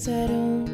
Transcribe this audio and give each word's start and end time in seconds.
Seems 0.00 0.16
I 0.16 0.26
don't 0.28 0.69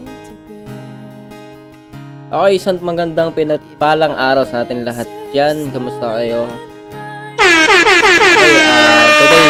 to 0.00 0.32
bear. 0.48 0.64
Okay, 2.32 2.52
isang 2.56 2.80
magandang 2.80 3.36
pinagpalang 3.36 4.16
araw 4.16 4.48
sa 4.48 4.64
ating 4.64 4.80
lahat 4.80 5.04
dyan. 5.36 5.68
Kamusta 5.76 6.16
kayo? 6.16 6.48
Okay, 7.36 8.56
ah, 8.64 9.04
today, 9.20 9.48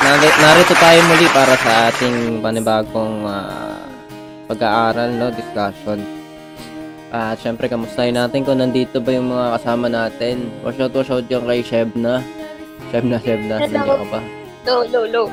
nari- 0.00 0.38
narito 0.40 0.72
tayo 0.72 0.98
muli 1.12 1.28
para 1.28 1.54
sa 1.60 1.92
ating 1.92 2.40
panibagong 2.40 3.28
ah, 3.28 3.84
pag-aaral, 4.48 5.12
no, 5.12 5.28
discussion. 5.28 6.00
Ah, 7.12 7.36
At 7.36 7.44
syempre, 7.44 7.68
kamustahin 7.68 8.16
natin 8.16 8.48
kung 8.48 8.56
nandito 8.56 8.96
ba 8.96 9.12
yung 9.12 9.28
mga 9.28 9.60
kasama 9.60 9.92
natin. 9.92 10.48
Wash 10.64 10.80
out, 10.80 10.96
wash 10.96 11.12
out 11.12 11.28
yung 11.28 11.44
kay 11.44 11.60
Shebna. 11.60 12.24
Shebna, 12.88 13.20
Shebna, 13.20 13.60
nandiyan 13.60 13.84
ka 13.84 14.08
ba? 14.08 14.39
Low, 14.68 14.84
low, 14.84 15.04
low. 15.08 15.26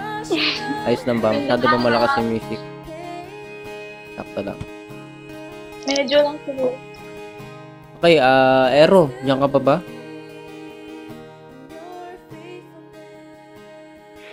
Ayos 0.87 1.03
lang 1.03 1.19
ba? 1.19 1.35
Masyado 1.35 1.63
ba 1.67 1.77
malakas 1.77 2.11
yung 2.19 2.29
music? 2.31 2.61
Sakto 4.15 4.39
lang. 4.39 4.59
Medyo 5.83 6.17
lang 6.23 6.37
siguro. 6.47 6.75
Okay, 7.97 8.15
ah, 8.23 8.71
Ero, 8.71 9.11
diyan 9.25 9.39
ka 9.43 9.47
pa 9.51 9.59
ba? 9.59 9.75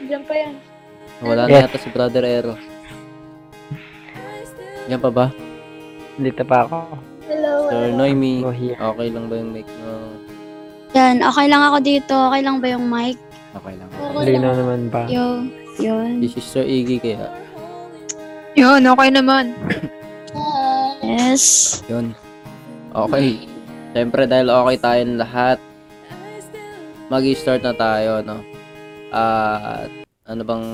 Diyan 0.04 0.22
pa 0.28 0.34
yan. 0.36 0.54
Wala 1.24 1.42
na 1.48 1.58
yata 1.64 1.78
si 1.80 1.88
Brother 1.90 2.22
Ero. 2.22 2.54
Yan 4.86 5.00
pa 5.00 5.10
ba? 5.10 5.26
Dito 6.20 6.44
pa 6.46 6.68
ako. 6.68 6.78
Hello. 7.26 7.52
Sir 7.72 7.90
Noemi, 7.96 8.44
okay 8.44 9.08
lang 9.08 9.26
ba 9.26 9.34
yung 9.40 9.50
mic 9.50 9.66
mo? 9.80 10.12
Yan, 10.94 11.24
okay 11.24 11.46
lang 11.50 11.62
ako 11.66 11.78
dito. 11.82 12.14
Okay 12.30 12.42
lang 12.44 12.62
ba 12.62 12.66
yung 12.70 12.86
mic? 12.86 13.18
Okay 13.54 13.74
lang. 13.78 13.90
Okay 13.94 14.24
Lino 14.34 14.50
naman 14.50 14.80
ba? 14.90 15.06
Yo, 15.06 15.46
yun. 15.78 16.18
Si 16.22 16.26
Sister 16.38 16.66
Iggy 16.66 16.98
kaya. 16.98 17.30
Yun, 18.54 18.82
okay 18.86 19.10
naman. 19.10 19.54
Yes. 21.04 21.84
Yun. 21.84 22.16
Okay. 22.96 23.44
Siyempre 23.92 24.24
dahil 24.24 24.48
okay 24.48 24.76
tayong 24.80 25.20
lahat, 25.20 25.60
mag-start 27.12 27.60
na 27.60 27.76
tayo, 27.76 28.24
no? 28.24 28.40
At 29.12 29.92
ano 30.24 30.42
bang 30.42 30.66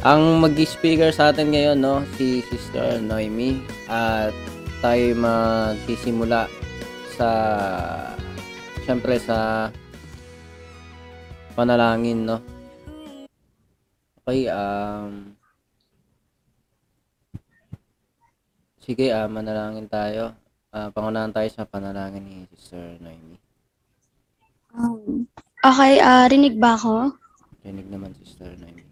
ang 0.00 0.22
mag-speaker 0.40 1.12
sa 1.12 1.28
atin 1.30 1.52
ngayon, 1.52 1.78
no? 1.78 2.00
Si 2.16 2.40
Sister 2.48 3.04
Noemi. 3.04 3.60
At 3.86 4.32
tayo 4.80 5.12
magsisimula 5.16 6.48
sa 7.14 7.30
siyempre 8.88 9.20
sa 9.20 9.68
panalangin, 11.54 12.26
no? 12.26 12.38
Okay, 14.26 14.50
um 14.50 15.34
Sige, 18.84 19.08
ah, 19.16 19.24
manalangin 19.24 19.88
tayo. 19.88 20.36
Ah, 20.68 20.92
pangunahan 20.92 21.32
tayo 21.32 21.48
sa 21.48 21.64
panalangin 21.64 22.20
ni 22.20 22.44
Sister 22.52 23.00
Noemi. 23.00 23.40
Um, 24.76 25.24
okay, 25.64 26.04
ah, 26.04 26.28
rinig 26.28 26.60
ba 26.60 26.76
ako? 26.76 27.16
Rinig 27.64 27.88
naman, 27.88 28.12
Sister 28.20 28.52
Noemi. 28.60 28.84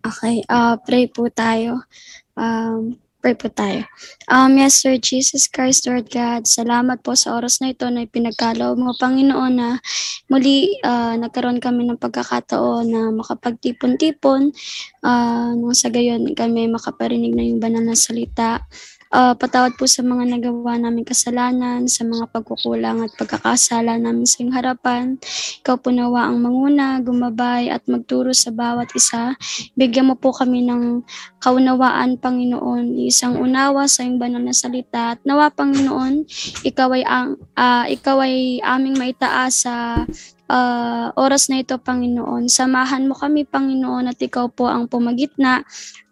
Okay, 0.00 0.40
ah, 0.48 0.80
pray 0.80 1.04
po 1.12 1.28
tayo. 1.28 1.84
Um, 2.32 2.96
pray 3.26 3.34
po 3.34 3.50
tayo. 3.50 3.82
Um, 4.30 4.54
yes, 4.54 4.86
Sir 4.86 5.02
Jesus 5.02 5.50
Christ, 5.50 5.90
Lord 5.90 6.06
God, 6.14 6.46
salamat 6.46 7.02
po 7.02 7.18
sa 7.18 7.34
oras 7.34 7.58
na 7.58 7.74
ito 7.74 7.82
na 7.90 8.06
ipinagkaloob 8.06 8.78
mo, 8.78 8.94
Panginoon, 8.94 9.50
na 9.50 9.82
muli 10.30 10.78
ah, 10.86 11.18
nagkaroon 11.18 11.58
kami 11.58 11.90
ng 11.90 11.98
pagkakataon 11.98 12.86
na 12.86 13.10
makapagtipon-tipon, 13.10 14.54
ah, 15.02 15.50
nang 15.58 15.74
sa 15.74 15.90
gayon 15.90 16.38
kami 16.38 16.70
makaparinig 16.70 17.34
na 17.34 17.42
yung 17.42 17.58
banal 17.58 17.82
na 17.82 17.98
salita. 17.98 18.62
Ah, 19.06 19.38
patawad 19.38 19.78
po 19.78 19.86
sa 19.86 20.02
mga 20.02 20.26
nagawa 20.34 20.82
namin 20.82 21.06
kasalanan, 21.06 21.86
sa 21.86 22.02
mga 22.02 22.26
pagkukulang 22.34 23.06
at 23.06 23.14
pagkakasala 23.14 24.02
namin 24.02 24.26
sa 24.26 24.42
iyong 24.42 24.50
harapan. 24.50 25.14
Ikaw 25.62 25.78
po 25.78 25.94
nawa 25.94 26.26
ang 26.26 26.42
manguna, 26.42 26.98
gumabay 26.98 27.70
at 27.70 27.86
magturo 27.86 28.34
sa 28.34 28.50
bawat 28.50 28.90
isa. 28.98 29.38
Bigyan 29.78 30.10
mo 30.10 30.18
po 30.18 30.34
kami 30.34 30.66
ng 30.66 31.06
kaunawaan, 31.38 32.18
Panginoon, 32.18 32.98
isang 33.06 33.38
unawa 33.38 33.86
sa 33.86 34.02
iyong 34.02 34.18
banal 34.18 34.42
na 34.42 34.50
salita. 34.50 35.14
At 35.14 35.22
nawa, 35.22 35.54
Panginoon, 35.54 36.26
ikaw 36.66 36.90
ay, 36.98 37.06
ang, 37.06 37.38
ah, 37.54 37.86
ikaw 37.86 38.26
ay 38.26 38.58
aming 38.58 38.98
maitaas 38.98 39.62
sa 39.62 40.02
ah, 40.50 41.10
oras 41.18 41.50
na 41.50 41.62
ito, 41.62 41.78
Panginoon. 41.78 42.46
Samahan 42.50 43.06
mo 43.06 43.14
kami, 43.14 43.46
Panginoon, 43.46 44.10
at 44.10 44.18
ikaw 44.18 44.50
po 44.50 44.66
ang 44.70 44.86
pumagitna. 44.90 45.62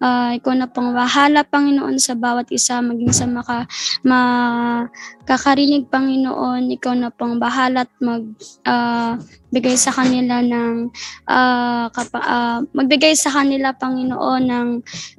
Ah, 0.03 0.35
ikaw 0.35 0.55
na 0.55 0.67
pong 0.71 0.95
bahala, 0.95 1.47
Panginoon, 1.47 1.99
sa 2.03 2.15
bawat 2.19 2.51
isa, 2.51 2.83
maging 2.83 3.13
sa 3.15 3.27
maka, 3.31 3.67
makakarinig, 4.03 5.87
Panginoon. 5.89 6.71
Ikaw 6.75 6.95
na 6.99 7.11
pong 7.15 7.39
bahala 7.39 7.87
at 7.87 7.93
mag, 8.03 8.23
ah, 8.67 9.19
bigay 9.55 9.79
sa 9.79 9.95
kanila 9.95 10.43
ng 10.43 10.91
ah, 11.31 11.87
kapa- 11.95 12.27
ah, 12.27 12.59
magbigay 12.75 13.15
sa 13.15 13.31
kanila 13.31 13.71
Panginoon 13.71 14.43
ng 14.51 14.69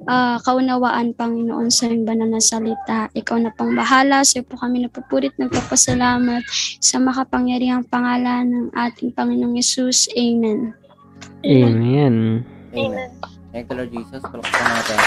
ah, 0.04 0.36
kaunawaan 0.44 1.16
Panginoon 1.16 1.72
sa 1.72 1.88
iyong 1.88 2.04
banal 2.04 2.28
na 2.28 2.42
salita. 2.44 3.08
Ikaw 3.16 3.36
na 3.40 3.50
pong 3.56 3.72
bahala. 3.72 4.20
Sa 4.28 4.38
iyo 4.38 4.44
po 4.44 4.60
kami 4.60 4.84
napupurit 4.84 5.32
nagpapasalamat 5.40 6.44
sa 6.84 7.00
makapangyarihang 7.00 7.88
pangalan 7.88 8.44
ng 8.44 8.66
ating 8.76 9.05
Panginoong 9.12 9.58
Yesus. 9.58 10.08
Amen. 10.14 10.74
Amen. 11.44 12.42
Amen. 12.74 13.10
Thank 13.52 13.70
you, 13.70 13.76
Lord 13.78 13.90
Jesus. 13.94 14.20
Palakpakan 14.24 14.66
natin. 14.68 14.98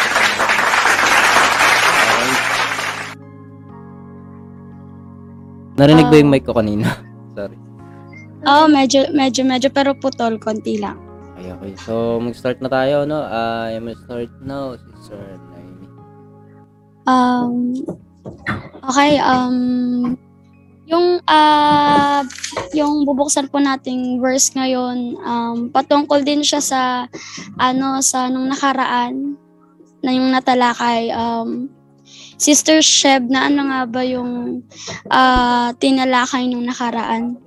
Narinig 5.79 6.07
ba 6.11 6.15
yung 6.19 6.31
mic 6.31 6.43
ko 6.43 6.53
kanina? 6.55 6.87
Sorry. 7.37 7.55
Oh, 8.43 8.67
medyo 8.67 9.07
medyo 9.15 9.47
medyo 9.47 9.71
pero 9.71 9.95
putol 9.95 10.35
konti 10.39 10.79
lang. 10.79 10.99
Okay, 11.39 11.55
okay. 11.55 11.73
So, 11.87 12.19
mag-start 12.19 12.59
na 12.59 12.67
tayo, 12.67 13.07
no? 13.07 13.23
I 13.23 13.79
am 13.79 13.87
start 13.95 14.27
now, 14.43 14.75
Sister 14.75 15.19
Noemi. 15.51 15.87
Um 17.07 17.79
Okay, 18.89 19.19
um, 19.19 20.17
yung, 20.89 21.21
ah, 21.29 22.25
yung 22.73 23.05
bubuksan 23.05 23.47
po 23.47 23.61
nating 23.61 24.17
verse 24.17 24.49
ngayon, 24.57 25.21
um, 25.21 25.57
patungkol 25.69 26.25
din 26.25 26.41
siya 26.41 26.59
sa, 26.59 26.81
ano, 27.61 28.01
sa 28.01 28.25
nung 28.27 28.49
nakaraan, 28.49 29.37
na 30.01 30.11
yung 30.15 30.33
natalakay, 30.33 31.13
um, 31.13 31.69
Sister 32.39 32.79
Sheb, 32.79 33.27
na 33.27 33.51
ano 33.51 33.67
nga 33.67 33.81
ba 33.85 34.01
yung 34.01 34.63
ah, 35.11 35.75
tinalakay 35.77 36.47
nung 36.47 36.65
nakaraan? 36.65 37.37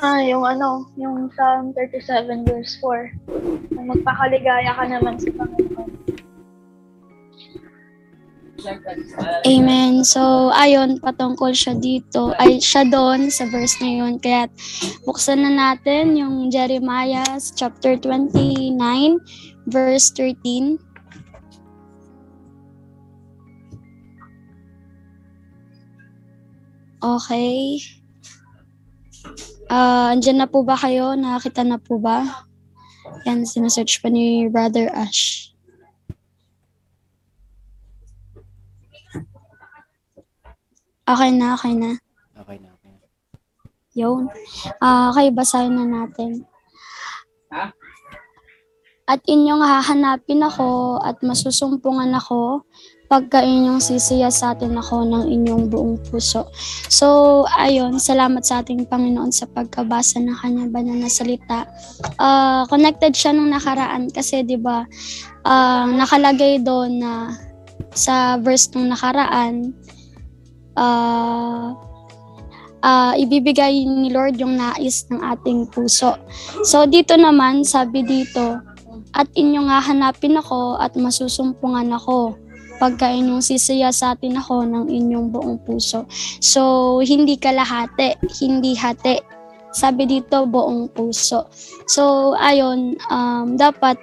Ah, 0.00 0.24
yung 0.24 0.48
ano, 0.48 0.88
yung 0.96 1.28
Psalm 1.36 1.76
37 1.76 2.48
verse 2.48 2.80
4. 2.80 3.76
Na 3.76 3.92
magpakaligaya 3.92 4.72
ka 4.72 4.84
naman 4.88 5.20
sa 5.20 5.28
Panginoon. 5.36 6.11
Amen. 9.42 10.06
So, 10.06 10.50
ayun, 10.54 11.02
patungkol 11.02 11.50
siya 11.54 11.74
dito, 11.74 12.30
ay 12.38 12.62
siya 12.62 12.86
doon 12.86 13.30
sa 13.30 13.46
verse 13.50 13.78
na 13.82 13.90
yun. 13.90 14.22
Kaya 14.22 14.46
buksan 15.06 15.42
na 15.42 15.50
natin 15.50 16.14
yung 16.14 16.48
Jeremiah 16.48 17.26
chapter 17.54 17.98
29, 17.98 18.78
verse 19.66 20.10
13. 20.14 20.78
Okay. 27.02 27.82
Ah, 29.66 30.14
andyan 30.14 30.38
na 30.38 30.46
po 30.46 30.62
ba 30.62 30.78
kayo? 30.78 31.18
Nakakita 31.18 31.66
na 31.66 31.82
po 31.82 31.98
ba? 31.98 32.46
Yan, 33.26 33.42
sinesearch 33.42 33.98
pa 33.98 34.06
ni 34.06 34.46
Brother 34.46 34.86
Ash. 34.94 35.51
Okay 41.02 41.30
na, 41.34 41.58
okay 41.58 41.74
na. 41.74 41.98
Okay 42.38 42.62
na. 42.62 42.68
Okay 42.78 42.92
na. 42.94 43.06
Yun. 43.98 44.30
Ah, 44.78 45.10
okay, 45.10 45.34
basahin 45.34 45.74
na 45.74 45.82
natin. 45.82 46.46
At 49.02 49.20
inyong 49.26 49.66
hahanapin 49.66 50.46
ako 50.46 51.02
at 51.02 51.18
masusumpungan 51.26 52.14
ako 52.14 52.62
pagka 53.10 53.44
inyong 53.44 53.82
sisiya 53.82 54.32
sa 54.32 54.56
atin 54.56 54.72
ako 54.78 55.04
ng 55.04 55.28
inyong 55.28 55.68
buong 55.68 56.00
puso. 56.06 56.48
So, 56.88 57.42
ayun, 57.60 58.00
salamat 58.00 58.40
sa 58.40 58.64
ating 58.64 58.88
Panginoon 58.88 59.28
sa 59.28 59.44
pagkabasa 59.50 60.16
ng 60.22 60.38
kanyang 60.38 60.72
banal 60.72 60.96
na 60.96 61.12
salita. 61.12 61.68
Ah, 62.16 62.64
connected 62.70 63.12
siya 63.12 63.36
nung 63.36 63.52
nakaraan 63.52 64.08
kasi 64.08 64.46
'di 64.46 64.56
ba 64.56 64.88
ah, 65.44 65.84
nakalagay 65.84 66.64
doon 66.64 67.04
na 67.04 67.36
sa 67.92 68.40
verse 68.40 68.72
nung 68.72 68.88
nakaraan 68.88 69.76
ah 70.76 71.76
ah, 72.82 73.14
ibibigay 73.14 73.86
ni 73.86 74.10
Lord 74.10 74.36
yung 74.42 74.58
nais 74.58 75.06
ng 75.08 75.22
ating 75.22 75.70
puso. 75.70 76.18
So 76.66 76.84
dito 76.84 77.14
naman, 77.14 77.62
sabi 77.62 78.02
dito, 78.02 78.58
at 79.12 79.28
inyong 79.36 79.68
hahanapin 79.68 80.40
ako 80.40 80.80
at 80.80 80.96
masusumpungan 80.96 81.92
ako 81.92 82.36
pagka 82.82 83.06
inyong 83.14 83.38
sisiya 83.38 83.94
sa 83.94 84.18
atin 84.18 84.34
ako 84.40 84.66
ng 84.66 84.90
inyong 84.90 85.30
buong 85.30 85.62
puso. 85.62 86.02
So, 86.42 86.98
hindi 86.98 87.38
kalahati, 87.38 88.18
hindi 88.42 88.74
hati. 88.74 89.22
Sabi 89.70 90.10
dito, 90.10 90.50
buong 90.50 90.90
puso. 90.90 91.46
So, 91.86 92.34
ayun, 92.34 92.98
um, 93.06 93.54
dapat 93.54 93.94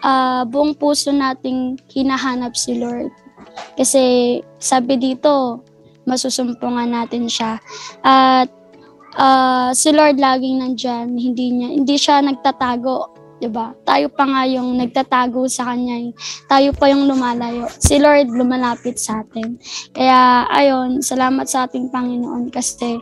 ah, 0.00 0.48
buong 0.48 0.72
puso 0.80 1.12
nating 1.12 1.76
hinahanap 1.92 2.56
si 2.56 2.80
Lord. 2.80 3.12
Kasi 3.76 4.38
sabi 4.56 4.96
dito, 4.96 5.60
masusumpungan 6.08 6.88
natin 6.88 7.28
siya. 7.28 7.60
At 8.00 8.48
ah, 9.20 9.70
si 9.76 9.92
Lord 9.92 10.16
laging 10.16 10.64
nandyan, 10.64 11.12
hindi 11.14 11.52
niya 11.52 11.68
hindi 11.76 11.94
siya 12.00 12.24
nagtatago, 12.24 13.12
'di 13.38 13.48
ba? 13.52 13.70
Tayo 13.86 14.10
pa 14.10 14.24
nga 14.26 14.42
yung 14.50 14.74
nagtatago 14.80 15.46
sa 15.46 15.70
kanya. 15.70 16.10
eh. 16.10 16.10
Tayo 16.50 16.74
pa 16.74 16.90
yung 16.90 17.06
lumalayo. 17.06 17.70
Si 17.70 18.00
Lord 18.00 18.32
lumalapit 18.34 18.98
sa 18.98 19.22
atin. 19.22 19.60
Kaya 19.94 20.48
ayon, 20.50 20.98
salamat 21.04 21.46
sa 21.46 21.68
ating 21.68 21.92
Panginoon 21.92 22.50
kasi 22.50 22.98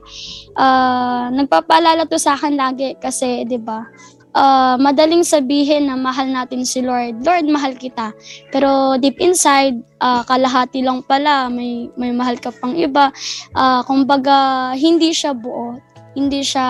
ah, 0.58 1.32
nagpapaalala 1.32 2.04
to 2.04 2.20
sa 2.20 2.36
akin 2.36 2.58
lagi 2.58 2.98
kasi 3.00 3.46
'di 3.48 3.58
ba? 3.62 3.86
Ah, 4.36 4.76
madaling 4.76 5.24
sabihin 5.24 5.88
na 5.88 5.96
mahal 5.96 6.28
natin 6.28 6.68
si 6.68 6.84
Lord. 6.84 7.24
Lord, 7.24 7.48
mahal 7.48 7.72
kita. 7.72 8.12
Pero 8.52 9.00
deep 9.00 9.16
inside, 9.16 9.80
ah, 9.98 10.20
kalahati 10.28 10.84
lang 10.84 11.00
pala, 11.08 11.48
may, 11.48 11.88
may 11.96 12.12
mahal 12.12 12.36
ka 12.36 12.52
pang 12.52 12.76
iba. 12.76 13.08
Ah, 13.56 13.80
kumbaga, 13.88 14.76
hindi 14.76 15.16
siya 15.16 15.32
buo. 15.32 15.80
Hindi 16.12 16.44
siya, 16.44 16.68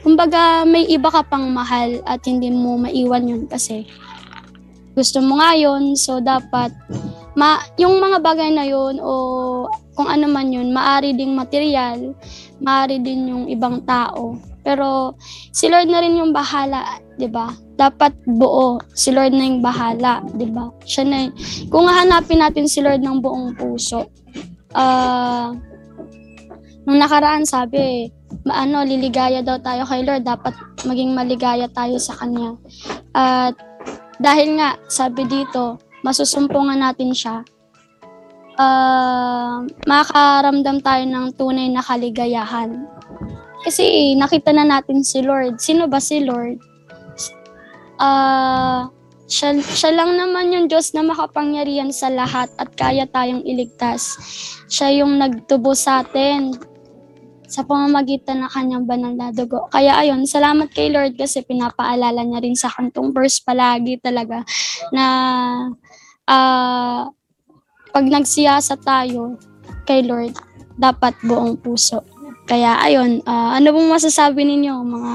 kumbaga, 0.00 0.64
may 0.64 0.88
iba 0.88 1.12
ka 1.12 1.20
pang 1.28 1.52
mahal 1.52 2.00
at 2.08 2.24
hindi 2.24 2.48
mo 2.48 2.80
maiwan 2.80 3.28
yun 3.28 3.44
kasi 3.44 3.84
gusto 4.96 5.20
mo 5.22 5.38
nga 5.38 5.52
yun. 5.54 5.94
So, 5.94 6.18
dapat, 6.18 6.72
ma, 7.36 7.60
yung 7.76 8.00
mga 8.00 8.18
bagay 8.24 8.50
na 8.50 8.64
yun 8.66 8.98
o 8.98 9.12
kung 9.94 10.06
ano 10.06 10.26
man 10.30 10.50
yun, 10.50 10.70
maari 10.70 11.14
ding 11.14 11.34
material, 11.34 12.14
maari 12.62 13.02
din 13.02 13.30
yung 13.30 13.44
ibang 13.46 13.82
tao. 13.86 14.38
Pero 14.68 15.16
si 15.48 15.72
Lord 15.72 15.88
na 15.88 16.04
rin 16.04 16.20
yung 16.20 16.36
bahala, 16.36 17.00
'di 17.16 17.32
ba? 17.32 17.48
Dapat 17.80 18.28
buo, 18.28 18.76
si 18.92 19.08
Lord 19.08 19.32
na 19.32 19.48
yung 19.48 19.64
bahala, 19.64 20.20
'di 20.36 20.52
ba? 20.52 20.68
Siya 20.84 21.08
na 21.08 21.24
y- 21.24 21.32
kung 21.72 21.88
hahanapin 21.88 22.44
natin 22.44 22.68
si 22.68 22.84
Lord 22.84 23.00
ng 23.00 23.24
buong 23.24 23.56
puso. 23.56 24.04
Ah 24.76 25.56
nung 26.88 27.04
nakaraan 27.04 27.44
sabi, 27.44 28.08
maano 28.48 28.80
liligaya 28.80 29.44
daw 29.44 29.60
tayo 29.60 29.84
kay 29.84 30.08
Lord, 30.08 30.24
dapat 30.24 30.56
maging 30.88 31.12
maligaya 31.12 31.68
tayo 31.68 32.00
sa 32.00 32.16
kanya. 32.16 32.56
At 33.12 33.52
dahil 34.16 34.56
nga 34.56 34.80
sabi 34.88 35.28
dito, 35.28 35.76
masusumpungan 36.00 36.80
natin 36.80 37.12
siya. 37.12 37.44
Ah, 38.56 39.60
makakaramdam 39.84 40.80
tayo 40.80 41.04
ng 41.04 41.26
tunay 41.36 41.68
na 41.68 41.84
kaligayahan. 41.84 42.88
Kasi 43.64 44.14
nakita 44.14 44.54
na 44.54 44.64
natin 44.66 45.02
si 45.02 45.22
Lord. 45.22 45.58
Sino 45.58 45.90
ba 45.90 45.98
si 45.98 46.22
Lord? 46.22 46.62
Ah, 47.98 48.86
siya, 49.28 49.58
siya 49.60 49.92
lang 49.92 50.16
naman 50.16 50.54
yung 50.54 50.66
Diyos 50.70 50.96
na 50.96 51.04
makapangyarihan 51.04 51.92
sa 51.92 52.08
lahat 52.08 52.48
at 52.56 52.72
kaya 52.78 53.04
tayong 53.04 53.44
iligtas. 53.44 54.16
Siya 54.70 55.04
yung 55.04 55.18
nagtubo 55.20 55.76
sa 55.76 56.00
atin 56.06 56.56
sa 57.48 57.64
pamamagitan 57.64 58.44
ng 58.44 58.52
kanyang 58.52 58.84
banal 58.84 59.12
na 59.16 59.32
dugo. 59.32 59.68
Kaya 59.72 59.96
ayun, 60.00 60.28
salamat 60.28 60.68
kay 60.68 60.92
Lord 60.92 61.16
kasi 61.16 61.40
pinapaalala 61.44 62.20
niya 62.20 62.44
rin 62.44 62.56
sa 62.56 62.68
kantong 62.68 63.12
verse 63.16 63.40
palagi 63.40 63.96
talaga 63.98 64.44
na 64.92 65.04
ah, 66.28 67.08
pag 67.88 68.04
nagsiyasa 68.04 68.76
tayo 68.84 69.40
kay 69.88 70.04
Lord, 70.04 70.36
dapat 70.76 71.16
buong 71.24 71.56
puso. 71.56 72.04
Kaya 72.48 72.80
ayun, 72.80 73.20
ah, 73.28 73.60
ano 73.60 73.76
pong 73.76 73.92
masasabi 73.92 74.40
ninyo 74.40 74.80
mga 74.80 75.14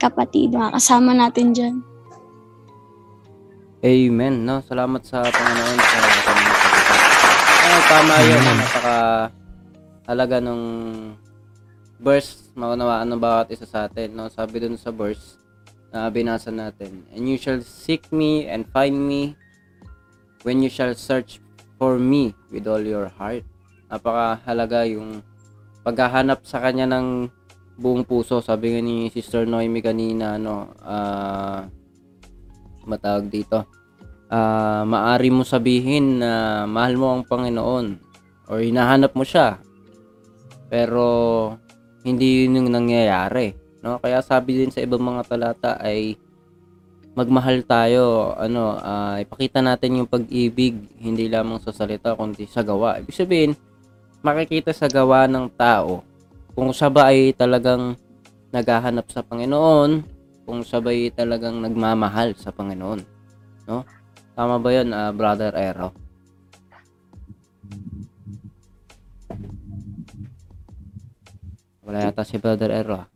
kapatid, 0.00 0.56
mga 0.56 0.72
kasama 0.80 1.12
natin 1.12 1.52
dyan? 1.52 1.76
Amen, 3.84 4.48
no? 4.48 4.64
Salamat 4.64 5.04
sa 5.04 5.20
Panginoon 5.20 5.76
sa 5.76 5.96
kanyang 6.00 6.22
salita. 6.24 6.94
Ay, 7.60 7.80
tama 7.92 8.14
yun. 8.24 8.42
Napaka 8.56 8.98
halaga 10.08 10.36
nung 10.40 10.64
verse 12.00 12.48
maunawaan 12.56 13.04
ng 13.12 13.20
bawat 13.20 13.52
isa 13.52 13.68
sa 13.68 13.84
atin, 13.84 14.16
no? 14.16 14.32
Sabi 14.32 14.64
dun 14.64 14.80
sa 14.80 14.88
verse 14.88 15.36
na 15.92 16.08
binasa 16.08 16.48
natin, 16.48 17.04
And 17.12 17.28
you 17.28 17.36
shall 17.36 17.60
seek 17.60 18.08
me 18.08 18.48
and 18.48 18.64
find 18.72 18.96
me 18.96 19.36
when 20.40 20.64
you 20.64 20.72
shall 20.72 20.96
search 20.96 21.36
for 21.76 22.00
me 22.00 22.32
with 22.48 22.64
all 22.64 22.80
your 22.80 23.12
heart. 23.12 23.44
Napakahalaga 23.92 24.88
yung 24.88 25.20
paghahanap 25.86 26.42
sa 26.42 26.58
kanya 26.58 26.90
ng 26.90 27.30
buong 27.78 28.02
puso. 28.02 28.42
Sabi 28.42 28.74
nga 28.74 28.82
ni 28.82 29.06
Sister 29.14 29.46
Noemi 29.46 29.78
kanina, 29.78 30.34
ano, 30.34 30.74
ah, 30.82 31.62
matawag 32.82 33.30
dito. 33.30 33.62
Ah, 34.26 34.82
maari 34.82 35.30
mo 35.30 35.46
sabihin 35.46 36.18
na 36.18 36.66
mahal 36.66 36.98
mo 36.98 37.14
ang 37.14 37.22
Panginoon 37.22 37.86
or 38.50 38.58
hinahanap 38.58 39.14
mo 39.14 39.22
siya. 39.22 39.62
Pero 40.66 41.06
hindi 42.02 42.42
yun 42.42 42.58
yung 42.66 42.74
nangyayari, 42.74 43.54
no? 43.86 44.02
Kaya 44.02 44.18
sabi 44.26 44.58
din 44.58 44.74
sa 44.74 44.82
ibang 44.82 45.02
mga 45.02 45.22
talata 45.30 45.78
ay 45.78 46.18
magmahal 47.14 47.62
tayo, 47.62 48.34
ano, 48.34 48.74
ah, 48.82 49.22
ipakita 49.22 49.62
natin 49.62 50.02
yung 50.02 50.10
pag-ibig 50.10 50.74
hindi 50.98 51.30
lamang 51.30 51.62
sa 51.62 51.70
salita 51.70 52.18
kundi 52.18 52.50
sa 52.50 52.66
gawa. 52.66 52.98
Ibig 52.98 53.14
sabihin, 53.14 53.54
makikita 54.24 54.72
sa 54.72 54.88
gawa 54.88 55.24
ng 55.28 55.48
tao 55.56 56.04
kung 56.56 56.72
siya 56.72 56.88
ay 56.92 57.36
talagang 57.36 57.96
naghahanap 58.48 59.08
sa 59.12 59.20
Panginoon, 59.20 60.00
kung 60.48 60.64
siya 60.64 60.80
ba 60.80 60.94
ay 60.94 61.12
talagang 61.12 61.60
nagmamahal 61.60 62.32
sa 62.38 62.48
Panginoon. 62.54 63.00
No? 63.68 63.84
Tama 64.32 64.56
ba 64.56 64.68
'yon, 64.72 64.92
uh, 64.92 65.08
ah, 65.08 65.12
Brother 65.12 65.52
Ero? 65.52 65.92
Wala 71.86 72.08
yata 72.10 72.24
si 72.24 72.40
Brother 72.40 72.72
Ero. 72.72 73.04
Ah. 73.04 73.08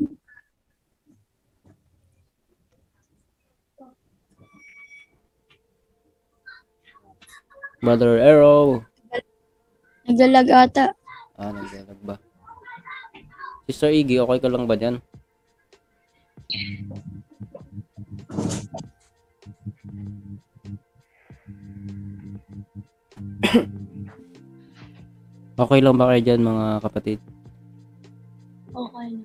Brother 7.81 8.21
Arrow. 8.21 8.90
Naglalag 10.11 10.51
ata. 10.51 10.91
Ah, 11.39 11.55
nagdalag 11.55 12.03
ba? 12.03 12.19
Sister 13.71 13.95
Iggy, 13.95 14.19
okay 14.19 14.43
ka 14.43 14.51
lang 14.51 14.67
ba 14.67 14.75
dyan? 14.75 14.99
okay 25.63 25.79
lang 25.79 25.95
ba 25.95 26.11
kayo 26.11 26.27
dyan 26.27 26.43
mga 26.43 26.83
kapatid? 26.83 27.23
Okay 28.75 29.15
na. 29.15 29.23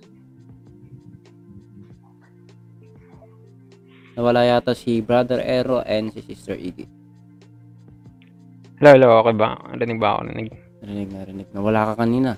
Nawala 4.14 4.46
yata 4.46 4.78
si 4.78 5.02
Brother 5.02 5.42
Ero 5.42 5.82
and 5.82 6.14
si 6.14 6.22
Sister 6.22 6.54
Iggy. 6.54 6.86
Hello, 8.78 8.94
hello, 8.94 9.26
okay 9.26 9.34
ba? 9.34 9.58
Rinig 9.74 9.98
ba 9.98 10.22
ako? 10.22 10.30
Rinig. 10.30 10.65
Narinig 10.86 11.10
na 11.10 11.26
rinig. 11.26 11.50
Nawala 11.50 11.90
ka 11.90 12.06
kanina. 12.06 12.38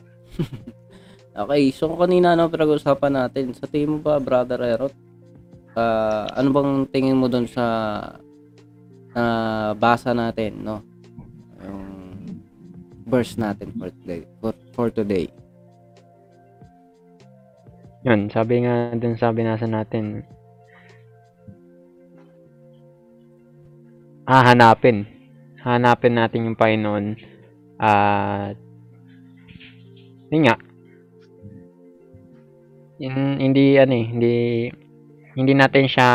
okay, 1.44 1.68
so 1.76 1.92
kanina 2.00 2.40
ano 2.40 2.48
pinag-usapan 2.48 3.28
natin? 3.28 3.52
Sa 3.52 3.68
tingin 3.68 4.00
mo 4.00 4.00
ba, 4.00 4.24
Brother 4.24 4.64
Ero? 4.64 4.88
ah, 5.78 6.26
ano 6.34 6.50
bang 6.50 6.72
tingin 6.90 7.20
mo 7.20 7.30
doon 7.30 7.46
sa 7.46 7.66
na 9.14 9.24
basa 9.74 10.14
natin, 10.14 10.62
no? 10.62 10.82
Yung 11.62 11.86
verse 13.10 13.34
natin 13.38 13.74
for 13.78 13.90
today. 13.90 14.22
For, 14.42 14.54
for 14.74 14.88
today. 14.94 15.26
Yun, 18.06 18.30
sabi 18.30 18.62
nga 18.62 18.94
dun 18.94 19.18
sa 19.18 19.34
binasa 19.34 19.66
natin, 19.66 20.22
hahanapin. 24.30 25.10
Hanapin 25.66 26.14
natin 26.14 26.46
yung 26.46 26.58
Panginoon. 26.58 27.18
At, 27.78 28.58
yun 30.34 30.44
nga, 30.50 30.58
Hin- 32.98 33.38
hindi, 33.38 33.78
ano 33.78 33.94
eh, 33.94 34.06
hindi, 34.10 34.36
hindi 35.38 35.54
natin 35.54 35.86
siya, 35.86 36.10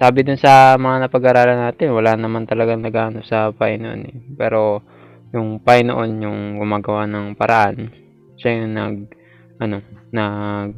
sabi 0.00 0.24
dun 0.24 0.40
sa 0.40 0.80
mga 0.80 0.96
napag-aralan 1.04 1.60
natin, 1.68 1.92
wala 1.92 2.16
naman 2.16 2.48
talagang 2.48 2.80
nagano 2.80 3.20
sa 3.20 3.52
Panginoon 3.52 4.02
eh. 4.08 4.16
Pero, 4.32 4.80
yung 5.36 5.60
Panginoon 5.60 6.24
yung 6.24 6.40
gumagawa 6.56 7.04
ng 7.04 7.36
paraan, 7.36 7.92
siya 8.40 8.64
yung 8.64 8.72
nag, 8.72 8.96
ano, 9.60 9.76
nag, 10.08 10.68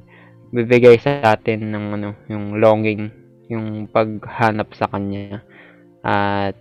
bibigay 0.50 0.98
sa 0.98 1.22
atin 1.38 1.70
ng 1.70 1.86
ano, 1.94 2.10
yung 2.26 2.58
longing, 2.58 3.14
yung 3.46 3.86
paghanap 3.94 4.74
sa 4.74 4.90
Kanya. 4.90 5.46
At, 6.02 6.58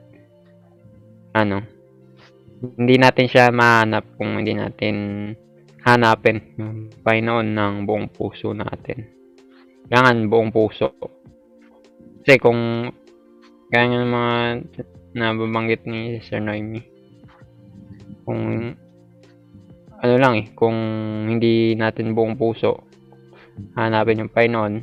ano, 1.46 1.64
hindi 2.60 2.96
natin 3.00 3.28
siya 3.32 3.56
mahanap 3.56 4.20
kung 4.20 4.44
hindi 4.44 4.52
natin 4.56 4.96
hanapin 5.88 6.44
yung 6.60 6.92
Panginoon 7.02 7.48
ng 7.56 7.74
buong 7.88 8.08
puso 8.12 8.52
natin. 8.52 9.08
Kailangan 9.88 10.28
buong 10.28 10.52
puso. 10.52 10.92
Kasi 12.22 12.36
kung 12.38 12.92
kaya 13.72 13.84
nga 13.86 13.98
ng 14.02 14.12
mga 14.12 14.36
nababanggit 15.16 15.82
ni 15.88 16.20
Sir 16.20 16.44
Noemi, 16.44 16.84
kung 18.28 18.74
ano 20.00 20.14
lang 20.16 20.34
eh, 20.40 20.48
kung 20.54 20.78
hindi 21.28 21.74
natin 21.74 22.16
buong 22.16 22.36
puso 22.36 22.88
hanapin 23.76 24.24
yung 24.24 24.32
Panginoon, 24.32 24.74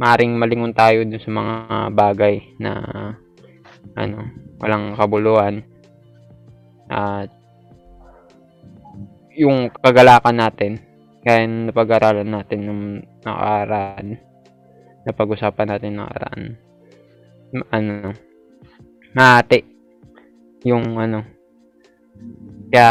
maring 0.00 0.32
malingon 0.36 0.76
tayo 0.76 1.04
dun 1.04 1.20
sa 1.20 1.32
mga 1.32 1.54
bagay 1.92 2.34
na 2.60 2.72
ano, 3.98 4.30
walang 4.62 4.94
kabuluhan 4.94 5.66
at 6.88 7.28
yung 9.38 9.70
kagalakan 9.70 10.36
natin 10.38 10.72
kaya 11.22 11.46
napag-aralan 11.46 12.26
natin 12.26 12.60
nung 12.64 12.82
nakaraan 13.22 14.18
napag-usapan 15.06 15.68
natin 15.68 15.92
nakaraan 15.94 16.42
ano 17.70 18.12
mati 19.14 19.60
yung 20.66 20.98
ano 20.98 21.22
kaya 22.72 22.90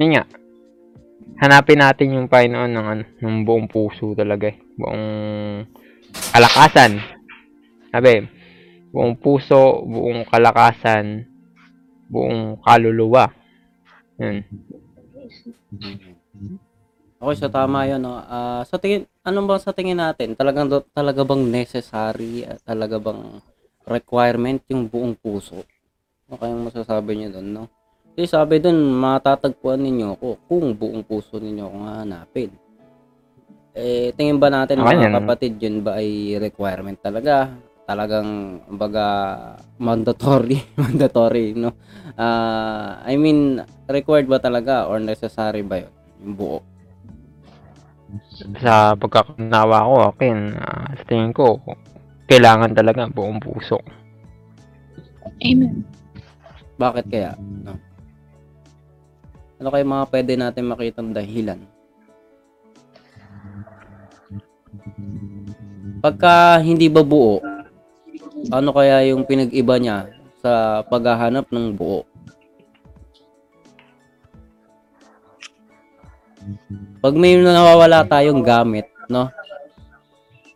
yun 0.00 0.10
nga 0.16 0.24
hanapin 1.38 1.80
natin 1.80 2.18
yung 2.18 2.26
Panginoon 2.26 2.72
ng 2.74 2.86
ano 2.86 3.04
ng 3.22 3.36
buong 3.46 3.70
puso 3.70 4.16
talaga 4.18 4.50
eh. 4.50 4.58
buong 4.74 5.06
kalakasan 6.34 6.98
sabi 7.94 8.37
buong 8.90 9.14
puso 9.20 9.84
buong 9.84 10.24
kalakasan 10.28 11.28
buong 12.08 12.56
kaluluwa 12.64 13.28
yun 14.16 14.42
Okay, 17.18 17.34
so 17.34 17.50
tama 17.50 17.82
'yon, 17.82 17.98
no. 17.98 18.14
Ah, 18.14 18.62
sa 18.62 18.78
tingin 18.78 19.02
ano 19.26 19.42
ba 19.42 19.58
sa 19.58 19.74
tingin 19.74 19.98
natin? 19.98 20.38
Talagang 20.38 20.70
talaga 20.94 21.26
bang 21.26 21.50
necessary, 21.50 22.46
at 22.46 22.62
talaga 22.62 23.02
bang 23.02 23.42
requirement 23.90 24.62
yung 24.70 24.86
buong 24.86 25.18
puso? 25.18 25.66
Ano 26.30 26.38
kayang 26.38 26.62
masasabi 26.62 27.18
niyo 27.18 27.34
doon, 27.34 27.48
no? 27.50 27.64
Kasi 28.14 28.30
sabi 28.30 28.62
doon, 28.62 28.78
matatagpuan 29.02 29.82
ninyo 29.82 30.14
ako 30.14 30.28
kung 30.46 30.78
buong 30.78 31.02
puso 31.02 31.42
ninyo 31.42 31.66
akong 31.66 31.86
hahanapin. 31.90 32.50
Eh, 33.74 34.14
tingin 34.14 34.38
ba 34.38 34.46
natin 34.50 34.78
mga 34.78 35.10
kapatid, 35.18 35.58
yun 35.58 35.82
ba 35.82 35.98
ay 35.98 36.38
requirement 36.38 36.98
talaga? 37.02 37.50
Talagang, 37.88 38.60
baga, 38.68 39.08
mandatory, 39.80 40.60
mandatory, 40.84 41.56
no? 41.56 41.72
Ah, 42.20 43.00
I 43.08 43.16
mean, 43.16 43.64
required 43.88 44.28
ba 44.28 44.36
talaga 44.36 44.84
or 44.84 45.00
necessary 45.00 45.64
ba 45.64 45.80
yun? 45.80 45.92
Yung 46.20 46.34
buo. 46.36 46.60
sa 48.56 48.96
pagkakanawa 48.96 49.84
ko 49.84 49.94
akin 50.16 50.56
sa 50.96 51.04
tingin 51.04 51.28
ko 51.36 51.60
kailangan 52.24 52.72
talaga 52.72 53.04
buong 53.04 53.36
puso 53.36 53.76
Amen. 55.44 55.86
Bakit 56.78 57.04
kaya? 57.10 57.34
No? 57.38 57.74
Ano 59.58 59.68
kayo 59.74 59.84
mga 59.86 60.06
pwede 60.14 60.32
natin 60.38 60.70
makitang 60.70 61.10
dahilan? 61.10 61.58
Pagka 65.98 66.62
hindi 66.62 66.86
ba 66.86 67.02
buo, 67.02 67.42
ano 68.46 68.70
kaya 68.70 69.10
yung 69.10 69.26
pinag-iba 69.26 69.74
niya 69.82 69.98
sa 70.38 70.82
paghahanap 70.86 71.50
ng 71.50 71.74
buo? 71.74 72.06
Pag 76.98 77.14
may 77.14 77.36
nawawala 77.36 78.06
tayong 78.06 78.40
gamit, 78.40 78.88
no? 79.10 79.28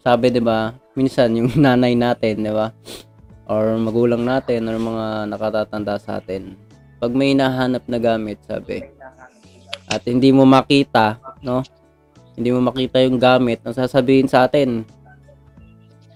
Sabi 0.03 0.33
'di 0.33 0.43
ba, 0.43 0.75
minsan 0.95 1.35
yung 1.37 1.51
nanay 1.63 1.95
natin, 1.99 2.43
'di 2.43 2.53
ba? 2.55 2.71
Or 3.51 3.77
magulang 3.77 4.23
natin 4.25 4.71
or 4.71 4.79
mga 4.79 5.29
nakatatanda 5.29 5.99
sa 6.01 6.23
atin. 6.23 6.57
Pag 7.03 7.13
may 7.13 7.35
nahanap 7.35 7.83
na 7.91 7.99
gamit, 7.99 8.39
sabi, 8.47 8.87
at 9.91 10.03
hindi 10.07 10.31
mo 10.31 10.47
makita, 10.47 11.19
no? 11.43 11.67
Hindi 12.39 12.49
mo 12.55 12.65
makita 12.65 13.03
yung 13.03 13.19
gamit, 13.19 13.61
ang 13.67 13.75
sasabihin 13.75 14.31
sa 14.31 14.47
atin, 14.47 14.87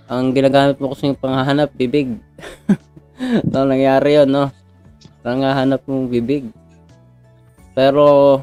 ang 0.06 0.30
ginagamit 0.30 0.78
mo 0.78 0.94
kasi 0.94 1.10
yung 1.10 1.18
panghahanap, 1.18 1.74
bibig. 1.74 2.18
no, 3.50 3.66
nangyari 3.66 4.22
yun, 4.22 4.30
no? 4.30 4.54
Panghahanap 5.26 5.82
mo 5.86 6.06
bibig. 6.06 6.46
Pero, 7.74 8.40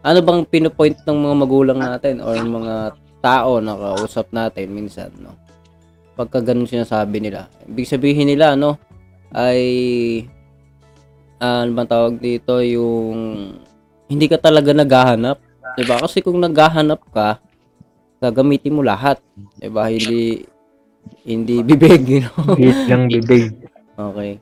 ano 0.00 0.18
bang 0.24 0.42
pinupoint 0.48 0.98
ng 1.04 1.18
mga 1.20 1.36
magulang 1.36 1.78
natin 1.78 2.24
or 2.24 2.34
mga 2.40 2.96
tao 3.20 3.60
na 3.60 3.76
kausap 3.76 4.32
natin 4.32 4.72
minsan, 4.72 5.12
no? 5.20 5.36
Pagka 6.16 6.40
ganun 6.40 6.66
sinasabi 6.66 7.20
nila. 7.20 7.46
Ibig 7.68 7.86
sabihin 7.86 8.26
nila, 8.26 8.56
no? 8.56 8.80
Ay, 9.30 10.24
ano 11.38 11.70
bang 11.76 11.90
tawag 11.90 12.16
dito, 12.18 12.58
yung 12.64 13.18
hindi 14.08 14.26
ka 14.26 14.40
talaga 14.40 14.72
naghahanap. 14.72 15.38
'Di 15.76 15.84
ba? 15.86 16.02
Kasi 16.02 16.24
kung 16.24 16.40
naghahanap 16.42 16.98
ka, 17.14 17.38
gagamitin 18.18 18.76
mo 18.76 18.82
lahat. 18.82 19.18
'Di 19.58 19.68
ba? 19.70 19.90
Hindi 19.90 20.42
hindi 21.24 21.64
bibig, 21.64 22.02
you 22.08 22.20
know? 22.24 22.56
bilang 22.56 23.08
bibig 23.08 23.52
Okay. 23.98 24.38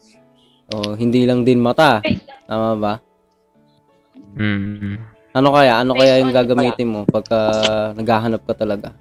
O, 0.68 0.92
hindi 0.98 1.24
lang 1.24 1.46
din 1.46 1.64
mata. 1.64 2.04
Tama 2.44 2.76
ba? 2.76 2.94
mm. 4.36 5.16
Ano 5.32 5.48
kaya? 5.52 5.80
Ano 5.80 5.96
kaya 5.96 6.20
yung 6.20 6.32
gagamitin 6.32 6.92
mo 6.92 7.00
pagka 7.08 7.38
naghahanap 7.96 8.44
ka 8.44 8.52
talaga? 8.52 8.92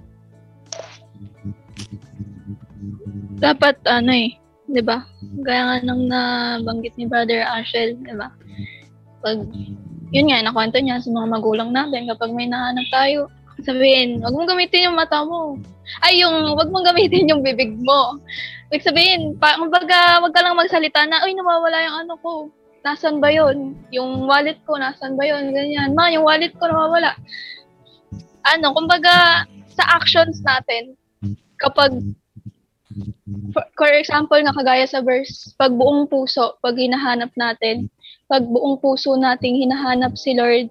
Dapat 3.35 3.83
ano 3.83 4.11
eh, 4.15 4.35
'di 4.67 4.81
ba? 4.83 5.03
Gaya 5.43 5.61
nga 5.67 5.75
nung 5.83 6.07
nabanggit 6.07 6.95
ni 6.95 7.07
Brother 7.07 7.43
Ashel, 7.43 7.99
'di 7.99 8.15
ba? 8.15 8.31
Pag 9.19 9.43
yun 10.15 10.31
nga, 10.31 10.39
nakwento 10.39 10.79
niya 10.79 11.03
sa 11.03 11.11
mga 11.11 11.27
magulang 11.27 11.69
natin 11.75 12.07
kapag 12.07 12.31
may 12.31 12.47
nahanap 12.47 12.87
tayo, 12.93 13.27
sabihin, 13.65 14.21
wag 14.21 14.31
mong 14.31 14.49
gamitin 14.53 14.87
yung 14.87 14.97
mata 14.97 15.25
mo. 15.25 15.57
Ay, 16.05 16.21
yung, 16.21 16.53
wag 16.55 16.69
mong 16.69 16.85
gamitin 16.85 17.29
yung 17.29 17.41
bibig 17.41 17.73
mo. 17.81 18.21
Ibig 18.69 18.85
sabihin, 18.85 19.35
pa, 19.41 19.57
kumbaga, 19.57 20.21
wag 20.21 20.33
ka 20.33 20.41
lang 20.41 20.57
magsalita 20.57 21.05
na, 21.05 21.25
uy, 21.25 21.33
nawawala 21.33 21.77
yung 21.85 21.97
ano 22.05 22.13
ko. 22.21 22.33
Nasaan 22.85 23.17
ba 23.17 23.33
yun? 23.33 23.73
Yung 23.89 24.29
wallet 24.29 24.61
ko, 24.69 24.77
nasaan 24.77 25.17
ba 25.17 25.25
yun? 25.25 25.49
Ganyan. 25.49 25.97
Ma, 25.97 26.13
yung 26.13 26.25
wallet 26.25 26.53
ko 26.57 26.69
nawawala. 26.69 27.17
Ano, 28.45 28.77
kumbaga, 28.77 29.45
sa 29.73 29.83
actions 29.97 30.39
natin, 30.45 30.93
kapag, 31.57 31.91
for, 33.51 33.65
for 33.73 33.89
example, 33.89 34.37
nga 34.37 34.53
kagaya 34.53 34.85
sa 34.85 35.01
verse, 35.01 35.53
pag 35.57 35.73
buong 35.73 36.05
puso, 36.05 36.55
pag 36.61 36.77
hinahanap 36.77 37.33
natin, 37.33 37.89
pag 38.29 38.45
buong 38.45 38.77
puso 38.81 39.17
nating 39.17 39.65
hinahanap 39.65 40.13
si 40.13 40.37
Lord, 40.37 40.69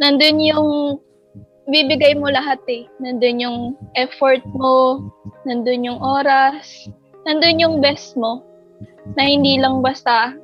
nandun 0.00 0.40
yung 0.40 1.00
bibigay 1.66 2.14
mo 2.14 2.30
lahat 2.30 2.62
eh. 2.70 2.86
Nandun 3.02 3.42
yung 3.42 3.58
effort 3.98 4.42
mo, 4.54 5.02
nandun 5.44 5.86
yung 5.86 6.00
oras, 6.00 6.90
nandun 7.26 7.62
yung 7.62 7.74
best 7.82 8.14
mo, 8.14 8.42
na 9.14 9.26
hindi 9.26 9.58
lang 9.58 9.82
basta 9.82 10.34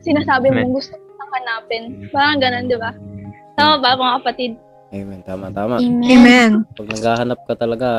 sinasabi 0.00 0.52
mong 0.52 0.72
gusto 0.72 0.96
mong 0.96 1.32
hanapin. 1.42 2.08
Parang 2.14 2.38
ganun, 2.40 2.70
di 2.70 2.78
ba? 2.78 2.92
Tama 3.56 3.80
ba, 3.80 3.96
mga 3.96 4.14
kapatid? 4.22 4.52
Amen. 4.94 5.20
Tama, 5.26 5.50
tama. 5.50 5.82
Amen. 5.82 6.04
Amen. 6.06 6.52
Pag 6.78 6.88
naghahanap 6.94 7.40
ka 7.44 7.54
talaga, 7.58 7.90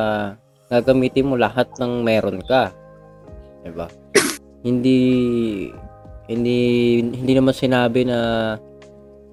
gagamitin 0.68 1.28
mo 1.28 1.34
lahat 1.36 1.68
ng 1.80 2.04
meron 2.04 2.44
ka. 2.44 2.72
'Di 3.64 3.72
ba? 3.72 3.88
hindi 4.66 5.00
hindi 6.28 6.58
hindi 7.02 7.32
naman 7.32 7.56
sinabi 7.56 8.04
na 8.04 8.18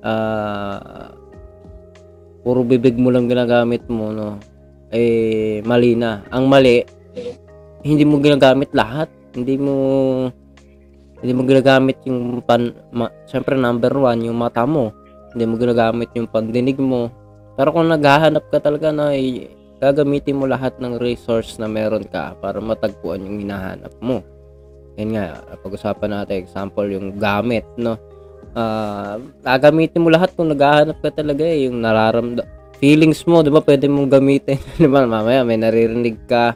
ah 0.06 1.12
puro 2.46 2.62
bibig 2.62 2.94
mo 2.94 3.10
lang 3.10 3.26
ginagamit 3.26 3.82
mo 3.90 4.14
no. 4.14 4.38
Eh 4.94 5.66
mali 5.66 5.98
na. 5.98 6.22
Ang 6.30 6.46
mali 6.46 6.86
hindi 7.82 8.06
mo 8.06 8.22
ginagamit 8.22 8.70
lahat. 8.78 9.10
Hindi 9.34 9.58
mo 9.58 9.74
hindi 11.26 11.34
mo 11.34 11.42
ginagamit 11.50 12.06
yung 12.06 12.46
pan 12.46 12.70
ma, 12.94 13.10
syempre 13.26 13.58
number 13.58 13.90
one 13.98 14.30
yung 14.30 14.38
mata 14.38 14.62
mo. 14.70 14.94
Hindi 15.34 15.50
mo 15.50 15.58
ginagamit 15.58 16.14
yung 16.14 16.30
pandinig 16.30 16.78
mo. 16.78 17.10
Pero 17.58 17.74
kung 17.74 17.90
naghahanap 17.90 18.46
ka 18.54 18.62
talaga 18.62 18.94
na 18.94 19.18
eh, 19.18 19.50
gagamitin 19.82 20.38
mo 20.40 20.46
lahat 20.46 20.78
ng 20.80 21.02
resource 21.02 21.58
na 21.58 21.68
meron 21.68 22.06
ka 22.08 22.36
para 22.40 22.62
matagpuan 22.62 23.26
yung 23.26 23.42
hinahanap 23.44 23.92
mo. 24.00 24.24
Yan 24.96 25.12
nga, 25.12 25.44
pag-usapan 25.60 26.12
natin, 26.16 26.40
example, 26.40 26.88
yung 26.88 27.20
gamit, 27.20 27.68
no? 27.76 28.00
Ah, 28.56 29.20
gagamitin 29.44 30.00
mo 30.00 30.08
lahat 30.08 30.32
kung 30.32 30.48
naghahanap 30.48 31.04
ka 31.04 31.12
talaga 31.12 31.44
eh, 31.44 31.68
yung 31.68 31.84
nararamda 31.84 32.48
feelings 32.80 33.24
mo, 33.28 33.44
'di 33.44 33.52
ba? 33.52 33.64
Pwede 33.64 33.88
mong 33.88 34.12
gamitin, 34.12 34.60
'di 34.80 34.88
ba? 34.88 35.04
Mamaya 35.04 35.44
may 35.44 35.60
naririnig 35.60 36.24
ka 36.28 36.56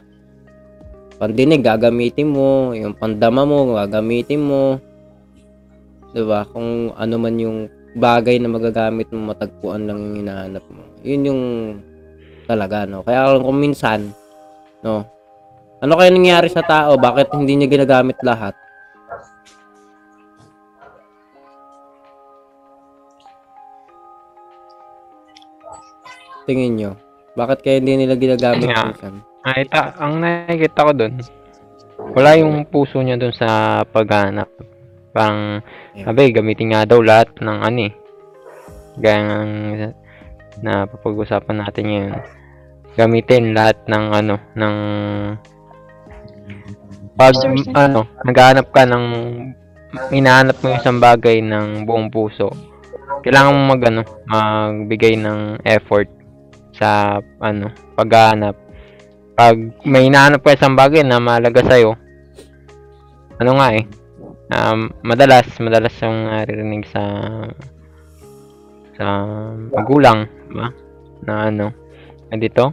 pandinig 1.20 1.60
gagamitin 1.60 2.32
mo, 2.32 2.72
yung 2.72 2.96
pandama 2.96 3.44
mo 3.44 3.76
gagamitin 3.76 4.40
mo. 4.40 4.80
'Di 6.16 6.22
ba? 6.24 6.48
Kung 6.48 6.96
ano 6.96 7.14
man 7.20 7.36
yung 7.36 7.68
bagay 7.92 8.38
na 8.38 8.48
magagamit 8.48 9.10
mo 9.10 9.34
matagpuan 9.34 9.84
lang 9.84 9.98
yung 9.98 10.16
hinahanap 10.24 10.64
mo. 10.70 10.82
Yun 11.02 11.28
yung 11.28 11.42
talaga, 12.46 12.86
no? 12.86 13.02
Kaya 13.02 13.36
kung 13.36 13.58
minsan, 13.58 14.14
no? 14.80 15.04
Ano 15.80 15.96
kaya 15.96 16.12
nangyari 16.12 16.48
sa 16.52 16.60
tao? 16.60 16.94
Bakit 17.00 17.32
hindi 17.34 17.56
niya 17.56 17.68
ginagamit 17.72 18.20
lahat? 18.20 18.52
Tingin 26.44 26.72
nyo. 26.76 26.90
Bakit 27.34 27.58
kaya 27.62 27.76
hindi 27.78 28.04
nila 28.04 28.14
ginagamit 28.16 28.68
Nga. 28.68 28.82
minsan? 28.90 29.14
Nakita, 29.40 29.80
ang 29.96 30.14
nakikita 30.20 30.80
ko 30.84 30.92
doon, 30.92 31.14
wala 32.12 32.30
yung 32.36 32.68
puso 32.68 33.00
niya 33.00 33.16
doon 33.16 33.32
sa 33.32 33.80
paghanap. 33.88 34.48
Parang, 35.10 35.64
Yeah. 35.96 36.06
sabi, 36.06 36.30
gamitin 36.30 36.70
nga 36.70 36.86
daw 36.86 37.02
lahat 37.02 37.34
ng 37.40 37.58
ano 37.60 37.80
eh. 37.88 37.92
Gaya 39.00 39.20
ng 39.24 39.50
na 40.60 40.84
papag-usapan 40.86 41.56
natin 41.56 41.84
ngayon. 41.88 42.14
Gamitin 42.94 43.56
lahat 43.56 43.80
ng 43.88 44.04
ano, 44.12 44.34
ng 44.54 44.76
pag 47.16 47.34
ano, 47.74 48.08
naghahanap 48.24 48.66
ka 48.72 48.82
ng 48.84 49.04
hinahanap 50.12 50.56
mo 50.60 50.66
yung 50.68 50.80
isang 50.80 51.00
bagay 51.00 51.40
ng 51.40 51.84
buong 51.84 52.08
puso. 52.08 52.52
Kailangan 53.20 53.52
mo 53.52 53.62
mag 53.72 53.82
ano, 53.84 54.02
magbigay 54.26 55.16
ng 55.16 55.64
effort 55.64 56.08
sa 56.80 57.20
ano, 57.44 57.68
paghahanap. 58.00 58.56
Pag 59.36 59.56
may 59.84 60.08
hinahanap 60.08 60.40
ka 60.40 60.56
isang 60.56 60.72
bagay 60.72 61.04
na 61.04 61.20
mahalaga 61.20 61.60
sa'yo, 61.60 61.92
ano 63.36 63.50
nga 63.60 63.68
eh, 63.76 63.84
um, 64.56 64.88
madalas, 65.04 65.44
madalas 65.60 65.92
yung 66.00 66.32
naririnig 66.32 66.88
sa 66.88 67.04
sa 68.96 69.06
magulang, 69.72 70.24
ba? 70.52 70.72
Na 71.24 71.52
ano, 71.52 71.72
na 72.32 72.36
dito, 72.40 72.72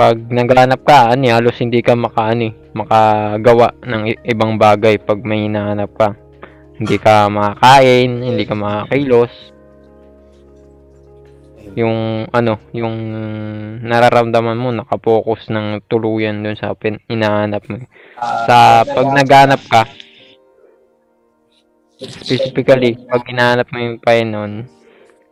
pag 0.00 0.16
naghahanap 0.16 0.80
ka, 0.80 1.12
ano, 1.12 1.22
eh, 1.28 1.32
halos 1.32 1.60
hindi 1.60 1.84
ka 1.84 1.92
maka, 1.92 2.32
ano, 2.32 2.48
eh, 2.48 2.54
makagawa 2.72 3.76
ng 3.84 4.16
ibang 4.24 4.56
bagay 4.56 4.96
pag 4.96 5.20
may 5.20 5.44
hinahanap 5.44 5.92
ka. 5.96 6.16
Hindi 6.80 6.96
ka 6.96 7.28
makakain, 7.28 8.24
hindi 8.24 8.48
ka 8.48 8.56
makakailos. 8.56 9.32
Yung 11.78 12.26
ano, 12.34 12.58
yung 12.74 12.96
nararamdaman 13.86 14.58
mo 14.58 14.74
nakapokus 14.74 15.46
ng 15.54 15.86
tuluyan 15.86 16.42
dun 16.42 16.58
sa 16.58 16.74
pin, 16.74 16.98
hinahanap 17.06 17.62
mo. 17.70 17.78
Sa 18.50 18.82
pag 18.82 19.08
naghanap 19.14 19.62
ka, 19.70 19.82
specifically, 22.00 22.98
pag 23.06 23.22
hinahanap 23.28 23.68
mo 23.70 23.78
yung 23.78 23.98
Panginoon, 24.02 24.52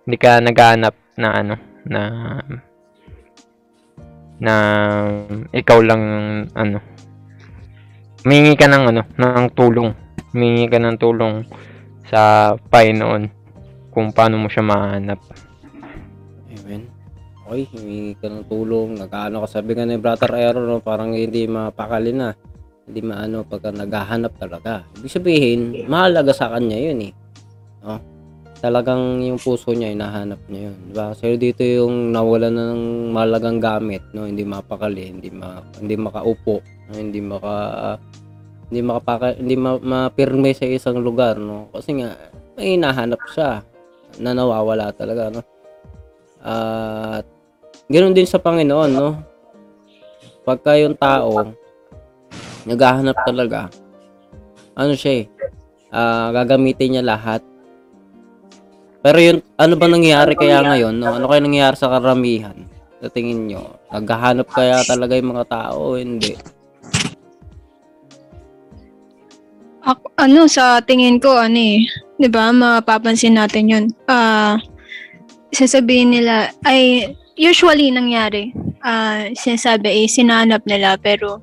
hindi 0.06 0.16
ka 0.20 0.38
naghahanap 0.38 0.94
na 1.18 1.28
ano, 1.34 1.54
na 1.88 2.00
na 4.38 4.54
ikaw 5.50 5.82
lang 5.82 6.02
ano, 6.54 6.78
humingi 8.22 8.54
ka 8.54 8.70
ng 8.70 8.84
ano, 8.94 9.02
ng 9.18 9.46
tulong. 9.58 9.90
Humingi 10.30 10.70
ka 10.70 10.78
ng 10.78 10.96
tulong 11.00 11.48
sa 12.06 12.54
Panginoon 12.56 13.32
kung 13.90 14.14
paano 14.14 14.38
mo 14.38 14.46
siya 14.46 14.62
mahanap. 14.62 15.47
Okay, 17.48 17.64
humingi 17.72 18.12
ka 18.20 18.28
ng 18.28 18.44
tulong. 18.44 19.00
Nag-ano 19.00 19.40
ka, 19.40 19.48
sabi 19.48 19.72
nga 19.72 19.88
ni 19.88 19.96
Brother 19.96 20.28
Aero, 20.36 20.68
no, 20.68 20.84
parang 20.84 21.16
hindi 21.16 21.48
mapakali 21.48 22.12
na. 22.12 22.36
Hindi 22.84 23.00
maano 23.00 23.40
pagka 23.48 23.72
naghahanap 23.72 24.36
talaga. 24.36 24.84
Ibig 25.00 25.12
sabihin, 25.12 25.60
mahalaga 25.88 26.36
sa 26.36 26.52
kanya 26.52 26.76
yun 26.76 27.08
eh. 27.08 27.12
No? 27.80 27.96
Talagang 28.60 29.24
yung 29.24 29.40
puso 29.40 29.72
niya, 29.72 29.96
hinahanap 29.96 30.44
niya 30.52 30.68
yun. 30.68 30.76
Diba? 30.92 31.16
Kasi 31.16 31.40
dito 31.40 31.64
yung 31.64 32.12
nawala 32.12 32.52
na 32.52 32.76
ng 32.76 33.16
mahalagang 33.16 33.64
gamit, 33.64 34.04
no? 34.12 34.28
Hindi 34.28 34.44
mapakali, 34.44 35.08
hindi 35.08 35.32
ma, 35.32 35.64
hindi 35.80 35.96
makaupo, 35.96 36.60
no? 36.60 36.92
hindi 37.00 37.20
maka 37.24 37.54
hindi 38.68 38.80
makapaka 38.84 39.40
hindi 39.40 39.56
ma, 39.56 39.80
mapirme 39.80 40.52
sa 40.52 40.68
isang 40.68 41.00
lugar, 41.00 41.40
no? 41.40 41.72
Kasi 41.72 41.96
nga 41.96 42.12
may 42.60 42.76
hinahanap 42.76 43.24
siya 43.32 43.64
na 44.20 44.36
nawawala 44.36 44.92
talaga, 44.92 45.32
no? 45.32 45.40
At 46.42 47.37
ganoon 47.88 48.14
din 48.14 48.28
sa 48.28 48.40
Panginoon, 48.40 48.90
no? 48.92 49.16
Pagka 50.44 50.76
yung 50.80 50.96
tao 50.96 51.52
naghahanap 52.68 53.16
talaga, 53.24 53.72
ano 54.76 54.92
siya 54.92 55.24
eh, 55.24 55.26
ah, 55.88 56.28
gagamitin 56.36 57.00
niya 57.00 57.04
lahat. 57.04 57.40
Pero 59.00 59.18
yun, 59.18 59.38
ano 59.56 59.74
ba 59.80 59.86
nangyayari 59.88 60.36
kaya 60.36 60.60
ngayon? 60.60 61.00
No? 61.00 61.16
Ano 61.16 61.30
kaya 61.30 61.40
nangyayari 61.40 61.76
sa 61.78 61.88
karamihan? 61.88 62.54
Sa 62.98 63.08
tingin 63.08 63.46
nyo? 63.48 63.78
Naghahanap 63.94 64.50
kaya 64.50 64.82
talaga 64.84 65.16
yung 65.16 65.32
mga 65.32 65.48
tao 65.48 65.94
o 65.94 65.96
hindi? 65.96 66.34
Ako, 69.86 70.12
ano, 70.18 70.44
sa 70.50 70.82
tingin 70.84 71.16
ko, 71.22 71.40
ano 71.40 71.56
eh, 71.56 71.88
di 72.20 72.28
ba, 72.28 72.52
mapapansin 72.52 73.38
natin 73.38 73.70
yun. 73.70 73.84
Ah, 74.10 74.58
sasabihin 75.54 76.12
nila, 76.12 76.52
ay, 76.66 77.14
usually 77.38 77.94
nangyari, 77.94 78.52
ah, 78.82 79.30
sinasabi, 79.32 80.04
eh, 80.04 80.08
sinanap 80.10 80.66
nila, 80.66 80.98
pero, 80.98 81.40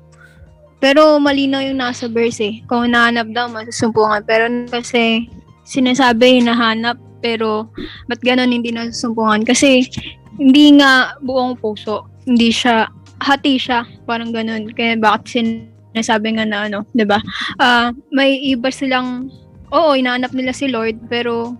pero 0.78 1.16
malinaw 1.16 1.64
yung 1.64 1.80
nasa 1.80 2.06
verse 2.06 2.44
eh. 2.44 2.54
Kung 2.68 2.92
hinahanap 2.92 3.32
daw, 3.32 3.48
masusumpungan. 3.48 4.22
Pero 4.28 4.46
kasi, 4.68 5.26
sinasabi, 5.64 6.44
hinahanap, 6.44 7.00
pero, 7.24 7.72
ba't 8.06 8.20
ganon 8.20 8.52
hindi 8.52 8.70
nasusumpungan? 8.70 9.42
Kasi, 9.48 9.88
hindi 10.36 10.76
nga 10.78 11.16
buong 11.24 11.56
puso. 11.56 12.04
Hindi 12.28 12.52
siya, 12.52 12.86
hati 13.24 13.56
siya, 13.56 13.88
parang 14.04 14.30
ganon. 14.30 14.68
Kaya 14.76 15.00
bakit 15.00 15.40
sinasabi 15.40 16.36
nga 16.36 16.44
na 16.44 16.68
ano, 16.68 16.84
ba? 17.08 17.18
Ah, 17.56 17.90
may 18.12 18.36
iba 18.44 18.68
silang 18.68 19.32
oo, 19.72 19.98
inaanap 19.98 20.30
nila 20.30 20.52
si 20.54 20.70
Lord 20.70 21.10
pero 21.10 21.56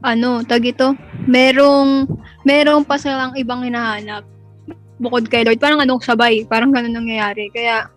ano, 0.00 0.40
tag 0.44 0.64
ito, 0.64 0.96
merong, 1.28 2.08
merong 2.44 2.84
pa 2.84 2.96
silang 2.96 3.36
ibang 3.36 3.64
hinahanap 3.64 4.24
bukod 5.00 5.32
kay 5.32 5.42
Lord. 5.42 5.58
Parang 5.58 5.80
anong 5.80 6.04
sabay, 6.04 6.44
parang 6.44 6.70
ganun 6.70 6.92
nangyayari. 6.92 7.48
Kaya, 7.50 7.88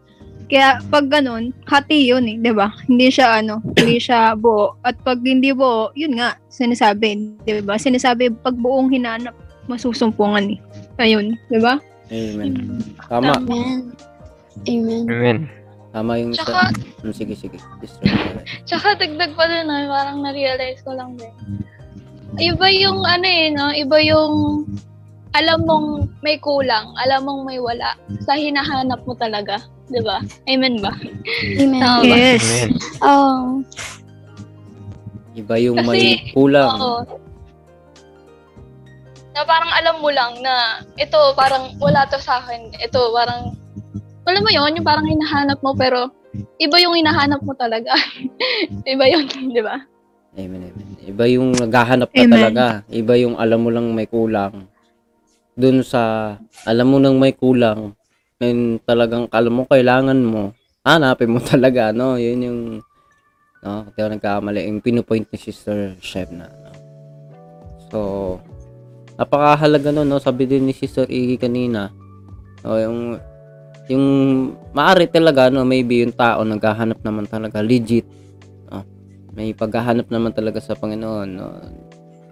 kaya 0.47 0.79
pag 0.87 1.11
ganun, 1.11 1.51
hati 1.67 2.07
yun 2.07 2.23
eh, 2.31 2.39
di 2.39 2.51
ba? 2.55 2.71
Hindi 2.87 3.11
siya 3.11 3.43
ano, 3.43 3.59
hindi 3.75 3.99
siya 3.99 4.39
buo. 4.39 4.79
At 4.87 4.95
pag 5.03 5.19
hindi 5.19 5.51
buo, 5.51 5.91
yun 5.93 6.15
nga, 6.15 6.39
sinasabi, 6.47 7.35
di 7.43 7.59
ba? 7.59 7.75
Sinasabi, 7.75 8.31
pag 8.41 8.55
buong 8.55 8.87
hinanap, 8.89 9.35
masusumpungan 9.67 10.55
eh. 10.55 10.59
Ayun, 10.99 11.35
di 11.51 11.59
ba? 11.59 11.79
Amen. 12.11 12.79
Tama. 13.11 13.35
Amen. 13.39 13.91
Amen. 14.67 15.03
Amen. 15.11 15.39
Tama 15.93 16.11
yung... 16.19 16.31
Tsaka, 16.33 16.71
Hmm, 17.03 17.11
sige, 17.11 17.35
sige. 17.35 17.59
Mary. 17.83 18.47
tsaka 18.67 18.95
dagdag 18.95 19.35
pa 19.35 19.43
din, 19.43 19.67
no, 19.67 19.75
parang 19.91 20.23
na-realize 20.23 20.79
ko 20.87 20.95
lang 20.95 21.19
din. 21.19 21.35
Iba 22.39 22.67
yung 22.71 23.05
ano 23.05 23.27
eh, 23.27 23.47
no? 23.53 23.69
Iba 23.73 23.97
yung 24.01 24.65
alam 25.33 25.65
mong 25.65 26.09
may 26.21 26.37
kulang, 26.37 26.93
alam 27.01 27.25
mong 27.25 27.41
may 27.49 27.57
wala 27.57 27.97
sa 28.25 28.37
hinahanap 28.37 29.01
mo 29.05 29.17
talaga. 29.17 29.57
'di 29.89 30.01
ba? 30.05 30.21
Amen 30.47 30.79
ba? 30.79 30.93
Amen. 31.59 31.81
Tama 31.81 32.01
ba? 32.07 32.15
Yes. 32.15 32.41
Amen. 32.41 32.69
Oh, 33.03 33.61
Iba 35.33 35.57
yung 35.57 35.77
Kasi, 35.81 35.89
may 35.89 36.29
kulang. 36.29 36.77
Oo. 36.77 37.01
Na 39.33 39.41
parang 39.49 39.71
alam 39.73 39.97
mo 39.97 40.13
lang 40.13 40.37
na 40.45 40.85
ito 41.01 41.17
parang 41.33 41.73
wala 41.81 42.05
to 42.05 42.21
sa 42.21 42.37
akin. 42.45 42.69
Ito 42.77 43.09
parang 43.09 43.57
alam 44.29 44.41
mo 44.45 44.51
yon 44.53 44.77
yung 44.77 44.85
parang 44.85 45.09
hinahanap 45.09 45.57
mo 45.65 45.73
pero 45.73 46.13
iba 46.61 46.77
yung 46.77 46.93
hinahanap 46.93 47.41
mo 47.41 47.57
talaga. 47.57 47.97
iba 48.93 49.05
yun, 49.09 49.25
di 49.49 49.61
ba? 49.65 49.81
Amen, 50.37 50.62
amen. 50.62 50.62
Iba 51.03 51.27
yung 51.27 51.51
naghahanap 51.51 52.09
ka 52.15 52.23
Amen. 52.23 52.31
talaga. 52.31 52.65
Iba 52.87 53.13
yung 53.19 53.35
alam 53.35 53.59
mo 53.59 53.69
lang 53.69 53.91
may 53.91 54.07
kulang. 54.07 54.71
Doon 55.59 55.83
sa 55.83 56.35
alam 56.63 56.87
mo 56.87 56.97
nang 56.97 57.19
may 57.19 57.35
kulang, 57.35 57.93
and 58.39 58.79
talagang 58.87 59.27
alam 59.29 59.53
mo 59.53 59.63
kailangan 59.67 60.17
mo, 60.23 60.55
hanapin 60.87 61.35
mo 61.35 61.39
talaga, 61.53 61.91
no? 61.91 62.15
Yun 62.15 62.39
yung, 62.47 62.61
no? 63.61 63.87
Kaya 63.93 64.15
nagkamali. 64.15 64.63
Yung 64.63 64.79
pinupoint 64.79 65.27
ni 65.27 65.37
Sister 65.37 65.99
Chef 65.99 66.31
na, 66.31 66.47
no? 66.47 66.71
So, 67.91 67.99
napakahalaga 69.19 69.91
nun, 69.91 70.07
no? 70.07 70.23
Sabi 70.23 70.47
din 70.47 70.65
ni 70.65 70.73
Sister 70.73 71.05
Iggy 71.05 71.35
kanina, 71.35 71.91
no? 72.63 72.79
Yung, 72.79 72.99
yung 73.91 74.05
maari 74.71 75.11
talaga, 75.11 75.51
no? 75.51 75.67
Maybe 75.67 75.99
yung 76.01 76.15
tao 76.15 76.47
naghahanap 76.47 77.03
naman 77.03 77.27
talaga 77.27 77.59
legit 77.59 78.22
may 79.33 79.51
paghahanap 79.51 80.07
naman 80.13 80.31
talaga 80.31 80.61
sa 80.61 80.77
Panginoon. 80.77 81.29
No? 81.33 81.49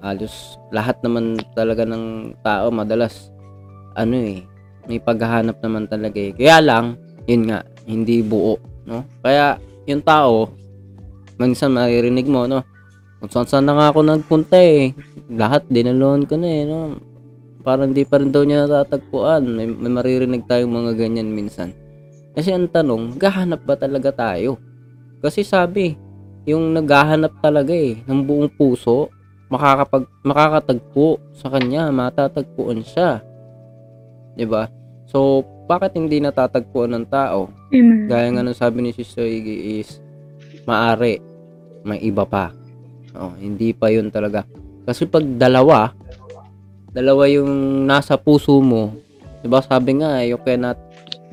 Halos 0.02 0.58
lahat 0.74 1.02
naman 1.06 1.38
talaga 1.54 1.86
ng 1.86 2.38
tao 2.42 2.74
madalas 2.74 3.30
ano 3.94 4.16
eh, 4.18 4.42
may 4.88 4.98
paghahanap 4.98 5.60
naman 5.62 5.86
talaga 5.86 6.18
eh. 6.18 6.32
Kaya 6.34 6.58
lang, 6.64 6.98
yun 7.28 7.52
nga, 7.52 7.62
hindi 7.86 8.24
buo, 8.24 8.58
no? 8.88 9.04
Kaya 9.20 9.60
yung 9.86 10.02
tao, 10.02 10.48
minsan 11.36 11.76
maririnig 11.76 12.26
mo, 12.26 12.48
no? 12.48 12.64
Kung 13.22 13.30
saan 13.30 13.48
saan 13.50 13.66
na 13.70 13.78
nga 13.78 13.94
ako 13.94 14.00
nagpunta 14.02 14.58
eh. 14.58 14.98
Lahat 15.30 15.62
dinaloon 15.70 16.26
ko 16.26 16.40
na 16.40 16.50
eh, 16.50 16.64
no? 16.66 16.98
Parang 17.62 17.94
hindi 17.94 18.02
pa 18.02 18.18
rin 18.18 18.34
daw 18.34 18.42
niya 18.42 18.66
natatagpuan. 18.66 19.46
May, 19.46 19.70
may 19.70 19.92
maririnig 19.94 20.50
tayong 20.50 20.74
mga 20.74 20.98
ganyan 20.98 21.30
minsan. 21.30 21.70
Kasi 22.34 22.50
ang 22.50 22.66
tanong, 22.72 23.22
gahanap 23.22 23.62
ba 23.62 23.78
talaga 23.78 24.10
tayo? 24.10 24.58
Kasi 25.22 25.46
sabi, 25.46 25.94
yung 26.46 26.74
naghahanap 26.74 27.38
talaga 27.42 27.74
eh 27.74 28.02
ng 28.06 28.22
buong 28.26 28.50
puso 28.50 29.14
makakapag 29.52 30.08
makakatagpo 30.24 31.20
sa 31.36 31.52
kanya 31.52 31.92
matatagpuan 31.92 32.82
siya. 32.82 33.20
'di 34.34 34.48
ba 34.48 34.72
so 35.06 35.44
bakit 35.68 35.96
hindi 35.96 36.20
natatagpuan 36.20 36.92
ng 36.96 37.06
tao? 37.08 37.52
Amen. 37.72 38.08
gaya 38.08 38.28
nga 38.32 38.44
ng 38.44 38.58
sabi 38.58 38.84
ni 38.84 38.92
Sister 38.96 39.24
Iggy 39.28 39.84
is 39.84 40.00
maari 40.68 41.20
may 41.82 42.00
iba 42.04 42.24
pa. 42.28 42.54
Oh, 43.18 43.34
hindi 43.36 43.74
pa 43.74 43.90
yun 43.90 44.14
talaga. 44.14 44.46
Kasi 44.86 45.10
pag 45.10 45.26
dalawa 45.36 45.92
dalawa 46.92 47.24
yung 47.28 47.84
nasa 47.88 48.16
puso 48.20 48.60
mo 48.60 48.96
'di 49.44 49.48
ba 49.52 49.60
sabi 49.64 50.00
nga 50.00 50.24
you 50.24 50.40
cannot 50.42 50.80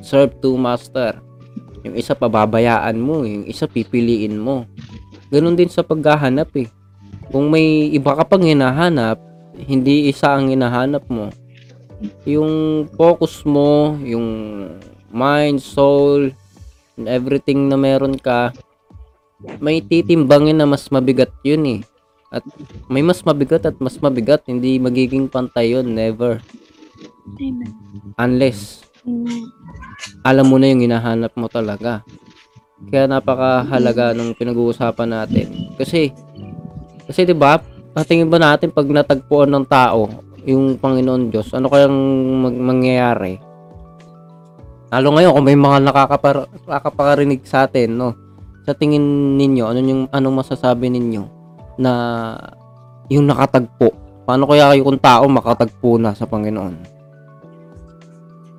serve 0.02 0.34
two 0.42 0.58
master. 0.58 1.18
Yung 1.86 1.94
isa 1.94 2.18
pababayaan 2.18 2.98
mo 2.98 3.22
yung 3.22 3.46
isa 3.46 3.70
pipiliin 3.70 4.38
mo 4.38 4.66
ganun 5.28 5.56
din 5.56 5.70
sa 5.70 5.84
paghahanap 5.84 6.50
eh. 6.58 6.68
Kung 7.28 7.52
may 7.52 7.92
iba 7.92 8.16
ka 8.16 8.24
pang 8.24 8.44
hinahanap 8.44 9.28
hindi 9.66 10.06
isa 10.06 10.38
ang 10.38 10.54
hinahanap 10.54 11.02
mo. 11.10 11.34
Yung 12.22 12.86
focus 12.94 13.42
mo 13.42 13.98
yung 14.06 14.28
mind, 15.10 15.58
soul 15.58 16.30
and 16.94 17.06
everything 17.10 17.66
na 17.66 17.74
meron 17.74 18.14
ka 18.14 18.54
may 19.58 19.82
titimbangin 19.82 20.58
na 20.58 20.66
mas 20.66 20.86
mabigat 20.94 21.30
yun 21.42 21.78
eh. 21.78 21.80
At 22.28 22.44
may 22.86 23.02
mas 23.02 23.24
mabigat 23.24 23.64
at 23.66 23.78
mas 23.82 23.98
mabigat 23.98 24.46
hindi 24.46 24.78
magiging 24.78 25.26
pantay 25.26 25.74
yun 25.74 25.90
never. 25.90 26.38
Unless 28.14 28.86
alam 30.22 30.46
mo 30.46 30.60
na 30.60 30.70
yung 30.70 30.84
hinahanap 30.86 31.32
mo 31.34 31.50
talaga. 31.50 32.06
Kaya 32.86 33.10
napakahalaga 33.10 34.14
nung 34.14 34.38
pinag-uusapan 34.38 35.10
natin. 35.10 35.74
Kasi, 35.74 36.14
kasi 37.10 37.26
'di 37.26 37.34
ba 37.34 37.58
patingin 37.98 38.30
ba 38.30 38.38
natin 38.38 38.70
pag 38.70 38.86
natagpuan 38.86 39.50
ng 39.50 39.66
tao 39.66 40.06
yung 40.46 40.78
Panginoon 40.78 41.34
Diyos, 41.34 41.50
ano 41.52 41.66
kayang 41.68 41.98
mag- 42.40 42.62
mangyayari? 42.72 43.36
Lalo 44.88 45.08
ngayon 45.12 45.34
kung 45.36 45.46
may 45.50 45.58
mga 45.58 45.78
nakakapar 45.84 46.48
nakakaparinig 46.64 47.44
sa 47.44 47.68
atin, 47.68 47.98
no? 47.98 48.16
Sa 48.64 48.72
tingin 48.72 49.36
ninyo, 49.36 49.64
ano 49.68 49.78
yung 49.84 50.04
anong 50.08 50.40
masasabi 50.40 50.88
ninyo 50.88 51.22
na 51.76 51.92
yung 53.12 53.28
nakatagpo? 53.28 53.92
Paano 54.24 54.48
kaya 54.48 54.72
kayo 54.72 54.88
kung 54.88 55.00
tao 55.00 55.28
makatagpo 55.28 56.00
na 56.00 56.16
sa 56.16 56.24
Panginoon? 56.24 56.96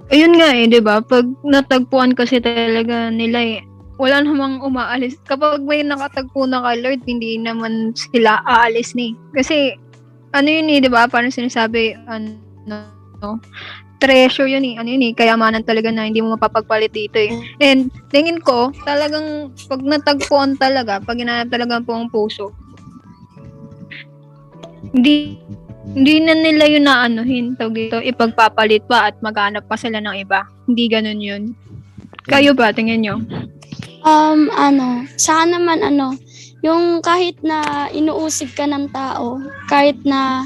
Ayun 0.09 0.33
nga 0.37 0.49
eh, 0.53 0.69
'di 0.69 0.81
ba? 0.85 1.01
Pag 1.01 1.25
natagpuan 1.41 2.13
kasi 2.13 2.37
talaga 2.37 3.09
nila 3.09 3.41
eh, 3.41 3.65
wala 3.99 4.23
namang 4.23 4.63
umaalis. 4.63 5.19
Kapag 5.27 5.59
may 5.59 5.83
nakatagpo 5.83 6.47
na 6.47 6.63
kay 6.63 6.79
Lord, 6.79 7.03
hindi 7.03 7.35
naman 7.35 7.91
sila 7.91 8.39
aalis 8.47 8.95
ni. 8.95 9.11
Kasi 9.35 9.75
ano 10.31 10.47
yun 10.47 10.71
eh, 10.71 10.79
'di 10.79 10.89
ba? 10.89 11.11
Parang 11.11 11.35
sinasabi 11.35 11.99
ano 12.07 12.39
no, 13.19 13.43
treasure 13.99 14.47
yun 14.47 14.63
eh. 14.63 14.79
Ano 14.79 14.87
yun 14.87 15.03
eh, 15.03 15.11
kayamanan 15.11 15.67
talaga 15.67 15.91
na 15.91 16.07
hindi 16.07 16.23
mo 16.23 16.39
mapapagpalit 16.39 16.95
dito 16.95 17.19
eh. 17.19 17.35
And 17.59 17.91
tingin 18.09 18.39
ko, 18.39 18.71
talagang 18.87 19.51
pag 19.67 19.83
natagpuan 19.83 20.55
talaga, 20.55 21.03
pag 21.03 21.19
hinanap 21.19 21.51
talaga 21.51 21.83
po 21.83 21.99
ang 21.99 22.07
puso, 22.07 22.55
hindi 24.95 25.35
hindi 25.89 26.21
na 26.21 26.37
nila 26.37 26.65
yun 26.69 26.85
na 26.85 27.09
anuhin, 27.09 27.57
tawag 27.57 27.75
dito, 27.75 27.97
ipagpapalit 27.97 28.85
pa 28.85 29.09
at 29.09 29.17
maghanap 29.25 29.65
pa 29.65 29.73
sila 29.73 29.97
ng 29.99 30.21
iba. 30.21 30.45
Hindi 30.69 30.85
ganun 30.85 31.19
yun. 31.19 31.43
Kayo 32.29 32.53
ba, 32.53 32.69
tingin 32.69 33.01
nyo? 33.01 33.17
Um, 34.03 34.47
ano, 34.55 35.03
saka 35.19 35.43
naman 35.49 35.83
ano, 35.83 36.15
yung 36.59 36.99
kahit 36.99 37.39
na 37.39 37.87
inuusig 37.91 38.51
ka 38.51 38.67
ng 38.67 38.91
tao, 38.91 39.39
kahit 39.71 39.99
na 40.03 40.43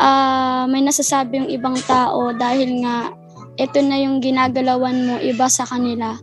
ah, 0.00 0.64
may 0.68 0.80
nasasabi 0.80 1.44
yung 1.44 1.50
ibang 1.52 1.76
tao 1.84 2.32
dahil 2.32 2.80
nga 2.84 3.12
ito 3.60 3.78
na 3.84 4.00
yung 4.00 4.24
ginagalawan 4.24 4.96
mo 5.04 5.14
iba 5.20 5.44
sa 5.52 5.68
kanila. 5.68 6.16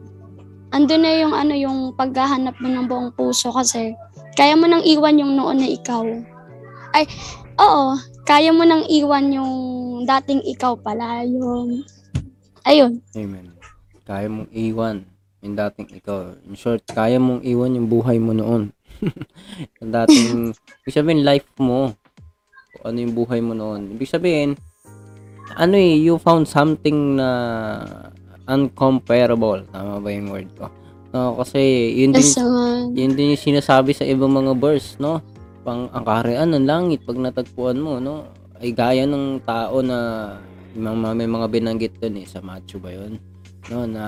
Andun 0.73 1.05
na 1.05 1.11
yung 1.21 1.33
ano 1.37 1.53
yung 1.53 1.93
paghahanap 1.93 2.57
mo 2.59 2.67
ng 2.67 2.85
buong 2.89 3.09
puso 3.13 3.53
kasi 3.53 3.93
kaya 4.33 4.57
mo 4.57 4.65
nang 4.65 4.81
iwan 4.81 5.21
yung 5.21 5.37
noon 5.37 5.61
na 5.61 5.69
ikaw. 5.69 6.03
Ay, 6.97 7.05
oo, 7.61 7.93
kaya 8.25 8.49
mo 8.49 8.65
nang 8.65 8.85
iwan 8.89 9.29
yung 9.33 9.53
dating 10.05 10.41
ikaw 10.49 10.73
pala, 10.77 11.21
yung 11.25 11.85
ayun. 12.65 13.01
Amen. 13.13 13.53
Kaya 14.05 14.27
mong 14.29 14.49
iwan 14.51 15.16
yung 15.47 15.55
dating 15.55 15.87
ikaw. 15.95 16.35
In 16.43 16.59
short, 16.59 16.83
kaya 16.91 17.15
mong 17.15 17.47
iwan 17.47 17.79
yung 17.79 17.87
buhay 17.87 18.19
mo 18.19 18.35
noon. 18.35 18.75
yung 19.79 19.91
dating, 19.95 20.51
ibig 20.83 20.95
sabihin, 20.95 21.23
life 21.23 21.47
mo. 21.55 21.95
Kung 22.75 22.83
ano 22.91 22.97
yung 22.99 23.15
buhay 23.15 23.39
mo 23.39 23.55
noon. 23.55 23.95
Ibig 23.95 24.11
sabihin, 24.11 24.59
ano 25.55 25.75
eh, 25.79 25.95
you 25.95 26.19
found 26.19 26.45
something 26.45 27.15
na 27.15 27.29
uncomparable. 28.47 29.63
Tama 29.71 30.03
ba 30.03 30.09
yung 30.11 30.29
word 30.29 30.51
ko? 30.59 30.67
No, 31.15 31.39
kasi 31.39 31.93
yun 31.95 32.11
din, 32.11 32.27
yun 32.93 33.11
din 33.15 33.33
yung 33.33 33.41
sinasabi 33.41 33.95
sa 33.95 34.03
ibang 34.03 34.31
mga 34.31 34.53
verse, 34.59 34.99
no? 34.99 35.23
Pang 35.63 35.87
ang 35.91 36.03
kaharian 36.03 36.51
ng 36.51 36.67
langit 36.67 37.07
pag 37.07 37.15
natagpuan 37.15 37.79
mo, 37.79 37.99
no? 38.03 38.27
Ay 38.59 38.75
gaya 38.75 39.07
ng 39.07 39.39
tao 39.47 39.79
na 39.79 39.97
yung 40.75 40.99
mga, 40.99 41.15
may 41.15 41.29
mga 41.29 41.47
binanggit 41.47 41.93
doon 41.97 42.21
eh, 42.21 42.27
sa 42.27 42.43
Matthew 42.43 42.83
ba 42.83 42.91
yun? 42.91 43.17
No, 43.71 43.87
na 43.87 44.05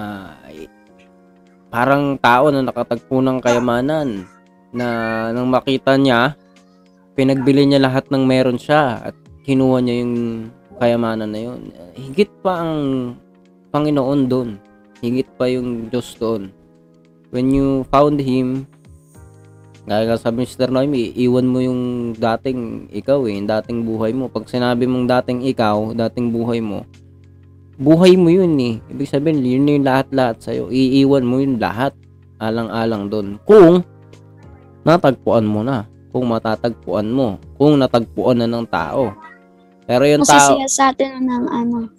parang 1.70 2.18
tao 2.18 2.50
na 2.50 2.66
nakatagpo 2.66 3.22
ng 3.22 3.38
kayamanan 3.42 4.26
na 4.74 4.88
nang 5.34 5.50
makita 5.50 5.98
niya 5.98 6.38
pinagbili 7.20 7.66
niya 7.68 7.84
lahat 7.84 8.08
ng 8.10 8.24
meron 8.24 8.56
siya 8.56 9.12
at 9.12 9.16
kinuha 9.44 9.82
niya 9.82 9.96
yung 10.06 10.16
kayamanan 10.80 11.30
na 11.30 11.42
yun. 11.52 11.62
Higit 11.94 12.32
pa 12.40 12.64
ang 12.64 12.74
Panginoon 13.76 14.22
doon. 14.32 14.50
Higit 15.04 15.28
pa 15.36 15.52
yung 15.52 15.92
Diyos 15.92 16.16
doon. 16.16 16.48
When 17.36 17.52
you 17.52 17.84
found 17.92 18.24
Him, 18.24 18.66
gaya 19.84 20.08
nga 20.08 20.18
sabi 20.18 20.48
Sister 20.48 20.72
Noemi, 20.72 21.12
iwan 21.20 21.46
mo 21.52 21.60
yung 21.60 22.16
dating 22.16 22.88
ikaw 22.90 23.28
eh, 23.28 23.36
yung 23.36 23.52
dating 23.52 23.84
buhay 23.84 24.16
mo. 24.16 24.32
Pag 24.32 24.48
sinabi 24.48 24.88
mong 24.88 25.12
dating 25.20 25.44
ikaw, 25.44 25.92
dating 25.92 26.32
buhay 26.32 26.64
mo, 26.64 26.88
buhay 27.80 28.20
mo 28.20 28.28
yun 28.28 28.60
eh. 28.60 28.76
Ibig 28.92 29.08
sabihin, 29.08 29.40
yun 29.42 29.64
na 29.64 29.72
yung 29.72 29.88
lahat-lahat 29.88 30.38
sa'yo. 30.44 30.68
Iiwan 30.68 31.24
mo 31.24 31.40
yun 31.40 31.56
lahat. 31.58 31.96
Alang-alang 32.40 33.08
doon. 33.08 33.28
Kung 33.48 33.82
natagpuan 34.84 35.48
mo 35.48 35.64
na. 35.64 35.88
Kung 36.12 36.28
matatagpuan 36.28 37.08
mo. 37.08 37.40
Kung 37.56 37.80
natagpuan 37.80 38.44
na 38.44 38.48
ng 38.52 38.68
tao. 38.68 39.16
Pero 39.88 40.04
yung 40.04 40.28
tao... 40.28 40.60
Masasaya 40.60 40.68
sa 40.68 40.92
atin 40.92 41.24
ng 41.24 41.46
ano, 41.48 41.90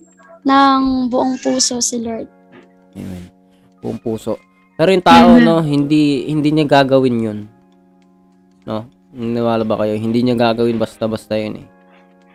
ng 0.45 0.83
buong 1.09 1.41
puso 1.41 1.81
si 1.81 1.99
Lord. 1.99 2.29
Amen. 2.95 3.25
Buong 3.81 3.99
puso. 3.99 4.37
Pero 4.77 4.93
yung 4.93 5.05
tao, 5.05 5.37
no, 5.41 5.61
hindi, 5.61 6.29
hindi 6.29 6.55
niya 6.55 6.81
gagawin 6.81 7.17
yun. 7.21 7.39
No? 8.65 8.89
Naniwala 9.13 9.67
ba 9.67 9.83
kayo? 9.85 9.99
Hindi 9.99 10.23
niya 10.23 10.37
gagawin 10.39 10.79
basta-basta 10.79 11.35
yun 11.37 11.65
eh. 11.65 11.67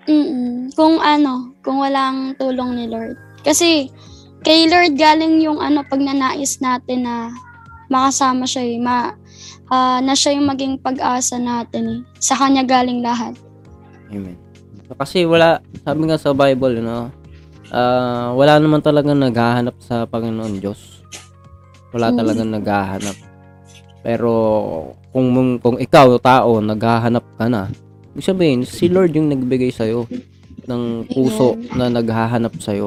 Mm 0.06 0.70
Kung 0.78 1.02
ano, 1.02 1.56
kung 1.66 1.82
walang 1.82 2.38
tulong 2.38 2.78
ni 2.78 2.86
Lord. 2.86 3.25
Kasi 3.46 3.94
kay 4.42 4.66
Lord 4.66 4.98
galing 4.98 5.38
yung 5.46 5.62
ano 5.62 5.86
pagnanais 5.86 6.58
natin 6.60 7.06
na 7.06 7.30
makasama 7.88 8.50
siya 8.50 8.66
eh, 8.66 8.82
ma, 8.82 9.14
ah, 9.70 10.02
na 10.02 10.18
siya 10.18 10.34
yung 10.34 10.50
maging 10.50 10.82
pag-asa 10.82 11.38
natin 11.38 11.84
eh. 11.86 12.00
Sa 12.18 12.34
kanya 12.34 12.66
galing 12.66 13.06
lahat. 13.06 13.38
Amen. 14.10 14.38
Kasi 14.98 15.26
wala, 15.26 15.62
sabi 15.82 16.10
nga 16.10 16.18
sa 16.18 16.34
Bible, 16.34 16.82
no, 16.82 17.14
ah, 17.70 18.34
wala 18.34 18.58
naman 18.58 18.82
talaga 18.82 19.14
naghahanap 19.14 19.78
sa 19.82 20.10
Panginoon 20.10 20.58
Diyos. 20.58 21.06
Wala 21.94 22.12
Mm. 22.12 22.18
talagang 22.18 22.52
naghahanap. 22.52 23.18
Pero 24.06 24.32
kung 25.10 25.58
kung 25.58 25.78
ikaw 25.82 26.14
tao 26.22 26.62
naghahanap 26.62 27.26
ka 27.40 27.50
na, 27.50 27.72
ibig 28.14 28.26
sabihin 28.26 28.62
si 28.62 28.86
Lord 28.86 29.18
yung 29.18 29.34
nagbigay 29.34 29.74
sa 29.74 29.90
ng 30.66 30.84
puso 31.10 31.58
na 31.74 31.90
naghahanap 31.90 32.54
sa 32.62 32.78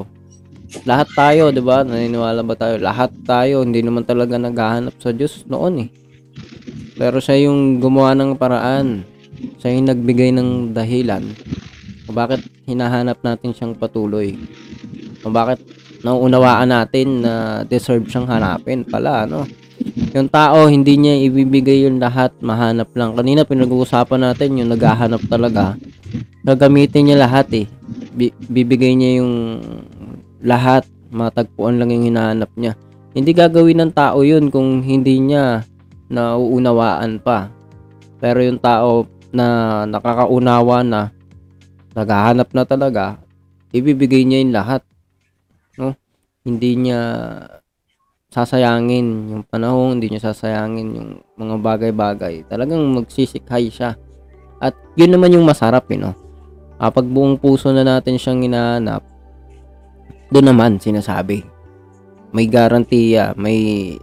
Lahat 0.84 1.08
tayo, 1.16 1.48
'di 1.48 1.62
ba? 1.64 1.80
Naniniwala 1.80 2.44
ba 2.44 2.52
tayo? 2.52 2.76
Lahat 2.76 3.08
tayo 3.24 3.64
hindi 3.64 3.80
naman 3.80 4.04
talaga 4.04 4.36
naghahanap 4.36 4.94
sa 5.00 5.10
Diyos 5.16 5.48
noon 5.48 5.88
eh. 5.88 5.90
Pero 6.98 7.22
siya 7.22 7.48
yung 7.48 7.80
gumawa 7.80 8.12
ng 8.12 8.36
paraan. 8.36 9.06
Siya 9.62 9.70
yung 9.72 9.86
nagbigay 9.86 10.34
ng 10.34 10.74
dahilan 10.74 11.24
kung 12.08 12.16
bakit 12.16 12.40
hinahanap 12.64 13.20
natin 13.20 13.52
siyang 13.52 13.76
patuloy. 13.76 14.32
Kung 15.20 15.36
bakit 15.36 15.60
nauunawaan 16.00 16.72
natin 16.72 17.20
na 17.20 17.60
deserve 17.68 18.08
siyang 18.08 18.24
hanapin 18.24 18.80
pala, 18.80 19.28
ano? 19.28 19.44
Yung 20.16 20.32
tao, 20.32 20.66
hindi 20.72 20.96
niya 20.96 21.20
ibibigay 21.20 21.84
yung 21.84 22.00
lahat, 22.00 22.32
mahanap 22.40 22.96
lang. 22.96 23.12
Kanina 23.12 23.44
pinag-uusapan 23.44 24.24
natin 24.24 24.56
yung 24.56 24.72
naghahanap 24.72 25.20
talaga. 25.28 25.76
Gagamitin 26.48 27.12
niya 27.12 27.28
lahat 27.28 27.52
eh. 27.52 27.66
Bi- 28.16 28.34
bibigay 28.48 28.96
niya 28.96 29.20
yung 29.20 29.60
lahat, 30.42 30.86
matagpuan 31.10 31.80
lang 31.80 31.90
yung 31.90 32.14
hinahanap 32.14 32.50
niya. 32.54 32.74
Hindi 33.16 33.30
gagawin 33.34 33.82
ng 33.82 33.92
tao 33.96 34.22
yun 34.22 34.52
kung 34.52 34.84
hindi 34.84 35.18
niya 35.18 35.64
nauunawaan 36.12 37.18
pa. 37.20 37.50
Pero 38.18 38.42
yung 38.42 38.60
tao 38.60 39.06
na 39.32 39.82
nakakaunawa 39.86 40.82
na, 40.82 41.00
naghahanap 41.94 42.48
na 42.54 42.62
talaga, 42.64 43.04
ibibigay 43.74 44.22
niya 44.24 44.38
yung 44.44 44.54
lahat. 44.54 44.82
No? 45.76 45.94
Hindi 46.46 46.88
niya 46.88 47.00
sasayangin 48.28 49.32
yung 49.32 49.44
panahon, 49.48 49.98
hindi 49.98 50.12
niya 50.12 50.32
sasayangin 50.32 50.88
yung 50.92 51.10
mga 51.40 51.56
bagay-bagay. 51.64 52.44
Talagang 52.44 52.84
magsisikhay 52.92 53.72
siya. 53.72 53.96
At 54.60 54.76
yun 54.98 55.14
naman 55.14 55.32
yung 55.32 55.48
masarap, 55.48 55.88
eh, 55.88 55.96
no? 55.96 56.12
Ah, 56.78 56.92
pag 56.92 57.08
buong 57.08 57.40
puso 57.40 57.72
na 57.74 57.82
natin 57.82 58.20
siyang 58.20 58.44
hinahanap, 58.44 59.02
doon 60.28 60.46
naman 60.52 60.80
sinasabi. 60.80 61.44
May 62.32 62.46
garantiya, 62.48 63.32
may 63.38 63.96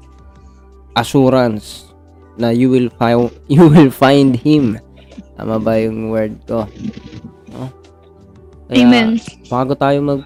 assurance 0.98 1.94
na 2.36 2.50
you 2.52 2.72
will 2.72 2.90
find 2.98 3.30
you 3.54 3.66
will 3.70 3.94
find 3.94 4.34
him. 4.36 4.80
Tama 5.36 5.60
ba 5.60 5.78
yung 5.78 6.10
word 6.10 6.36
ko? 6.48 6.66
No? 7.52 7.70
Kaya, 8.66 8.82
Amen. 8.82 9.22
bago 9.46 9.78
tayo 9.78 10.02
mag 10.02 10.26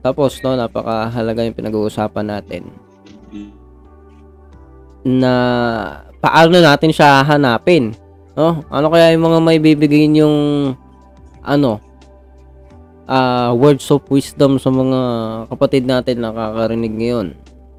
tapos 0.00 0.40
no 0.40 0.56
napakahalaga 0.56 1.44
yung 1.44 1.56
pinag-uusapan 1.56 2.26
natin 2.28 2.62
na 5.04 5.32
paano 6.20 6.60
natin 6.60 6.92
siya 6.92 7.24
hanapin 7.24 7.92
no 8.36 8.64
ano 8.72 8.88
kaya 8.88 9.12
yung 9.12 9.24
mga 9.28 9.38
may 9.44 9.60
bibigay 9.60 10.08
yung 10.16 10.72
ano 11.44 11.83
ah 13.04 13.52
words 13.52 13.84
of 13.92 14.04
wisdom 14.08 14.56
sa 14.56 14.72
mga 14.72 15.00
kapatid 15.52 15.84
natin 15.84 16.24
na 16.24 16.32
nakakarinig 16.32 16.94
ngayon. 16.96 17.28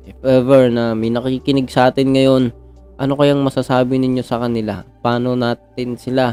If 0.05 0.17
ever 0.21 0.69
na 0.69 0.93
may 0.93 1.09
nakikinig 1.09 1.69
sa 1.73 1.89
atin 1.89 2.13
ngayon 2.13 2.43
ano 2.95 3.13
kayang 3.19 3.43
masasabi 3.43 3.99
ninyo 3.99 4.23
sa 4.23 4.39
kanila? 4.39 4.85
Paano 5.03 5.35
natin 5.35 5.99
sila 5.99 6.31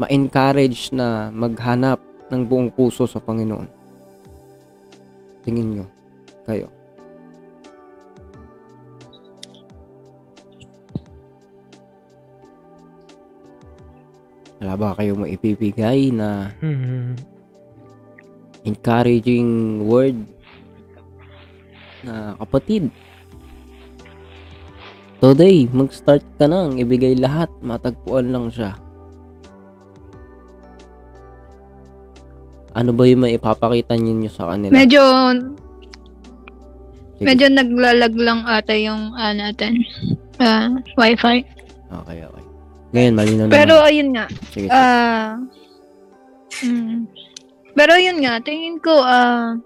ma-encourage 0.00 0.90
na 0.90 1.30
maghanap 1.30 2.02
ng 2.32 2.42
buong 2.50 2.72
puso 2.74 3.06
sa 3.06 3.22
Panginoon? 3.22 3.68
Tingin 5.46 5.68
nyo 5.78 5.86
kayo. 6.48 6.66
Wala 14.64 14.80
ba 14.80 14.96
kayo 14.96 15.12
maipibigay 15.14 16.08
na 16.08 16.48
encouraging 18.64 19.80
word 19.84 20.16
na 22.04 22.36
kapatid 22.40 22.88
today 25.20 25.64
mag-start 25.72 26.24
ka 26.36 26.44
nang 26.48 26.76
ibigay 26.80 27.16
lahat 27.16 27.48
matagpuan 27.64 28.28
lang 28.28 28.48
siya 28.52 28.76
ano 32.74 32.90
ba 32.90 33.06
yung 33.06 33.22
maipapakita 33.22 33.94
ninyo 33.94 34.28
sa 34.28 34.50
kanila 34.50 34.74
Medyo, 34.74 35.02
Sige. 37.16 37.24
medyo 37.24 37.46
naglalag 37.48 38.14
lang 38.18 38.42
ata 38.44 38.74
yung 38.74 39.14
ah, 39.14 39.30
natin. 39.30 39.78
ah, 40.42 40.68
wifi. 40.98 41.46
okay 41.88 42.18
okay 42.26 42.44
ngayon 42.94 43.14
malinaw 43.14 43.46
na 43.46 43.54
Pero 43.54 43.74
ayun 43.82 44.08
nga, 44.14 44.26
sige, 44.54 44.66
sige. 44.66 44.74
Ah. 44.74 45.38
mm. 46.62 47.24
Pero 47.74 47.98
yun 47.98 48.22
nga, 48.22 48.38
tingin 48.38 48.78
ko 48.78 49.02
ah 49.02 49.58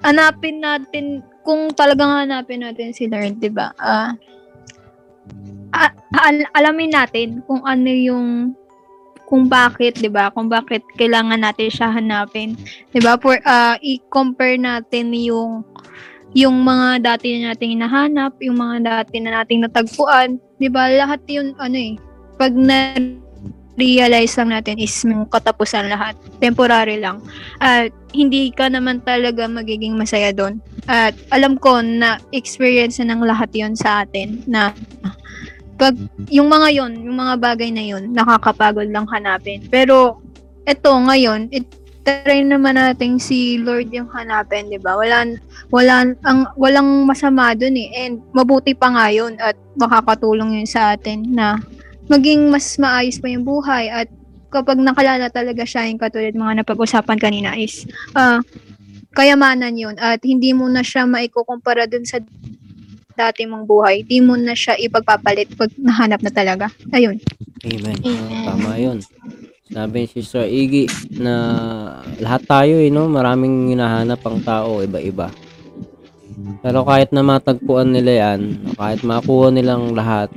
hanapin 0.00 0.64
natin 0.64 1.20
kung 1.44 1.72
talagang 1.76 2.24
hanapin 2.24 2.64
natin 2.64 2.92
si 2.96 3.04
Lord, 3.06 3.36
'di 3.36 3.52
ba? 3.52 3.72
Ah 3.76 4.16
a- 5.76 5.96
al- 6.26 6.50
alamin 6.56 6.90
natin 6.90 7.44
kung 7.46 7.62
ano 7.62 7.90
yung 7.90 8.56
kung 9.30 9.46
bakit, 9.46 9.94
'di 10.02 10.10
ba? 10.10 10.34
Kung 10.34 10.50
bakit 10.50 10.82
kailangan 10.98 11.38
natin 11.38 11.70
siya 11.70 11.94
hanapin, 11.94 12.58
'di 12.90 12.98
ba? 12.98 13.14
For 13.14 13.38
ah, 13.46 13.78
i-compare 13.78 14.58
natin 14.58 15.14
yung 15.14 15.62
yung 16.34 16.62
mga 16.62 17.02
dati 17.14 17.38
na 17.38 17.54
nating 17.54 17.78
hinahanap, 17.78 18.34
yung 18.42 18.58
mga 18.58 18.76
dati 18.82 19.22
na 19.22 19.42
nating 19.42 19.62
natagpuan, 19.62 20.42
'di 20.58 20.66
ba? 20.66 20.90
Lahat 20.90 21.22
'yun 21.30 21.54
ano 21.62 21.78
eh, 21.78 21.94
pag 22.34 22.50
na 22.58 22.98
realize 23.80 24.36
lang 24.36 24.52
natin 24.52 24.76
is 24.76 24.92
yung 25.02 25.24
katapusan 25.26 25.88
lahat. 25.88 26.14
Temporary 26.36 27.00
lang. 27.00 27.24
At 27.58 27.90
hindi 28.12 28.52
ka 28.52 28.68
naman 28.68 29.00
talaga 29.00 29.48
magiging 29.48 29.96
masaya 29.96 30.30
doon. 30.30 30.60
At 30.84 31.16
alam 31.32 31.56
ko 31.56 31.80
na 31.80 32.20
experience 32.36 33.00
na 33.00 33.16
ng 33.16 33.24
lahat 33.24 33.48
yon 33.56 33.72
sa 33.72 34.04
atin 34.04 34.44
na 34.44 34.76
pag 35.80 35.96
yung 36.28 36.52
mga 36.52 36.68
yon, 36.76 36.92
yung 37.00 37.16
mga 37.16 37.34
bagay 37.40 37.72
na 37.72 37.80
yon, 37.80 38.12
nakakapagod 38.12 38.92
lang 38.92 39.08
hanapin. 39.08 39.64
Pero 39.72 40.20
eto 40.68 40.92
ngayon, 40.92 41.48
it 41.48 41.64
try 42.04 42.40
naman 42.40 42.80
nating 42.80 43.20
si 43.20 43.60
Lord 43.60 43.92
yung 43.92 44.08
hanapin, 44.12 44.68
'di 44.68 44.80
ba? 44.80 44.96
Wala 44.96 45.36
wala 45.68 46.16
ang 46.24 46.48
walang 46.56 47.04
masama 47.04 47.52
doon 47.52 47.76
eh. 47.76 47.88
And 48.06 48.24
mabuti 48.32 48.72
pa 48.72 48.92
nga 48.92 49.12
yun 49.12 49.36
at 49.38 49.56
makakatulong 49.76 50.60
yun 50.60 50.68
sa 50.68 50.96
atin 50.96 51.28
na 51.32 51.60
maging 52.06 52.48
mas 52.48 52.78
maayos 52.80 53.18
pa 53.18 53.28
yung 53.28 53.44
buhay 53.44 53.90
at 53.90 54.08
kapag 54.50 54.80
nakalala 54.80 55.30
talaga 55.30 55.62
siya 55.62 55.86
yung 55.86 56.00
katulad 56.00 56.34
mga 56.34 56.64
napag-usapan 56.64 57.18
kanina 57.20 57.54
is 57.54 57.86
ah 58.18 58.42
kayamanan 59.14 59.74
yun 59.74 59.94
at 59.98 60.22
hindi 60.22 60.54
mo 60.54 60.66
na 60.66 60.82
siya 60.82 61.06
maikukumpara 61.06 61.86
dun 61.86 62.06
sa 62.06 62.22
dati 63.20 63.44
mong 63.44 63.68
buhay. 63.68 64.00
Hindi 64.00 64.18
mo 64.24 64.34
na 64.40 64.56
siya 64.56 64.80
ipagpapalit 64.80 65.52
pag 65.52 65.68
nahanap 65.76 66.24
na 66.24 66.32
talaga. 66.32 66.66
Ayun. 66.88 67.20
Amen. 67.68 67.98
Amen. 68.00 68.44
Tama 68.48 68.70
yun. 68.80 68.98
Sabi 69.70 69.96
ni 70.02 70.08
Sister 70.08 70.48
Iggy 70.48 70.88
na 71.20 71.34
lahat 72.18 72.42
tayo 72.48 72.80
eh, 72.80 72.90
no? 72.90 73.06
Maraming 73.06 73.70
hinahanap 73.70 74.18
ang 74.24 74.40
tao, 74.42 74.80
iba-iba. 74.80 75.30
Pero 76.64 76.82
kahit 76.82 77.12
na 77.12 77.22
matagpuan 77.22 77.92
nila 77.92 78.34
yan, 78.34 78.40
kahit 78.74 79.04
makuha 79.04 79.52
nilang 79.52 79.92
lahat, 79.92 80.32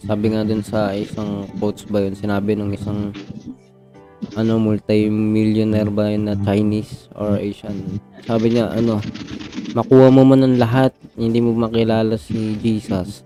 sabi 0.00 0.32
nga 0.32 0.46
dun 0.46 0.64
sa 0.64 0.96
isang 0.96 1.44
quotes 1.60 1.84
ba 1.88 2.00
yun, 2.00 2.16
sinabi 2.16 2.56
nung 2.56 2.72
isang 2.72 3.12
ano, 4.36 4.60
multi-millionaire 4.60 5.90
ba 5.92 6.12
yun 6.12 6.28
na 6.28 6.36
Chinese 6.40 7.08
or 7.16 7.40
Asian. 7.40 8.00
Sabi 8.24 8.56
niya, 8.56 8.72
ano, 8.72 9.00
makuha 9.72 10.12
mo 10.12 10.22
man 10.24 10.44
ang 10.44 10.56
lahat, 10.60 10.92
hindi 11.16 11.40
mo 11.40 11.56
makilala 11.56 12.16
si 12.20 12.56
Jesus. 12.60 13.24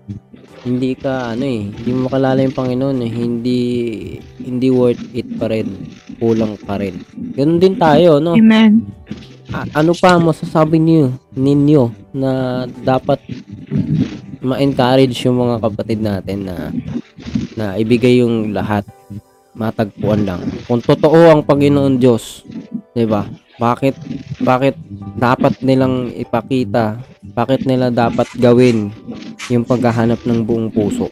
Hindi 0.65 0.97
ka, 0.97 1.37
ano 1.37 1.45
eh, 1.45 1.69
hindi 1.69 1.91
mo 1.93 2.09
makilala 2.09 2.41
yung 2.41 2.57
Panginoon 2.57 2.97
eh, 3.05 3.11
hindi, 3.11 3.59
hindi 4.41 4.67
worth 4.73 5.03
it 5.13 5.29
pa 5.37 5.51
rin. 5.51 5.69
Kulang 6.17 6.57
pa 6.57 6.81
rin. 6.81 7.05
Ganun 7.37 7.61
din 7.61 7.77
tayo, 7.77 8.17
no? 8.17 8.33
Amen. 8.33 8.81
A- 9.53 9.69
ano 9.77 9.93
pa 9.93 10.17
masasabi 10.17 10.81
niyo 10.81 11.13
ninyo 11.37 11.93
na 12.17 12.65
dapat 12.81 13.21
ma-encourage 14.45 15.17
yung 15.25 15.41
mga 15.41 15.57
kapatid 15.65 15.99
natin 15.99 16.45
na 16.45 16.69
na 17.57 17.65
ibigay 17.81 18.21
yung 18.21 18.53
lahat. 18.53 18.85
Matagpuan 19.55 20.27
lang. 20.27 20.43
Kung 20.67 20.83
totoo 20.83 21.31
ang 21.31 21.41
Panginoon 21.41 21.95
Diyos 21.97 22.43
'di 22.95 23.05
ba? 23.07 23.27
Bakit 23.59 23.95
bakit 24.43 24.75
dapat 25.19 25.59
nilang 25.59 26.11
ipakita? 26.15 26.99
Bakit 27.35 27.67
nila 27.67 27.91
dapat 27.91 28.27
gawin 28.39 28.91
yung 29.51 29.67
paghahanap 29.67 30.23
ng 30.23 30.39
buong 30.47 30.71
puso? 30.71 31.11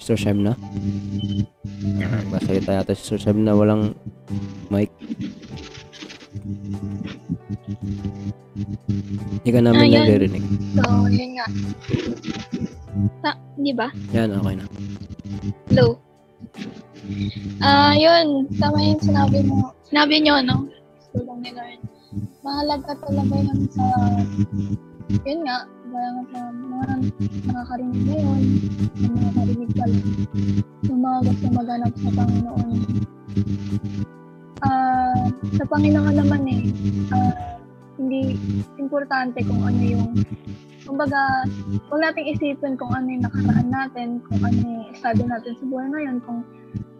Sir 0.00 0.16
Shem 0.18 0.42
na 0.42 0.58
Masalita 2.30 2.74
yata 2.74 2.94
si 2.94 3.02
Sir 3.04 3.18
Shem 3.18 3.46
na 3.46 3.54
walang 3.54 3.94
mic. 4.70 4.90
Hindi 8.60 9.50
ka 9.50 9.60
namin 9.60 9.80
Ah, 9.80 9.88
yan. 9.88 10.02
naririnig. 10.04 10.44
So, 10.74 10.82
yun 11.08 11.30
nga. 11.34 11.46
Sa, 13.20 13.30
di 13.56 13.72
ba? 13.72 13.88
Yan, 14.12 14.28
okay 14.32 14.54
na. 14.54 14.64
Hello. 15.68 15.86
Ah, 17.60 17.94
yun. 17.94 18.48
Tama 18.56 18.78
yung 18.80 19.00
sinabi 19.00 19.38
mo. 19.42 19.72
Sinabi 19.84 20.14
nyo, 20.20 20.34
no? 20.40 20.56
Tulong 21.10 21.40
ni 21.40 21.50
Lord. 21.50 21.80
Mahalaga 22.40 22.92
talaga 22.98 23.34
yun 23.36 23.60
sa, 23.70 23.86
yun 25.22 25.40
nga, 25.42 25.56
gaya 25.90 26.08
nga 26.10 26.24
sa 26.28 26.40
mga 26.50 26.86
nakakarinig 27.46 28.02
ngayon, 28.04 28.40
sa 28.74 29.06
mga 29.06 29.20
nakarinig 29.26 29.70
pa 29.70 29.84
lang, 29.86 30.06
yung 30.84 31.00
mga 31.00 31.18
gusto 31.22 31.46
maganap 31.50 31.92
sa 31.94 32.10
Panginoon. 32.12 32.70
Ah, 34.60 35.22
sa 35.54 35.64
Panginoon 35.66 36.14
naman 36.14 36.42
eh, 36.46 36.62
ah, 37.10 37.32
hindi 38.00 38.40
importante 38.80 39.44
kung 39.44 39.60
ano 39.60 39.82
yung 39.84 40.08
kumbaga, 40.88 41.46
huwag 41.86 42.02
nating 42.02 42.34
isipin 42.34 42.74
kung 42.74 42.90
ano 42.90 43.06
yung 43.06 43.24
nakaraan 43.28 43.68
natin, 43.70 44.08
kung 44.26 44.40
ano 44.42 44.58
yung 44.58 44.86
estado 44.90 45.22
natin 45.22 45.52
sa 45.54 45.64
buhay 45.68 45.86
ngayon, 45.92 46.16
kung 46.24 46.40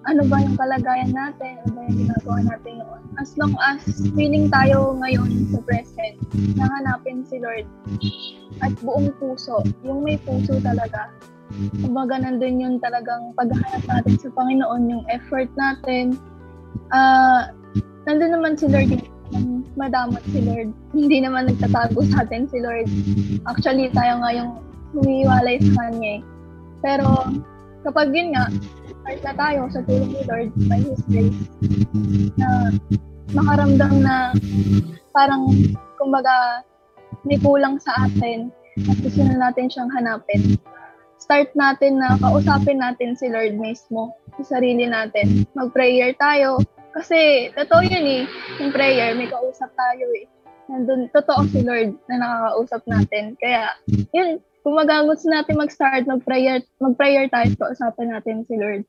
ano 0.09 0.23
ba 0.31 0.37
yung 0.41 0.57
kalagayan 0.57 1.13
natin, 1.13 1.61
ano 1.65 1.71
ba 1.75 1.81
yung 1.89 1.99
ginagawa 2.07 2.39
natin 2.47 2.73
noon. 2.81 3.03
As 3.19 3.35
long 3.37 3.53
as 3.61 3.83
feeling 4.15 4.47
tayo 4.49 4.97
ngayon 4.97 5.51
sa 5.51 5.59
present, 5.67 6.17
nahanapin 6.57 7.27
si 7.27 7.43
Lord 7.43 7.67
at 8.63 8.73
buong 8.81 9.13
puso, 9.19 9.65
yung 9.85 10.07
may 10.07 10.17
puso 10.23 10.57
talaga. 10.63 11.11
Kumbaga 11.83 12.23
nandun 12.23 12.63
yung 12.63 12.77
talagang 12.79 13.35
paghahanap 13.35 13.83
natin 13.91 14.15
sa 14.23 14.29
Panginoon, 14.33 14.83
yung 14.87 15.05
effort 15.11 15.51
natin. 15.59 16.15
Ah, 16.95 17.51
nandun 18.07 18.39
naman 18.39 18.55
si 18.55 18.71
Lord 18.71 18.89
yung 18.89 19.05
madamot 19.79 20.23
si 20.31 20.39
Lord. 20.43 20.71
Hindi 20.93 21.19
naman 21.23 21.51
nagtatago 21.51 22.03
sa 22.11 22.27
atin 22.27 22.47
si 22.51 22.59
Lord. 22.59 22.87
Actually, 23.47 23.91
tayo 23.95 24.21
nga 24.21 24.31
yung 24.35 24.51
humiwalay 24.95 25.57
sa 25.63 25.73
Kanya 25.87 26.19
eh. 26.19 26.23
Pero, 26.81 27.07
kapag 27.87 28.11
yun 28.11 28.35
nga, 28.35 28.51
start 29.01 29.21
na 29.25 29.35
tayo 29.37 29.61
sa 29.71 29.81
tulong 29.87 30.11
ni 30.13 30.23
Lord 30.27 30.51
by 30.67 30.81
His 30.81 31.01
grace 31.09 31.41
na 32.37 32.75
makaramdam 33.37 33.95
na 34.03 34.35
parang, 35.15 35.51
kumbaga, 36.01 36.65
may 37.27 37.37
kulang 37.39 37.77
sa 37.79 38.09
atin 38.09 38.49
at 38.89 38.97
gusto 39.05 39.21
na 39.21 39.37
natin 39.37 39.69
siyang 39.69 39.91
hanapin. 39.93 40.57
Start 41.21 41.53
natin 41.53 42.01
na 42.01 42.17
kausapin 42.17 42.81
natin 42.81 43.13
si 43.13 43.29
Lord 43.29 43.61
mismo 43.61 44.17
sa 44.41 44.57
sarili 44.57 44.89
natin. 44.89 45.45
Mag-prayer 45.53 46.17
tayo. 46.17 46.65
Kasi, 46.91 47.51
totoo 47.55 47.83
yun 47.87 48.07
eh. 48.07 48.23
Yung 48.59 48.75
prayer, 48.75 49.15
may 49.15 49.31
kausap 49.31 49.71
tayo 49.75 50.07
eh. 50.17 50.27
Nandun, 50.71 51.11
totoo 51.11 51.47
si 51.51 51.63
Lord 51.63 51.99
na 52.07 52.23
nakakausap 52.23 52.83
natin. 52.87 53.35
Kaya, 53.39 53.75
yun, 54.15 54.39
gusto 54.63 55.27
natin 55.31 55.59
mag-start, 55.59 56.05
mag-prayer, 56.07 56.63
mag-prayer 56.79 57.27
tayo, 57.31 57.51
kausapin 57.59 58.13
natin 58.13 58.47
si 58.47 58.55
Lord. 58.59 58.87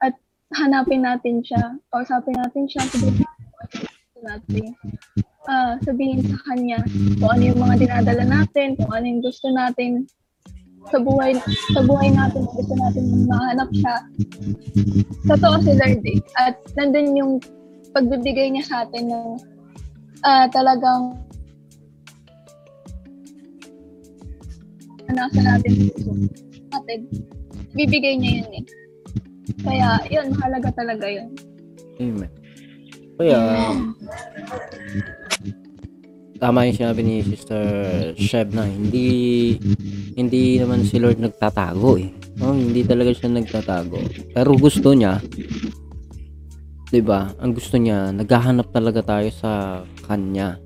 At 0.00 0.14
hanapin 0.56 1.04
natin 1.04 1.44
siya, 1.44 1.76
kausapin 1.92 2.38
natin 2.38 2.64
siya, 2.70 2.82
sabihin 2.88 3.26
natin, 4.18 4.74
ah 5.48 5.78
sabihin 5.86 6.20
sa 6.26 6.36
kanya 6.50 6.82
kung 7.22 7.30
ano 7.32 7.42
yung 7.54 7.60
mga 7.62 7.74
dinadala 7.80 8.24
natin, 8.26 8.76
kung 8.76 8.90
ano 8.92 9.04
yung 9.06 9.22
gusto 9.24 9.48
natin 9.48 10.04
sa 10.88 10.98
buhay 11.00 11.32
sa 11.72 11.80
buhay 11.84 12.08
natin, 12.12 12.42
gusto 12.48 12.74
natin 12.76 13.04
mahanap 13.28 13.68
siya. 13.72 13.94
Totoo 15.28 15.54
si 15.60 15.72
Lord 15.76 16.04
eh. 16.04 16.18
At 16.40 16.56
nandun 16.76 17.16
yung 17.16 17.32
pagbibigay 17.92 18.52
niya 18.52 18.64
sa 18.64 18.76
atin 18.88 19.12
ng 19.12 19.28
ah, 20.24 20.46
talagang 20.48 21.16
nasa 25.18 25.40
natin 25.40 25.72
puso 25.90 26.12
natin. 26.70 27.00
Bibigay 27.74 28.14
niya 28.16 28.44
yun 28.44 28.52
eh. 28.62 28.64
Kaya, 29.64 29.98
yun, 30.12 30.30
mahalaga 30.36 30.70
talaga 30.76 31.06
yun. 31.08 31.28
Amen. 31.98 32.30
Kaya, 33.18 33.40
tama 36.38 36.70
yung 36.70 36.78
sinabi 36.78 37.00
ni 37.02 37.16
Sister 37.26 37.66
Sheb 38.14 38.54
na 38.54 38.64
hindi 38.64 39.58
hindi 40.14 40.56
naman 40.62 40.86
si 40.86 41.02
Lord 41.02 41.18
nagtatago 41.18 41.98
eh. 41.98 42.10
No, 42.38 42.54
hindi 42.54 42.86
talaga 42.86 43.10
siya 43.10 43.34
nagtatago. 43.34 43.98
Pero 44.30 44.54
gusto 44.54 44.94
niya 44.94 45.18
'di 46.88 47.00
ba? 47.04 47.28
Ang 47.42 47.52
gusto 47.52 47.76
niya, 47.76 48.14
naghahanap 48.14 48.70
talaga 48.72 49.04
tayo 49.04 49.28
sa 49.34 49.82
kanya. 50.08 50.56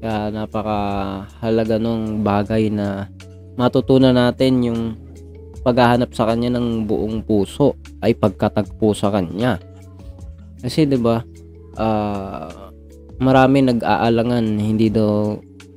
Kaya 0.00 0.28
napakahalaga 0.34 1.76
nung 1.78 2.20
bagay 2.20 2.68
na 2.68 3.08
matutunan 3.56 4.12
natin 4.12 4.60
yung 4.64 4.80
paghahanap 5.64 6.12
sa 6.14 6.30
kanya 6.30 6.56
ng 6.56 6.86
buong 6.86 7.24
puso 7.26 7.74
ay 8.02 8.14
pagkatagpo 8.14 8.92
sa 8.92 9.12
kanya. 9.12 9.58
Kasi 10.60 10.88
'di 10.88 10.98
ba? 10.98 11.22
Ah 11.76 12.65
marami 13.16 13.64
nag-aalangan 13.64 14.44
hindi 14.60 14.92
daw 14.92 15.36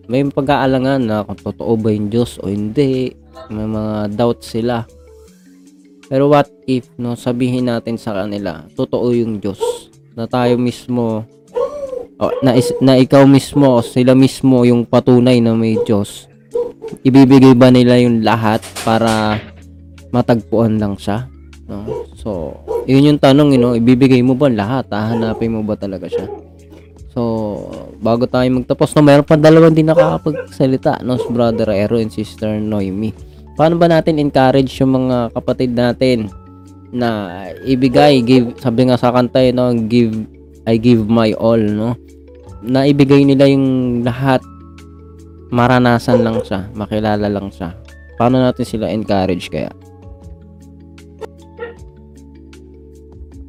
may 0.09 0.25
pag-aalangan 0.25 1.01
na 1.05 1.21
kung 1.21 1.37
totoo 1.37 1.77
ba 1.77 1.93
yung 1.93 2.09
Diyos 2.09 2.41
o 2.41 2.49
hindi. 2.49 3.13
May 3.53 3.69
mga 3.69 4.17
doubt 4.17 4.41
sila. 4.41 4.81
Pero 6.09 6.33
what 6.33 6.49
if 6.65 6.89
no 6.97 7.13
sabihin 7.13 7.69
natin 7.69 7.93
sa 8.01 8.17
kanila 8.17 8.65
totoo 8.73 9.13
yung 9.13 9.37
Diyos? 9.37 9.61
Na 10.17 10.25
tayo 10.25 10.57
mismo 10.57 11.29
o, 12.17 12.33
na, 12.41 12.57
is, 12.57 12.73
na 12.81 12.97
ikaw 12.97 13.29
mismo 13.29 13.77
o 13.77 13.85
sila 13.85 14.17
mismo 14.17 14.65
yung 14.65 14.81
patunay 14.89 15.37
na 15.37 15.53
may 15.53 15.77
Diyos. 15.85 16.25
Ibibigay 17.05 17.53
ba 17.53 17.69
nila 17.69 18.01
yung 18.01 18.25
lahat 18.25 18.65
para 18.81 19.37
matagpuan 20.09 20.81
lang 20.81 20.97
siya? 20.97 21.29
No? 21.69 21.85
So 22.17 22.57
yun 22.89 23.13
yung 23.13 23.21
tanong 23.21 23.53
you 23.53 23.61
know, 23.61 23.77
ibibigay 23.77 24.25
mo 24.25 24.33
ba 24.33 24.49
lahat? 24.49 24.89
Hahanapin 24.89 25.53
mo 25.53 25.61
ba 25.61 25.77
talaga 25.77 26.09
siya 26.09 26.48
So, 27.09 27.21
bago 27.97 28.29
tayo 28.29 28.45
magtapos, 28.53 28.93
no, 28.93 29.01
mayroon 29.01 29.25
pa 29.25 29.33
dalawang 29.33 29.73
din 29.73 29.89
nakakapagsalita, 29.89 31.01
no, 31.01 31.17
Brother 31.33 31.73
Ero 31.73 31.97
and 31.97 32.13
Sister 32.13 32.61
Noemi. 32.61 33.09
Paano 33.57 33.81
ba 33.81 33.89
natin 33.89 34.21
encourage 34.21 34.77
yung 34.77 34.93
mga 34.93 35.33
kapatid 35.33 35.73
natin 35.73 36.29
na 36.93 37.33
ibigay, 37.65 38.21
give, 38.21 38.53
sabi 38.61 38.89
nga 38.89 38.97
sa 38.97 39.09
kanta, 39.09 39.41
eh, 39.41 39.49
no, 39.49 39.73
give, 39.89 40.13
I 40.69 40.77
give 40.77 41.09
my 41.09 41.33
all, 41.33 41.59
no? 41.59 41.97
Na 42.61 42.85
ibigay 42.85 43.25
nila 43.25 43.49
yung 43.49 43.99
lahat, 44.05 44.45
maranasan 45.49 46.21
lang 46.21 46.45
siya, 46.45 46.69
makilala 46.77 47.25
lang 47.25 47.49
siya. 47.49 47.73
Paano 48.21 48.37
natin 48.37 48.65
sila 48.69 48.93
encourage 48.93 49.49
kaya? 49.49 49.73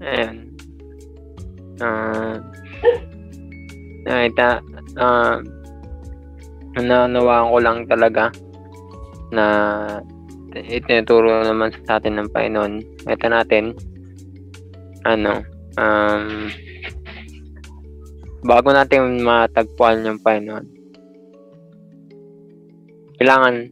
Ayan. 0.00 0.48
Ah, 1.80 2.40
nakita, 4.10 4.58
ah, 4.98 5.38
nanawaan 6.74 7.50
ko 7.54 7.58
lang 7.62 7.78
talaga 7.86 8.34
na 9.30 9.46
itinuturo 10.50 11.46
naman 11.46 11.70
sa 11.86 12.02
atin 12.02 12.18
ng 12.18 12.28
Panginoon. 12.34 13.06
Ito 13.06 13.26
natin, 13.30 13.78
ano, 15.06 15.46
um, 15.78 16.50
bago 18.42 18.68
natin 18.74 19.22
matagpuan 19.22 20.02
yung 20.02 20.18
Panginoon, 20.18 20.66
kailangan 23.22 23.70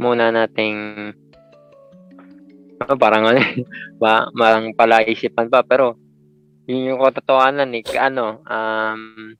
muna 0.00 0.32
nating 0.32 0.76
ano, 2.80 2.94
parang 2.96 3.24
ano, 3.28 3.40
ba, 4.02 4.28
parang 4.32 4.72
palaisipan 4.72 5.52
pa, 5.52 5.60
pero 5.60 6.00
yun 6.64 6.96
yung 6.96 7.00
katotohanan 7.04 7.76
eh, 7.76 7.84
ano, 8.00 8.40
um, 8.48 9.36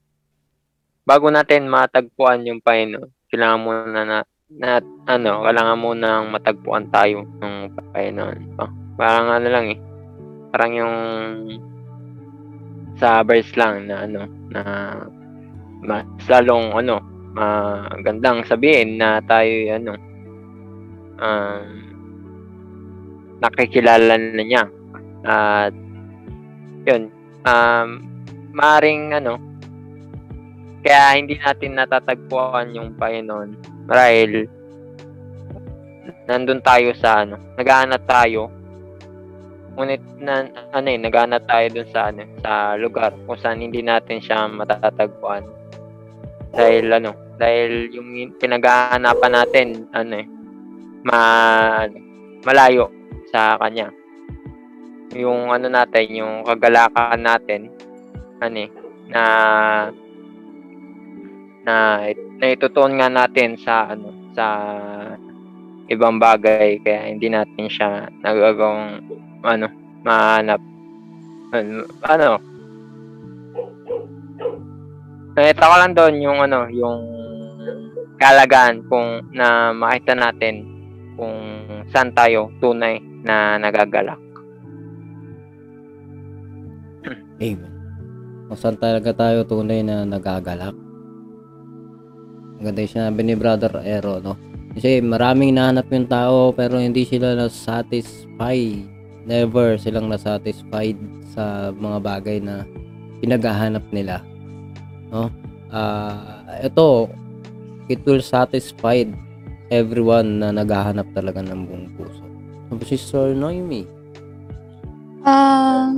bago 1.04 1.28
natin 1.28 1.68
matagpuan 1.68 2.48
yung 2.48 2.64
Panginoon, 2.64 3.28
kailangan 3.28 3.60
muna 3.60 4.00
na, 4.04 4.18
na 4.48 4.80
ano, 5.04 5.44
kailangan 5.44 5.78
muna 5.78 6.08
matagpuan 6.32 6.88
tayo 6.88 7.28
ng 7.40 7.76
Panginoon. 7.92 8.38
Pa. 8.56 8.66
Parang 8.96 9.28
ano 9.28 9.48
lang 9.52 9.66
eh, 9.68 9.78
parang 10.50 10.72
yung 10.72 10.96
sa 12.96 13.20
verse 13.20 13.52
lang 13.54 13.88
na 13.88 14.08
ano, 14.08 14.20
na 14.48 14.62
mas 15.84 16.08
lalong 16.26 16.72
ano, 16.72 17.04
magandang 17.36 18.48
sabihin 18.48 18.96
na 18.96 19.20
tayo 19.28 19.52
ano, 19.76 19.92
um, 21.20 21.64
nakikilala 23.44 24.16
na 24.16 24.42
niya. 24.42 24.64
At 25.24 25.74
yun, 26.88 27.12
um, 27.44 27.88
maring 28.54 29.12
ano, 29.12 29.36
kaya 30.84 31.16
hindi 31.16 31.40
natin 31.40 31.80
natatagpuan 31.80 32.76
yung 32.76 32.92
Panginoon 33.00 33.56
marahil 33.88 34.44
nandun 36.24 36.60
tayo 36.64 36.92
sa 36.96 37.24
ano, 37.24 37.36
naghahanap 37.56 38.00
tayo 38.08 38.48
ngunit 39.74 40.02
na, 40.22 40.46
ano 40.70 40.86
eh, 40.86 40.98
naghahanap 40.98 41.42
tayo 41.50 41.66
dun 41.74 41.88
sa 41.90 42.14
ano, 42.14 42.22
sa 42.40 42.78
lugar 42.78 43.10
kung 43.26 43.38
saan 43.38 43.58
hindi 43.58 43.82
natin 43.82 44.22
siya 44.22 44.46
matatagpuan. 44.46 45.42
Dahil 46.54 46.86
ano, 46.94 47.10
dahil 47.34 47.90
yung 47.90 48.38
pinaghahanapan 48.38 49.32
natin, 49.34 49.68
ano 49.90 50.14
eh, 50.22 50.26
ma, 51.02 51.18
malayo 52.46 52.86
sa 53.34 53.58
kanya. 53.58 53.90
Yung 55.18 55.50
ano 55.50 55.66
natin, 55.66 56.06
yung 56.14 56.46
kagalakan 56.46 57.18
natin, 57.18 57.60
ano 58.38 58.58
eh, 58.62 58.70
na 59.10 59.22
na 61.64 62.06
naitutuon 62.40 63.00
nga 63.00 63.08
natin 63.08 63.56
sa 63.56 63.92
ano 63.92 64.12
sa 64.36 64.46
ibang 65.88 66.16
bagay 66.20 66.80
kaya 66.80 67.08
hindi 67.08 67.28
natin 67.32 67.66
siya 67.68 68.08
nagagawang 68.24 69.00
ano 69.44 69.66
mahanap 70.04 70.60
ano, 71.52 71.84
ano 72.04 72.54
Nakita 75.34 75.66
ko 75.66 75.76
lang 75.82 75.92
doon 75.98 76.14
yung 76.22 76.38
ano, 76.46 76.70
yung 76.70 77.02
kalagaan 78.22 78.86
kung 78.86 79.26
na 79.34 79.74
makita 79.74 80.14
natin 80.14 80.62
kung 81.18 81.34
saan 81.90 82.14
tayo 82.14 82.54
tunay 82.62 83.02
na 83.26 83.58
nagagalak. 83.58 84.22
Amen. 87.42 87.72
Kung 88.46 88.58
saan 88.58 88.78
talaga 88.78 89.10
tayo 89.10 89.42
tunay 89.42 89.82
na 89.82 90.06
nagagalak. 90.06 90.83
Ganda 92.64 92.80
yung 92.80 92.94
sinabi 92.96 93.20
ni 93.20 93.34
Brother 93.36 93.84
Ero, 93.84 94.24
no? 94.24 94.40
Kasi 94.74 95.04
maraming 95.04 95.54
nahanap 95.54 95.86
yung 95.92 96.08
tao 96.08 96.50
pero 96.50 96.80
hindi 96.80 97.04
sila 97.04 97.36
na-satisfy. 97.36 98.80
Never 99.28 99.76
silang 99.76 100.08
na-satisfied 100.08 100.98
sa 101.36 101.70
mga 101.70 101.98
bagay 102.00 102.38
na 102.40 102.64
pinaghahanap 103.20 103.84
nila. 103.92 104.24
No? 105.12 105.28
Ah, 105.68 106.42
ito, 106.64 107.12
it 107.92 108.00
will 108.08 108.24
satisfy 108.24 109.04
everyone 109.68 110.40
na 110.40 110.50
naghahanap 110.52 111.06
talaga 111.12 111.44
ng 111.44 111.60
buong 111.68 111.88
puso. 111.96 112.24
Sabi 112.72 112.84
si 112.88 112.96
Sir 112.96 113.36
Noemi. 113.36 113.84
Ah, 115.24 115.94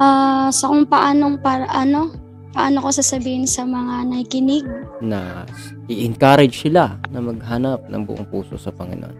ah, 0.00 0.48
sa 0.52 0.68
kung 0.68 0.84
paanong 0.84 1.40
para 1.40 1.64
ano, 1.70 2.12
paano 2.52 2.84
ko 2.84 2.88
sasabihin 2.92 3.48
sa 3.48 3.64
mga 3.64 4.12
nakikinig 4.12 4.64
na 5.00 5.48
i-encourage 5.88 6.68
sila 6.68 7.00
na 7.08 7.20
maghanap 7.24 7.80
ng 7.88 8.02
buong 8.04 8.28
puso 8.28 8.60
sa 8.60 8.68
Panginoon. 8.70 9.16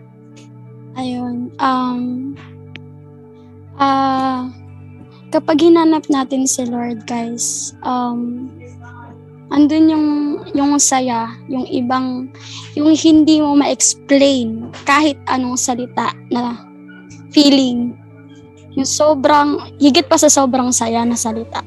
Ayun. 1.01 1.49
Um, 1.57 2.01
ah, 3.81 4.53
kapag 5.33 5.65
hinanap 5.65 6.05
natin 6.13 6.45
si 6.45 6.69
Lord, 6.69 7.09
guys, 7.09 7.73
um, 7.81 8.53
andun 9.49 9.89
yung, 9.89 10.09
yung 10.53 10.73
saya, 10.77 11.33
yung 11.49 11.65
ibang, 11.73 12.29
yung 12.77 12.93
hindi 12.93 13.41
mo 13.41 13.57
ma-explain 13.57 14.69
kahit 14.85 15.17
anong 15.33 15.57
salita 15.57 16.13
na 16.29 16.61
feeling. 17.33 17.97
Yung 18.77 18.89
sobrang, 18.89 19.73
higit 19.81 20.05
pa 20.05 20.21
sa 20.21 20.29
sobrang 20.29 20.69
saya 20.69 21.05
na 21.09 21.17
salita. 21.17 21.65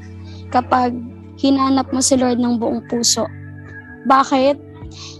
Kapag 0.53 0.93
hinanap 1.39 1.91
mo 1.91 1.99
si 1.99 2.15
Lord 2.15 2.39
ng 2.39 2.59
buong 2.59 2.86
puso. 2.88 3.27
Bakit? 4.05 4.57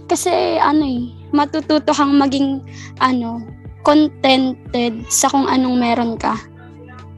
Kasi 0.06 0.60
ano 0.62 0.86
eh, 0.86 1.10
matututo 1.34 1.90
kang 1.90 2.14
maging 2.16 2.62
ano, 3.02 3.42
contented 3.82 5.06
sa 5.10 5.30
kung 5.30 5.46
anong 5.46 5.76
meron 5.78 6.14
ka. 6.18 6.34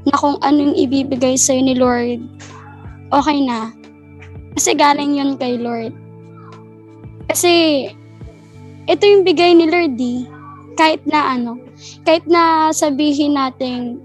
Na 0.09 0.16
kung 0.16 0.40
anong 0.40 0.76
ibibigay 0.76 1.36
sa'yo 1.36 1.61
ni 1.64 1.74
Lord, 1.76 2.20
okay 3.12 3.38
na. 3.44 3.72
Kasi 4.57 4.74
galing 4.74 5.16
yun 5.16 5.36
kay 5.36 5.61
Lord. 5.61 5.92
Kasi, 7.28 7.53
ito 8.88 9.03
yung 9.05 9.22
bigay 9.22 9.53
ni 9.53 9.68
Lord 9.68 10.01
eh. 10.01 10.24
Kahit 10.80 11.05
na 11.05 11.36
ano, 11.36 11.61
kahit 12.09 12.24
na 12.24 12.72
sabihin 12.72 13.36
natin, 13.36 14.01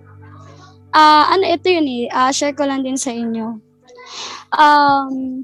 ah 0.92 1.32
ano, 1.32 1.48
ito 1.48 1.72
yun 1.72 1.88
eh, 1.88 2.12
ah, 2.12 2.30
share 2.36 2.54
ko 2.54 2.68
lang 2.68 2.84
din 2.84 3.00
sa 3.00 3.16
inyo. 3.16 3.58
Um, 4.54 5.44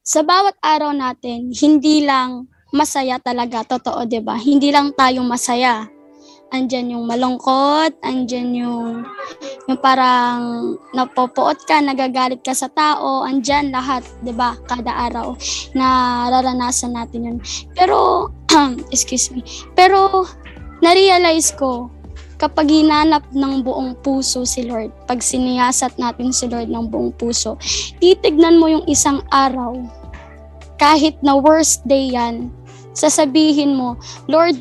sa 0.00 0.24
bawat 0.24 0.56
araw 0.64 0.96
natin, 0.96 1.52
hindi 1.52 2.06
lang 2.06 2.48
masaya 2.72 3.20
talaga, 3.20 3.66
totoo, 3.66 4.08
'di 4.08 4.24
ba? 4.24 4.38
Hindi 4.40 4.72
lang 4.72 4.96
tayo 4.96 5.20
masaya. 5.26 5.84
Andyan 6.46 6.94
yung 6.94 7.10
malungkot, 7.10 7.98
andyan 8.06 8.54
yung, 8.54 9.02
yung 9.66 9.80
parang 9.82 10.78
napopoot 10.94 11.66
ka, 11.66 11.82
nagagalit 11.82 12.38
ka 12.38 12.54
sa 12.54 12.70
tao, 12.70 13.26
andyan 13.26 13.74
lahat, 13.74 14.06
'di 14.22 14.30
ba? 14.30 14.54
Kada 14.64 14.94
araw 15.10 15.34
na 15.74 15.86
nararanasan 16.30 16.94
natin 16.94 17.26
yun. 17.34 17.38
Pero, 17.74 18.30
excuse 18.94 19.34
me, 19.34 19.42
pero 19.74 20.24
na-realize 20.80 21.50
ko, 21.58 21.90
kapag 22.36 22.68
hinanap 22.68 23.24
ng 23.32 23.64
buong 23.64 23.96
puso 24.00 24.44
si 24.44 24.64
Lord, 24.68 24.92
pag 25.08 25.24
siniyasat 25.24 25.96
natin 25.96 26.32
si 26.32 26.48
Lord 26.48 26.68
ng 26.68 26.88
buong 26.88 27.12
puso, 27.16 27.56
titignan 28.00 28.60
mo 28.60 28.68
yung 28.68 28.84
isang 28.88 29.24
araw, 29.32 29.76
kahit 30.76 31.16
na 31.24 31.36
worst 31.36 31.84
day 31.88 32.12
yan, 32.12 32.52
sasabihin 32.92 33.76
mo, 33.76 33.96
Lord, 34.28 34.60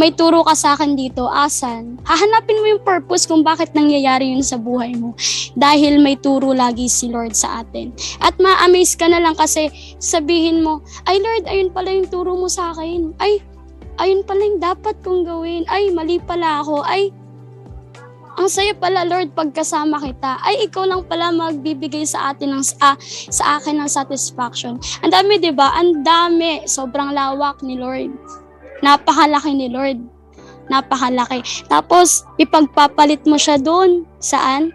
may 0.00 0.08
turo 0.08 0.40
ka 0.40 0.56
sa 0.56 0.72
akin 0.72 0.96
dito, 0.96 1.28
asan? 1.28 2.00
Hahanapin 2.08 2.64
mo 2.64 2.66
yung 2.72 2.84
purpose 2.84 3.28
kung 3.28 3.44
bakit 3.44 3.76
nangyayari 3.76 4.32
yun 4.32 4.40
sa 4.40 4.56
buhay 4.56 4.96
mo. 4.96 5.12
Dahil 5.52 6.00
may 6.00 6.16
turo 6.16 6.56
lagi 6.56 6.88
si 6.88 7.12
Lord 7.12 7.36
sa 7.36 7.60
atin. 7.60 7.92
At 8.24 8.40
ma-amaze 8.40 8.96
ka 8.96 9.12
na 9.12 9.20
lang 9.20 9.36
kasi 9.36 9.68
sabihin 10.00 10.64
mo, 10.64 10.80
ay 11.04 11.20
Lord, 11.20 11.44
ayun 11.44 11.70
pala 11.70 11.92
yung 11.92 12.08
turo 12.08 12.32
mo 12.32 12.48
sa 12.48 12.72
akin. 12.72 13.12
Ay, 13.20 13.44
ayun 14.00 14.22
pala 14.24 14.42
yung 14.44 14.60
dapat 14.62 14.96
kong 15.04 15.26
gawin. 15.26 15.64
Ay, 15.68 15.92
mali 15.92 16.20
pala 16.22 16.64
ako. 16.64 16.84
Ay, 16.84 17.12
ang 18.32 18.48
saya 18.48 18.72
pala 18.72 19.04
Lord 19.04 19.36
pagkasama 19.36 20.00
kita. 20.00 20.40
Ay 20.40 20.64
ikaw 20.64 20.88
lang 20.88 21.04
pala 21.04 21.28
magbibigay 21.28 22.08
sa 22.08 22.32
atin 22.32 22.56
ng 22.56 22.64
ah, 22.80 22.96
sa 23.28 23.60
akin 23.60 23.76
ng 23.76 23.90
satisfaction. 23.90 24.80
Ang 25.04 25.12
dami 25.12 25.36
'di 25.36 25.52
ba? 25.52 25.76
Ang 25.76 26.00
dami, 26.00 26.64
sobrang 26.64 27.12
lawak 27.12 27.60
ni 27.60 27.76
Lord. 27.76 28.08
Napakalaki 28.80 29.52
ni 29.52 29.68
Lord. 29.68 30.00
Napakalaki. 30.72 31.44
Tapos 31.68 32.24
ipagpapalit 32.40 33.20
mo 33.28 33.36
siya 33.36 33.60
doon 33.60 34.08
saan? 34.16 34.72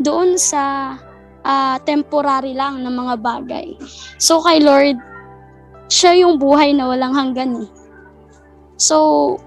Doon 0.00 0.40
sa 0.40 0.96
ah, 1.44 1.76
temporary 1.84 2.56
lang 2.56 2.80
ng 2.80 2.94
mga 2.94 3.14
bagay. 3.20 3.76
So 4.16 4.40
kay 4.40 4.64
Lord, 4.64 4.96
siya 5.92 6.24
yung 6.24 6.40
buhay 6.40 6.72
na 6.72 6.88
walang 6.88 7.12
hanggan 7.12 7.68
eh. 7.68 7.83
So, 8.76 9.38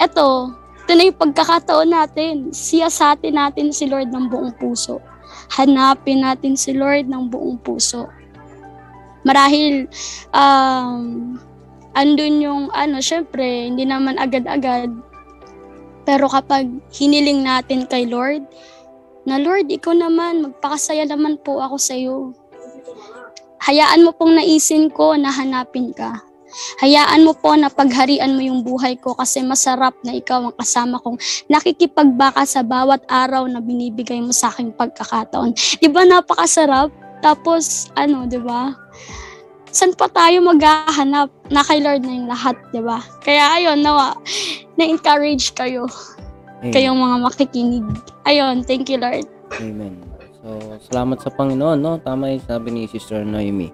eto, 0.00 0.52
ito 0.82 0.92
na 0.98 1.08
yung 1.08 1.20
pagkakataon 1.20 1.90
natin. 1.94 2.34
Siyasatin 2.50 3.38
natin 3.38 3.70
si 3.70 3.86
Lord 3.86 4.10
ng 4.10 4.28
buong 4.28 4.52
puso. 4.58 4.98
Hanapin 5.56 6.20
natin 6.20 6.58
si 6.58 6.76
Lord 6.76 7.08
ng 7.08 7.32
buong 7.32 7.56
puso. 7.62 8.10
Marahil, 9.22 9.86
um, 10.34 11.38
andun 11.94 12.42
yung 12.42 12.62
ano, 12.74 12.98
syempre, 12.98 13.70
hindi 13.70 13.86
naman 13.86 14.18
agad-agad. 14.18 14.90
Pero 16.02 16.26
kapag 16.26 16.66
hiniling 16.90 17.46
natin 17.46 17.86
kay 17.86 18.10
Lord, 18.10 18.42
na 19.22 19.38
Lord, 19.38 19.70
ikaw 19.70 19.94
naman, 19.94 20.42
magpakasaya 20.42 21.06
naman 21.06 21.38
po 21.38 21.62
ako 21.62 21.78
sa 21.78 21.94
iyo. 21.94 22.34
Hayaan 23.62 24.02
mo 24.02 24.10
pong 24.10 24.34
naisin 24.34 24.90
ko 24.90 25.14
na 25.14 25.30
hanapin 25.30 25.94
ka. 25.94 26.18
Hayaan 26.80 27.24
mo 27.24 27.32
po 27.36 27.56
na 27.56 27.72
pagharian 27.72 28.34
mo 28.36 28.42
yung 28.44 28.60
buhay 28.62 28.96
ko 29.00 29.16
kasi 29.16 29.40
masarap 29.42 29.96
na 30.04 30.16
ikaw 30.16 30.48
ang 30.48 30.56
kasama 30.56 31.00
kong 31.00 31.18
nakikipagbaka 31.48 32.44
sa 32.44 32.60
bawat 32.60 33.02
araw 33.08 33.48
na 33.48 33.58
binibigay 33.58 34.20
mo 34.20 34.30
sa 34.30 34.52
aking 34.52 34.72
pagkakataon. 34.76 35.56
Di 35.80 35.88
ba 35.88 36.04
napakasarap? 36.04 36.92
Tapos, 37.22 37.88
ano, 37.94 38.26
di 38.26 38.36
ba? 38.42 38.74
San 39.72 39.94
pa 39.96 40.10
tayo 40.10 40.42
maghahanap? 40.44 41.30
Na 41.48 41.62
kay 41.64 41.80
Lord 41.80 42.02
na 42.04 42.12
yung 42.12 42.28
lahat, 42.28 42.58
di 42.74 42.82
ba? 42.82 43.00
Kaya 43.22 43.56
ayun, 43.56 43.80
nawa, 43.80 44.18
na-encourage 44.76 45.54
kayo, 45.54 45.86
Amen. 46.60 46.74
kayong 46.74 46.98
mga 46.98 47.16
makikinig. 47.22 47.86
Ayun, 48.26 48.66
thank 48.66 48.90
you 48.90 48.98
Lord. 48.98 49.24
Amen. 49.62 49.96
So, 50.42 50.58
salamat 50.90 51.22
sa 51.22 51.30
Panginoon, 51.30 51.78
no? 51.78 52.02
Tama 52.02 52.34
yung 52.34 52.42
sabi 52.42 52.68
ni 52.74 52.82
Sister 52.90 53.22
Noemi 53.22 53.70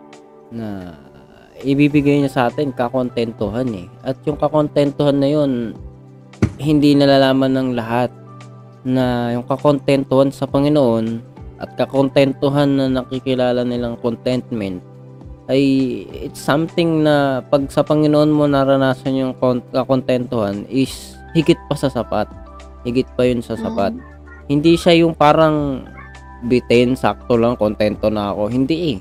na 0.52 0.92
ibibigay 1.62 2.22
niya 2.22 2.32
sa 2.32 2.42
atin 2.50 2.74
kakontentuhan 2.74 3.68
eh. 3.74 3.86
At 4.06 4.20
yung 4.26 4.38
kakontentuhan 4.38 5.18
na 5.18 5.28
yun, 5.30 5.74
hindi 6.58 6.94
nalalaman 6.94 7.54
ng 7.54 7.68
lahat 7.78 8.10
na 8.86 9.34
yung 9.34 9.46
kakontentuhan 9.46 10.30
sa 10.30 10.46
Panginoon 10.46 11.22
at 11.58 11.74
kakontentuhan 11.74 12.78
na 12.78 12.86
nakikilala 12.86 13.66
nilang 13.66 13.98
contentment 13.98 14.78
ay 15.48 15.62
it's 16.12 16.38
something 16.38 17.02
na 17.02 17.40
pag 17.40 17.66
sa 17.72 17.80
Panginoon 17.80 18.30
mo 18.30 18.44
naranasan 18.44 19.16
yung 19.16 19.32
kon- 19.40 19.64
kakontentuhan 19.72 20.68
is 20.68 21.16
higit 21.32 21.56
pa 21.66 21.74
sa 21.74 21.88
sapat. 21.88 22.28
Higit 22.84 23.08
pa 23.16 23.24
yun 23.24 23.40
sa 23.40 23.56
sapat. 23.56 23.96
Hindi 24.46 24.76
siya 24.76 25.00
yung 25.00 25.16
parang 25.16 25.88
bitin, 26.44 26.94
sakto 26.94 27.40
lang, 27.40 27.56
kontento 27.56 28.12
na 28.12 28.32
ako. 28.32 28.52
Hindi 28.52 28.76
eh. 28.96 28.98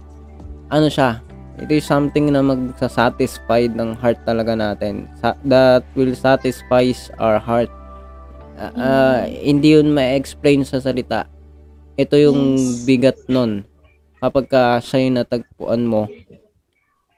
Ano 0.72 0.88
siya? 0.88 1.20
It 1.58 1.74
is 1.74 1.90
something 1.90 2.30
na 2.30 2.46
magsasatisfy 2.46 3.74
ng 3.74 3.98
heart 3.98 4.22
talaga 4.30 4.54
natin. 4.54 5.10
Sa- 5.18 5.38
that 5.50 5.82
will 5.98 6.14
satisfy 6.14 6.94
our 7.18 7.42
heart. 7.42 7.74
Ah, 8.58 8.74
ah, 8.78 9.20
hindi 9.26 9.74
yun 9.74 9.90
ma-explain 9.94 10.62
sa 10.62 10.78
salita. 10.78 11.26
Ito 11.98 12.14
yung 12.18 12.58
Yes. 12.58 12.86
bigat 12.86 13.20
nun. 13.26 13.66
Kapag 14.22 14.46
ka 14.50 14.78
siya 14.82 15.02
yung 15.06 15.18
natagpuan 15.18 15.82
mo, 15.86 16.06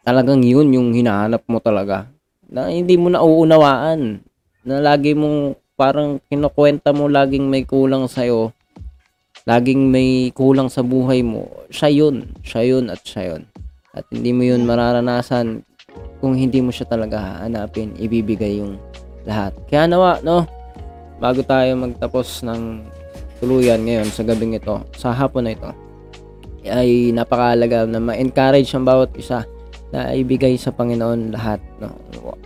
talagang 0.04 0.44
yun 0.44 0.72
yung 0.72 0.96
hinahanap 0.96 1.44
mo 1.48 1.60
talaga. 1.60 2.08
Na 2.48 2.72
hindi 2.72 2.96
mo 2.96 3.12
na 3.12 3.20
uuunawaan. 3.20 4.24
Na 4.64 4.76
lagi 4.80 5.16
mong 5.16 5.56
parang 5.76 6.20
kinukwenta 6.28 6.92
mo 6.92 7.08
laging 7.08 7.48
may 7.48 7.64
kulang 7.64 8.08
sa'yo. 8.08 8.52
Laging 9.48 9.88
may 9.88 10.32
kulang 10.36 10.68
sa 10.68 10.84
buhay 10.84 11.24
mo. 11.24 11.48
Siya 11.72 11.92
yun. 11.92 12.36
Siya 12.44 12.64
yun 12.68 12.92
at 12.92 13.00
siya 13.04 13.36
yun. 13.36 13.44
At 13.94 14.06
hindi 14.14 14.32
mo 14.36 14.46
yun 14.46 14.70
mararanasan 14.70 15.66
kung 16.20 16.36
hindi 16.36 16.60
mo 16.60 16.70
siya 16.70 16.86
talaga 16.86 17.18
hahanapin, 17.18 17.96
ibibigay 17.98 18.60
yung 18.62 18.78
lahat. 19.26 19.56
Kaya 19.72 19.90
nawa, 19.90 20.20
no? 20.22 20.46
Bago 21.20 21.44
tayo 21.44 21.76
magtapos 21.80 22.46
ng 22.48 22.86
tuluyan 23.40 23.82
ngayon 23.84 24.08
sa 24.12 24.24
gabing 24.24 24.56
ito, 24.56 24.84
sa 24.96 25.16
hapon 25.16 25.48
na 25.48 25.56
ito, 25.56 25.72
ay 26.68 27.16
napakahalaga 27.16 27.88
na 27.88 28.04
ma-encourage 28.04 28.68
ang 28.76 28.84
bawat 28.84 29.16
isa 29.16 29.48
na 29.90 30.14
ibigay 30.14 30.54
sa 30.60 30.70
Panginoon 30.70 31.34
lahat. 31.34 31.58
No? 31.82 31.90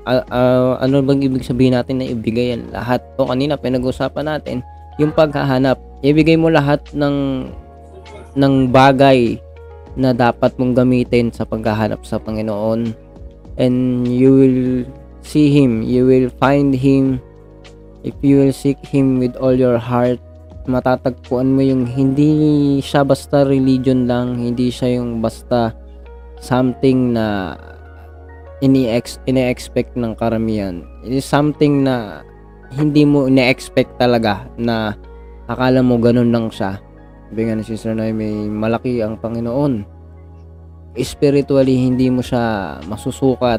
A- 0.07 0.25
a- 0.29 0.77
ano 0.79 1.03
bang 1.03 1.25
ibig 1.27 1.43
sabihin 1.43 1.75
natin 1.75 1.99
na 1.99 2.07
ibigay 2.07 2.55
ang 2.55 2.71
lahat? 2.71 3.01
O 3.19 3.27
kanina 3.27 3.59
pinag-usapan 3.59 4.37
natin, 4.37 4.57
yung 5.01 5.11
paghahanap. 5.11 5.75
Ibigay 6.05 6.37
mo 6.39 6.47
lahat 6.53 6.79
ng 6.93 7.49
ng 8.33 8.53
bagay 8.71 9.42
na 9.93 10.11
dapat 10.11 10.55
mong 10.57 10.73
gamitin 10.73 11.29
sa 11.29 11.45
paghahanap 11.45 12.01
sa 12.05 12.17
Panginoon. 12.17 12.93
And 13.61 14.09
you 14.09 14.31
will 14.33 14.61
see 15.21 15.53
Him. 15.53 15.85
You 15.85 16.09
will 16.09 16.29
find 16.41 16.73
Him. 16.73 17.21
If 18.01 18.17
you 18.25 18.41
will 18.43 18.55
seek 18.55 18.81
Him 18.83 19.21
with 19.21 19.37
all 19.37 19.53
your 19.53 19.77
heart, 19.77 20.19
matatagpuan 20.67 21.55
mo 21.55 21.61
yung 21.63 21.83
hindi 21.83 22.79
siya 22.79 23.03
basta 23.03 23.43
religion 23.43 24.07
lang, 24.07 24.39
hindi 24.39 24.71
siya 24.71 24.99
yung 24.99 25.19
basta 25.19 25.75
something 26.39 27.15
na 27.15 27.55
ini-ex 28.63 29.19
ine-expect 29.27 29.99
ng 29.99 30.15
karamihan. 30.15 30.83
It 31.03 31.19
is 31.19 31.27
something 31.27 31.83
na 31.83 32.23
hindi 32.71 33.03
mo 33.03 33.27
ine-expect 33.27 33.99
talaga 33.99 34.47
na 34.55 34.95
akala 35.51 35.83
mo 35.83 35.99
ganun 35.99 36.31
lang 36.31 36.47
siya. 36.47 36.79
Sabi 37.33 37.49
nga 37.49 37.57
ni 37.57 37.65
Sister 37.65 37.97
Noy, 37.97 38.13
may 38.13 38.29
malaki 38.45 39.01
ang 39.01 39.17
Panginoon. 39.17 39.81
Spiritually, 41.01 41.81
hindi 41.81 42.05
mo 42.13 42.21
siya 42.21 42.77
masusukat. 42.85 43.57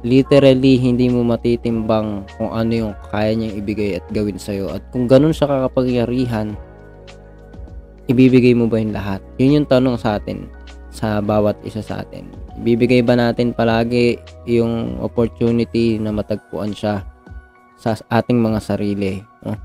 Literally, 0.00 0.80
hindi 0.80 1.12
mo 1.12 1.20
matitimbang 1.28 2.24
kung 2.40 2.48
ano 2.48 2.72
yung 2.72 2.94
kaya 3.12 3.36
niyang 3.36 3.60
ibigay 3.60 4.00
at 4.00 4.08
gawin 4.08 4.40
sa'yo. 4.40 4.72
At 4.72 4.88
kung 4.88 5.04
ganun 5.04 5.36
siya 5.36 5.52
kakapagyarihan, 5.52 6.56
ibibigay 8.08 8.56
mo 8.56 8.72
ba 8.72 8.80
yung 8.80 8.96
lahat? 8.96 9.20
Yun 9.36 9.60
yung 9.60 9.68
tanong 9.68 10.00
sa 10.00 10.16
atin, 10.16 10.48
sa 10.88 11.20
bawat 11.20 11.60
isa 11.60 11.84
sa 11.84 12.00
atin. 12.00 12.24
Ibibigay 12.56 13.04
ba 13.04 13.20
natin 13.20 13.52
palagi 13.52 14.16
yung 14.48 14.96
opportunity 14.96 16.00
na 16.00 16.08
matagpuan 16.08 16.72
siya 16.72 17.04
sa 17.76 18.00
ating 18.08 18.40
mga 18.40 18.64
sarili? 18.64 19.20
No? 19.44 19.60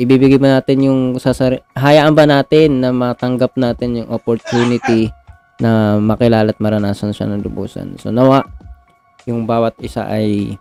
Ibibigay 0.00 0.40
ba 0.40 0.60
natin 0.60 0.88
yung 0.88 1.00
sa 1.20 1.36
sari- 1.36 1.60
hayaan 1.76 2.16
ba 2.16 2.24
natin 2.24 2.80
na 2.80 2.94
matanggap 2.94 3.52
natin 3.60 4.02
yung 4.02 4.08
opportunity 4.08 5.12
na 5.60 6.00
makilala 6.00 6.50
at 6.50 6.58
maranasan 6.58 7.12
siya 7.12 7.28
ng 7.28 7.44
lubusan. 7.44 8.00
So 8.00 8.08
nawa 8.08 8.42
yung 9.28 9.46
bawat 9.46 9.78
isa 9.84 10.08
ay 10.08 10.56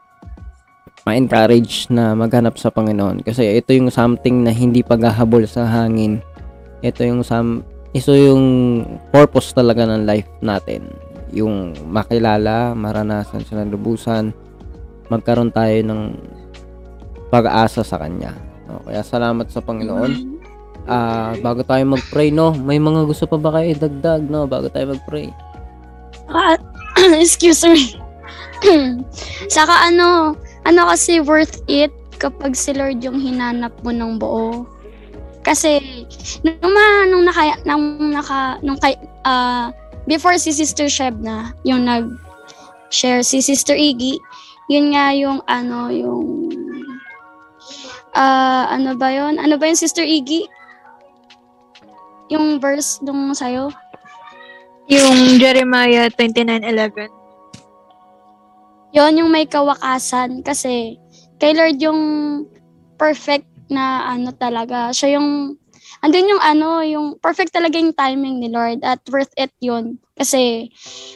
ma-encourage 1.01 1.89
na 1.89 2.13
maghanap 2.13 2.61
sa 2.61 2.69
Panginoon 2.69 3.25
kasi 3.25 3.57
ito 3.57 3.73
yung 3.73 3.89
something 3.89 4.45
na 4.45 4.53
hindi 4.53 4.85
paghahabol 4.85 5.47
sa 5.49 5.65
hangin. 5.65 6.21
Ito 6.85 7.01
yung 7.01 7.25
sam 7.25 7.65
ito 7.91 8.13
yung 8.13 8.43
purpose 9.09 9.51
talaga 9.51 9.83
ng 9.83 10.05
life 10.05 10.29
natin. 10.39 10.87
Yung 11.31 11.75
makilala, 11.87 12.75
maranasan 12.75 13.43
siya 13.43 13.63
ng 13.63 13.71
lubusan, 13.75 14.35
magkaroon 15.07 15.51
tayo 15.51 15.75
ng 15.83 16.01
pag-asa 17.31 17.83
sa 17.83 17.99
Kanya. 17.99 18.50
No? 18.71 18.79
Kaya 18.87 19.03
salamat 19.03 19.51
sa 19.51 19.59
Panginoon. 19.59 20.39
Ah, 20.87 21.35
bago 21.43 21.61
tayo 21.61 21.83
mag-pray, 21.83 22.31
no? 22.31 22.55
May 22.55 22.79
mga 22.79 23.05
gusto 23.05 23.27
pa 23.27 23.37
ba 23.37 23.59
kayo 23.59 23.75
idagdag, 23.75 24.25
no? 24.31 24.47
Bago 24.47 24.71
tayo 24.71 24.95
mag-pray. 24.95 25.29
Saka, 26.25 26.57
excuse 27.21 27.61
me. 27.67 27.99
Saka 29.55 29.91
ano, 29.91 30.33
ano 30.63 30.81
kasi 30.89 31.19
worth 31.19 31.61
it 31.67 31.91
kapag 32.17 32.55
si 32.55 32.71
Lord 32.71 33.03
yung 33.03 33.19
hinanap 33.19 33.75
mo 33.83 33.91
ng 33.91 34.17
buo. 34.21 34.65
Kasi, 35.41 35.81
nung, 36.45 36.69
ma, 36.69 37.09
nung 37.09 37.25
naka, 37.25 37.57
nung 37.65 38.13
naka, 38.13 38.61
nung 38.61 38.77
kay, 38.77 38.93
ah, 39.25 39.73
before 40.05 40.37
si 40.37 40.53
Sister 40.53 40.85
Sheb 40.85 41.17
na, 41.17 41.53
yung 41.65 41.89
nag-share 41.89 43.25
si 43.25 43.41
Sister 43.41 43.73
Iggy, 43.73 44.21
yun 44.69 44.93
nga 44.93 45.11
yung 45.17 45.41
ano, 45.49 45.89
yung, 45.89 46.53
ah, 48.15 48.71
ano 48.71 48.95
ba 48.95 49.11
yun? 49.11 49.39
Ano 49.39 49.55
ba 49.55 49.67
yung 49.67 49.79
Sister 49.79 50.03
Iggy? 50.03 50.47
Yung 52.31 52.63
verse 52.63 53.03
nung 53.03 53.35
sayo? 53.35 53.71
Yung 54.87 55.39
Jeremiah 55.39 56.11
29:11. 56.11 57.11
yon 58.91 59.15
yung 59.15 59.31
may 59.31 59.47
kawakasan 59.47 60.43
kasi 60.43 60.99
kay 61.39 61.55
Lord 61.55 61.79
yung 61.79 62.01
perfect 62.99 63.47
na 63.71 64.03
ano 64.11 64.35
talaga. 64.35 64.91
Siya 64.91 65.15
yung 65.15 65.55
andun 66.03 66.31
yung 66.35 66.43
ano, 66.43 66.83
yung 66.83 67.07
perfect 67.23 67.55
talaga 67.55 67.79
yung 67.79 67.95
timing 67.95 68.43
ni 68.43 68.51
Lord 68.51 68.83
at 68.83 68.99
worth 69.07 69.31
it 69.39 69.55
yun. 69.63 69.95
Kasi 70.19 70.67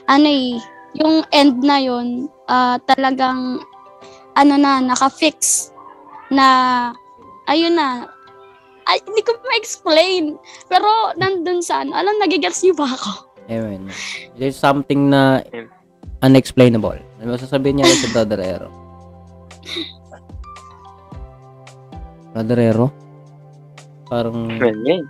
ano 0.07 0.23
eh, 0.23 0.55
yung 0.95 1.27
end 1.35 1.59
na 1.59 1.77
yun, 1.83 2.31
ah, 2.47 2.79
talagang 2.87 3.59
ano 4.35 4.53
na, 4.55 4.79
naka-fix 4.79 5.71
na 6.31 6.47
ayun 7.45 7.77
na, 7.77 8.09
ay, 8.85 9.01
hindi 9.05 9.21
ko 9.25 9.33
ma-explain. 9.41 10.37
Pero 10.69 10.85
nandun 11.17 11.61
sa 11.61 11.81
ano, 11.81 11.97
alam, 11.97 12.17
nagigets 12.21 12.61
niyo 12.61 12.77
ba 12.77 12.85
ako? 12.85 13.33
Amen. 13.49 13.89
There's 14.37 14.57
something 14.57 15.09
na 15.09 15.41
unexplainable. 16.21 16.97
Ano 17.21 17.33
ba 17.33 17.37
sasabihin 17.37 17.81
niya 17.81 17.89
sa 17.93 18.13
Brother 18.13 18.41
Ero? 18.41 18.69
Brother 22.33 22.59
Ero? 22.61 22.87
Parang, 24.05 24.49
Yun, 24.53 24.77
yun. 24.85 25.01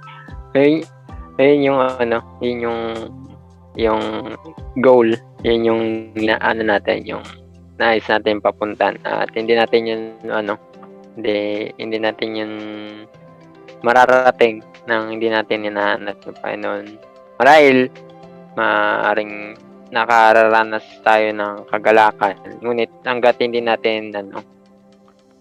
Ayun, 0.56 0.88
ayun 1.36 1.60
yung 1.68 1.80
ano, 1.84 2.18
yun 2.40 2.58
yung 2.64 2.80
yung 3.76 4.02
goal, 4.80 5.12
yun 5.44 5.68
yung 5.68 5.84
ina- 6.16 6.40
ano 6.40 6.64
natin, 6.64 7.04
yung 7.04 7.24
nais 7.76 8.08
natin 8.08 8.40
papuntan 8.40 8.96
at 9.04 9.28
hindi 9.36 9.52
natin 9.52 9.82
yun 9.84 10.02
ano 10.32 10.56
hindi 11.16 11.72
hindi 11.80 11.98
natin 12.00 12.30
yun 12.36 12.54
mararating 13.82 14.62
nang 14.86 15.14
hindi 15.14 15.32
natin 15.32 15.66
hinahanap 15.66 16.18
ng 16.22 16.38
Panginoon. 16.40 16.86
Marahil 17.42 17.90
maaring 18.56 19.56
nakararanas 19.92 20.86
tayo 21.02 21.32
ng 21.32 21.70
kagalakan. 21.70 22.36
Ngunit 22.62 22.92
hanggat 23.06 23.40
hindi 23.40 23.62
natin 23.62 24.14
ano 24.14 24.42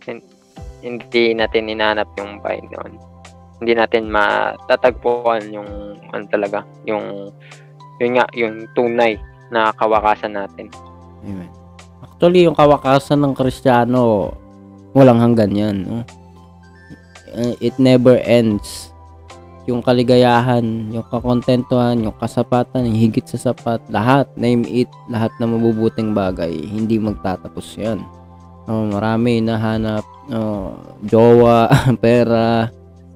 hin- 0.05 0.25
hindi 0.85 1.33
natin 1.33 1.70
hinahanap 1.70 2.09
yung 2.20 2.41
Panginoon. 2.45 2.93
Hindi 3.62 3.72
natin 3.72 4.12
matatagpuan 4.12 5.49
yung 5.55 5.97
ano 6.12 6.25
talaga, 6.29 6.66
yung 6.85 7.33
yun 8.03 8.18
nga, 8.18 8.27
yung 8.35 8.66
tunay 8.75 9.16
na 9.55 9.70
kawakasan 9.79 10.35
natin. 10.35 10.66
Amen. 11.22 11.49
Actually, 12.03 12.45
yung 12.45 12.59
kawakasan 12.59 13.22
ng 13.22 13.33
Kristiyano, 13.33 14.35
walang 14.95 15.20
hanggan 15.20 15.53
yan. 15.53 15.76
No? 15.84 16.01
Uh, 17.34 17.55
It 17.59 17.76
never 17.82 18.16
ends. 18.22 18.95
Yung 19.66 19.82
kaligayahan, 19.82 20.92
yung 20.92 21.05
kakontentuhan, 21.09 21.99
yung 21.99 22.14
kasapatan, 22.16 22.84
yung 22.86 23.01
higit 23.01 23.24
sa 23.26 23.51
sapat, 23.51 23.80
lahat, 23.88 24.28
name 24.36 24.62
it, 24.68 24.88
lahat 25.09 25.32
na 25.40 25.49
mabubuting 25.49 26.12
bagay, 26.12 26.53
hindi 26.53 27.01
magtatapos 27.01 27.80
yan. 27.80 28.05
Oh, 28.68 28.84
marami 28.92 29.40
nahanap, 29.40 30.05
oh, 30.32 30.76
jowa, 31.09 31.72
pera, 32.05 32.68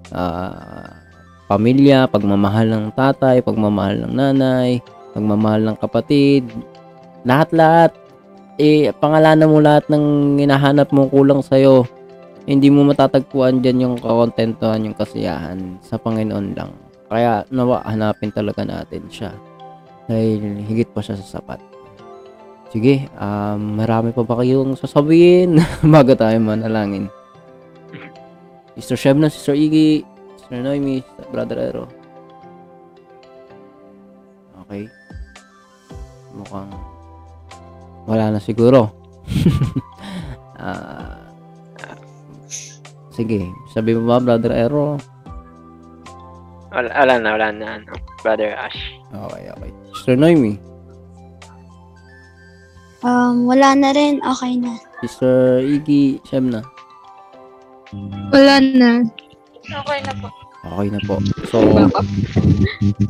ah, 0.09 0.89
pamilya, 1.53 2.09
pagmamahal 2.09 2.69
ng 2.69 2.87
tatay, 2.97 3.45
pagmamahal 3.45 4.09
ng 4.09 4.13
nanay, 4.17 4.81
pagmamahal 5.13 5.69
ng 5.69 5.77
kapatid, 5.77 6.49
lahat-lahat 7.29 7.93
eh 8.59 8.91
pangalanan 8.91 9.47
mo 9.47 9.63
lahat 9.63 9.87
ng 9.87 10.37
hinahanap 10.43 10.91
mo 10.91 11.07
kulang 11.07 11.41
sa'yo. 11.41 11.87
Hindi 12.43 12.75
mo 12.75 12.83
matatagpuan 12.91 13.63
dyan 13.63 13.87
yung 13.87 13.95
kakontentuhan 14.03 14.83
yung 14.83 14.99
kasiyahan 14.99 15.79
sa 15.79 15.95
Panginoon 15.95 16.59
lang. 16.59 16.75
Kaya 17.07 17.47
nawa 17.55 17.87
hanapin 17.87 18.35
talaga 18.35 18.67
natin 18.67 19.07
siya. 19.07 19.31
Dahil 20.11 20.67
higit 20.67 20.91
pa 20.91 20.99
siya 20.99 21.15
sa 21.23 21.39
sapat. 21.39 21.63
Sige 22.69 23.09
um, 23.17 23.81
marami 23.81 24.11
pa 24.13 24.27
ba 24.27 24.43
kayong 24.43 24.75
sasabihin? 24.75 25.63
Bago 25.95 26.19
tayo 26.19 26.37
manalangin. 26.43 27.07
Sister 28.75 28.99
Shebna, 28.99 29.31
Sister 29.31 29.55
Iggy 29.55 30.03
Sister 30.37 30.59
Noemi, 30.59 31.05
Brother 31.31 31.63
Ero. 31.63 31.85
Okay. 34.67 34.89
Mukhang 36.37 36.98
wala 38.09 38.33
na 38.33 38.41
siguro. 38.41 38.89
Ah, 40.59 41.23
sige, 43.15 43.47
sabi 43.71 43.95
mo 43.95 44.11
ba, 44.11 44.19
Brother 44.19 44.51
Ero? 44.51 44.99
Wala, 46.75 46.91
wala 46.91 47.15
na, 47.15 47.29
wala 47.39 47.49
na, 47.55 47.67
ano, 47.79 47.95
Brother 48.27 48.59
Ash. 48.59 48.75
Okay, 49.15 49.55
okay. 49.55 49.71
Sister 49.95 50.19
Noemi, 50.19 50.59
Um, 53.07 53.47
wala 53.47 53.79
na 53.79 53.95
rin. 53.95 54.19
Okay 54.19 54.59
na. 54.59 54.75
Sister 54.99 55.63
Iggy, 55.63 56.19
Shemna. 56.27 56.67
Wala 58.35 58.59
na. 58.59 59.07
Okay 59.63 59.99
na 60.03 60.13
po. 60.19 60.29
Okay 60.67 60.89
na 60.91 61.01
po. 61.07 61.15
So, 61.47 61.63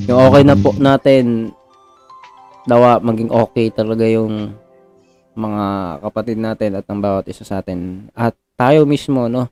yung 0.04 0.20
okay 0.28 0.44
na 0.44 0.56
po 0.60 0.76
natin, 0.76 1.56
dawa 2.68 3.00
maging 3.00 3.32
okay 3.32 3.72
talaga 3.72 4.04
yung 4.04 4.52
mga 5.38 5.66
kapatid 6.02 6.36
natin 6.42 6.82
at 6.82 6.84
ang 6.90 6.98
bawat 6.98 7.30
isa 7.30 7.46
sa 7.46 7.62
atin. 7.62 8.10
At 8.18 8.34
tayo 8.58 8.82
mismo, 8.82 9.30
no, 9.30 9.46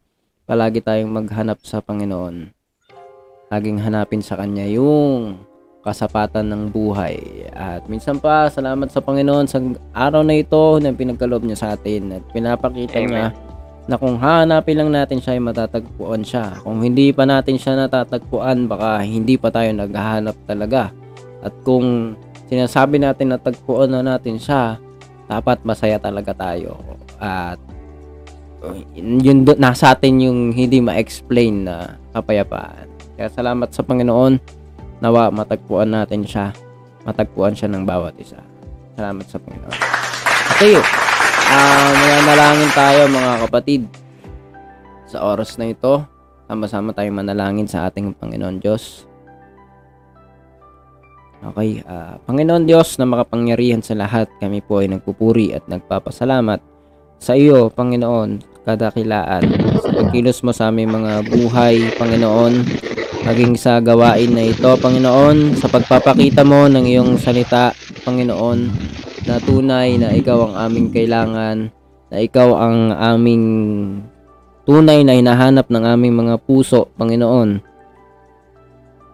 palagi 0.44 0.82
tayong 0.82 1.14
maghanap 1.14 1.62
sa 1.62 1.78
Panginoon. 1.78 2.50
Laging 3.54 3.78
hanapin 3.78 4.26
sa 4.26 4.34
Kanya 4.34 4.66
yung 4.66 5.38
kasapatan 5.86 6.50
ng 6.50 6.62
buhay. 6.74 7.46
At 7.54 7.86
minsan 7.86 8.18
pa, 8.18 8.50
salamat 8.50 8.90
sa 8.90 8.98
Panginoon 8.98 9.46
sa 9.46 9.62
araw 9.94 10.26
na 10.26 10.34
ito 10.34 10.82
na 10.82 10.90
pinagkaloob 10.90 11.46
niya 11.46 11.58
sa 11.62 11.68
atin 11.78 12.18
at 12.18 12.22
pinapakita 12.34 12.98
Amen. 12.98 13.06
niya 13.06 13.26
na 13.86 13.94
kung 13.94 14.18
hanapin 14.18 14.82
lang 14.82 14.90
natin 14.90 15.22
siya 15.22 15.38
ay 15.38 15.42
matatagpuan 15.46 16.26
siya. 16.26 16.58
Kung 16.66 16.82
hindi 16.82 17.14
pa 17.14 17.22
natin 17.22 17.54
siya 17.54 17.86
natatagpuan, 17.86 18.66
baka 18.66 19.06
hindi 19.06 19.38
pa 19.38 19.54
tayo 19.54 19.70
naghahanap 19.70 20.34
talaga. 20.42 20.90
At 21.38 21.54
kung 21.62 22.18
sinasabi 22.50 22.98
natin 22.98 23.30
na 23.30 23.38
tagpuan 23.38 23.94
na 23.94 24.02
natin 24.02 24.42
siya, 24.42 24.82
dapat 25.26 25.62
masaya 25.66 25.98
talaga 25.98 26.32
tayo. 26.32 26.78
At 27.18 27.58
uh, 28.62 28.78
yun 28.96 29.46
do- 29.46 29.58
nasa 29.58 29.94
atin 29.94 30.22
yung 30.22 30.40
hindi 30.54 30.78
ma-explain 30.82 31.66
na 31.66 31.98
kapayapaan. 32.14 32.86
Kaya 33.18 33.28
salamat 33.30 33.68
sa 33.74 33.82
Panginoon. 33.82 34.38
Nawa 35.02 35.28
matagpuan 35.28 35.92
natin 35.92 36.24
siya. 36.24 36.56
Matagpuan 37.04 37.52
siya 37.52 37.68
ng 37.68 37.84
bawat 37.84 38.16
isa. 38.16 38.40
Salamat 38.96 39.26
sa 39.28 39.36
Panginoon. 39.36 39.78
Okay. 40.56 40.78
Ah, 41.46 41.90
mga 41.94 42.18
nalangin 42.26 42.70
tayo 42.72 43.00
mga 43.06 43.32
kapatid. 43.46 43.82
Sa 45.06 45.22
oras 45.22 45.54
na 45.60 45.70
ito, 45.70 46.02
sama-sama 46.50 46.90
tayong 46.90 47.22
manalangin 47.22 47.68
sa 47.70 47.86
ating 47.86 48.14
Panginoon 48.16 48.58
Diyos. 48.58 49.06
Okay, 51.36 51.84
ah, 51.84 52.16
Panginoon 52.24 52.64
Diyos 52.64 52.96
na 52.96 53.04
makapangyarihan 53.04 53.84
sa 53.84 53.92
lahat, 53.92 54.32
kami 54.40 54.64
po 54.64 54.80
ay 54.80 54.88
nagpupuri 54.88 55.52
at 55.52 55.68
nagpapasalamat 55.68 56.76
sa 57.16 57.32
iyo, 57.32 57.72
Panginoon, 57.72 58.60
kadakilaan 58.64 59.44
sa 59.80 59.88
pagkilos 59.88 60.44
mo 60.44 60.52
sa 60.52 60.68
aming 60.68 60.92
mga 60.92 61.12
buhay, 61.32 61.96
Panginoon, 61.96 62.54
maging 63.24 63.54
sa 63.56 63.80
gawain 63.80 64.36
na 64.36 64.52
ito, 64.52 64.68
Panginoon, 64.76 65.56
sa 65.56 65.68
pagpapakita 65.70 66.44
mo 66.44 66.68
ng 66.68 66.84
iyong 66.84 67.16
salita, 67.16 67.72
Panginoon, 68.04 68.58
na 69.26 69.40
tunay 69.40 69.96
na 69.96 70.12
ikaw 70.12 70.50
ang 70.50 70.54
aming 70.68 70.88
kailangan, 70.92 71.72
na 72.12 72.16
ikaw 72.20 72.48
ang 72.54 72.92
aming 72.94 73.44
tunay 74.68 75.02
na 75.02 75.16
hinahanap 75.16 75.66
ng 75.72 75.84
aming 75.84 76.14
mga 76.26 76.42
puso, 76.44 76.92
Panginoon. 77.00 77.75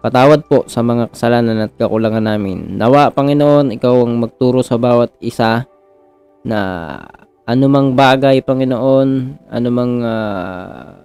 Patawad 0.03 0.43
po 0.51 0.67
sa 0.67 0.83
mga 0.83 1.15
kasalanan 1.15 1.71
at 1.71 1.79
kakulangan 1.79 2.27
namin. 2.27 2.75
Nawa, 2.75 3.15
Panginoon, 3.15 3.71
ikaw 3.71 4.03
ang 4.03 4.19
magturo 4.19 4.59
sa 4.67 4.75
bawat 4.75 5.15
isa 5.23 5.63
na 6.43 6.59
anumang 7.47 7.95
bagay, 7.95 8.43
Panginoon, 8.43 9.39
anumang 9.47 10.03
ah, 10.03 10.99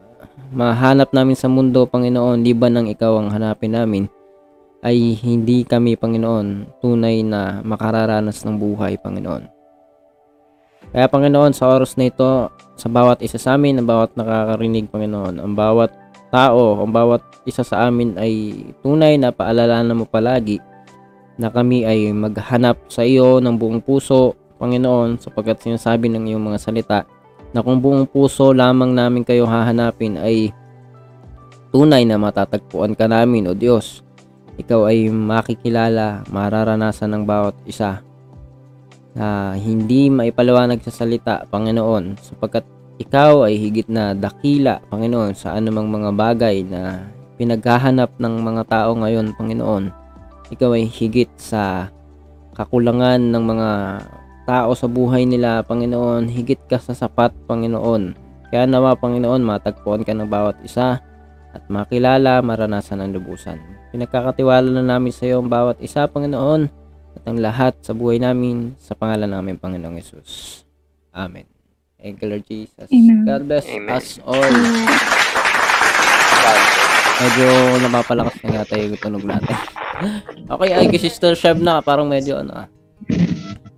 mahanap 0.49 1.13
namin 1.13 1.37
sa 1.37 1.45
mundo, 1.45 1.85
Panginoon, 1.85 2.41
liban 2.41 2.73
ng 2.73 2.87
ikaw 2.89 3.21
ang 3.21 3.29
hanapin 3.29 3.77
namin, 3.77 4.09
ay 4.81 5.13
hindi 5.21 5.61
kami, 5.61 5.93
Panginoon, 5.93 6.81
tunay 6.81 7.21
na 7.21 7.61
makararanas 7.61 8.41
ng 8.49 8.57
buhay, 8.57 8.97
Panginoon. 8.97 9.45
Kaya, 10.89 11.05
Panginoon, 11.05 11.53
sa 11.53 11.69
oras 11.69 12.01
na 12.01 12.09
ito, 12.09 12.49
sa 12.73 12.87
bawat 12.89 13.21
isa 13.21 13.37
sa 13.37 13.61
amin, 13.61 13.77
ang 13.77 13.85
bawat 13.85 14.17
nakakarinig, 14.17 14.89
Panginoon, 14.89 15.37
ang 15.37 15.53
bawat 15.53 15.93
tao, 16.37 16.85
ang 16.85 16.93
bawat 16.93 17.25
isa 17.49 17.65
sa 17.65 17.89
amin 17.89 18.13
ay 18.21 18.61
tunay 18.85 19.17
na 19.17 19.33
paalalanan 19.33 19.97
mo 19.97 20.05
palagi 20.05 20.61
na 21.41 21.49
kami 21.49 21.81
ay 21.81 22.13
maghanap 22.13 22.77
sa 22.93 23.01
iyo 23.01 23.41
ng 23.41 23.57
buong 23.57 23.81
puso, 23.81 24.37
Panginoon, 24.61 25.17
sapagkat 25.17 25.65
sinasabi 25.65 26.13
ng 26.13 26.29
iyong 26.29 26.45
mga 26.53 26.61
salita 26.61 26.99
na 27.57 27.65
kung 27.65 27.81
buong 27.81 28.05
puso 28.05 28.53
lamang 28.53 28.93
namin 28.93 29.25
kayo 29.25 29.49
hahanapin 29.49 30.17
ay 30.21 30.53
tunay 31.73 32.05
na 32.05 32.21
matatagpuan 32.21 32.93
ka 32.93 33.09
namin, 33.09 33.49
O 33.49 33.57
Diyos. 33.57 34.05
Ikaw 34.57 34.93
ay 34.93 35.09
makikilala, 35.09 36.25
mararanasan 36.29 37.17
ng 37.17 37.23
bawat 37.25 37.57
isa 37.65 38.01
na 39.17 39.57
hindi 39.57 40.13
maipaliwanag 40.13 40.85
sa 40.85 40.93
salita, 40.93 41.45
Panginoon, 41.49 42.17
sapagkat 42.21 42.76
ikaw 42.97 43.45
ay 43.45 43.61
higit 43.61 43.85
na 43.85 44.17
dakila, 44.17 44.81
Panginoon, 44.89 45.37
sa 45.37 45.53
anumang 45.53 45.85
mga 45.85 46.09
bagay 46.17 46.65
na 46.65 47.05
pinaghahanap 47.37 48.17
ng 48.17 48.35
mga 48.41 48.63
tao 48.65 48.97
ngayon, 48.97 49.37
Panginoon. 49.37 49.93
Ikaw 50.49 50.69
ay 50.73 50.89
higit 50.89 51.29
sa 51.37 51.93
kakulangan 52.57 53.21
ng 53.21 53.43
mga 53.45 53.69
tao 54.49 54.73
sa 54.73 54.89
buhay 54.89 55.29
nila, 55.29 55.61
Panginoon. 55.61 56.25
Higit 56.33 56.57
ka 56.65 56.81
sa 56.81 56.97
sapat, 56.97 57.37
Panginoon. 57.45 58.17
Kaya 58.49 58.65
nawa, 58.65 58.97
Panginoon, 58.97 59.45
matagpuan 59.45 60.01
ka 60.01 60.17
ng 60.17 60.25
bawat 60.25 60.57
isa 60.65 60.97
at 61.53 61.63
makilala, 61.69 62.41
maranasan 62.41 63.05
ang 63.05 63.13
lubusan. 63.13 63.61
Pinagkakatiwala 63.93 64.73
na 64.73 64.81
namin 64.81 65.13
sa 65.13 65.29
iyo 65.29 65.37
ang 65.37 65.53
bawat 65.53 65.77
isa, 65.85 66.09
Panginoon, 66.09 66.65
at 67.17 67.23
ang 67.29 67.37
lahat 67.37 67.77
sa 67.85 67.93
buhay 67.93 68.17
namin 68.17 68.73
sa 68.81 68.97
pangalan 68.97 69.29
namin, 69.29 69.61
Panginoong 69.61 70.01
Yesus. 70.01 70.63
Amen. 71.13 71.56
Thank 71.97 72.21
you, 72.21 72.29
Lord 72.29 72.45
Jesus. 72.45 72.87
Amen. 72.93 73.25
God 73.25 73.41
bless 73.49 73.65
Amen. 73.65 73.89
us 73.89 74.21
all. 74.21 74.53
Medyo 77.17 77.47
napapalakas 77.81 78.37
na 78.45 78.61
yata 78.61 78.77
yung 78.77 78.93
tunog 79.01 79.25
natin. 79.25 79.57
okay, 80.53 80.69
ay 80.77 80.85
kay 80.93 81.01
Sister 81.01 81.33
Sheb 81.33 81.57
na, 81.57 81.81
parang 81.81 82.05
medyo 82.05 82.37
ano 82.37 82.53
ah. 82.53 82.67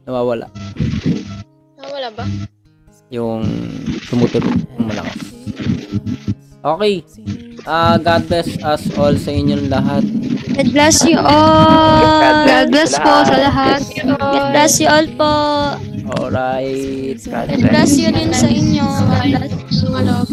Nawawala. 0.03 0.51
Ah, 1.79 1.87
wala 1.87 1.95
Wala 1.95 2.09
ba? 2.11 2.25
Yung 3.07 3.47
tumutunog 4.11 4.67
ng 4.75 4.83
malakas. 4.83 5.19
Okay. 6.59 6.99
Ah, 7.63 7.95
God 7.95 8.27
bless 8.27 8.59
us 8.59 8.83
all 8.99 9.15
sa 9.15 9.31
inyong 9.31 9.71
lahat. 9.71 10.03
God 10.59 10.75
bless 10.75 11.07
you 11.07 11.15
all. 11.15 12.51
God 12.51 12.67
bless 12.67 12.91
po 12.99 13.23
sa 13.23 13.37
lahat. 13.47 13.79
God 14.03 14.43
bless 14.51 14.75
you 14.83 14.91
all 14.91 15.07
po. 15.15 15.31
Alright. 16.19 17.15
God 17.23 17.47
bless 17.63 17.95
you 17.95 18.11
din 18.11 18.35
sa 18.35 18.51
inyo. 18.51 18.83
God 18.83 19.39
bless. 19.39 19.55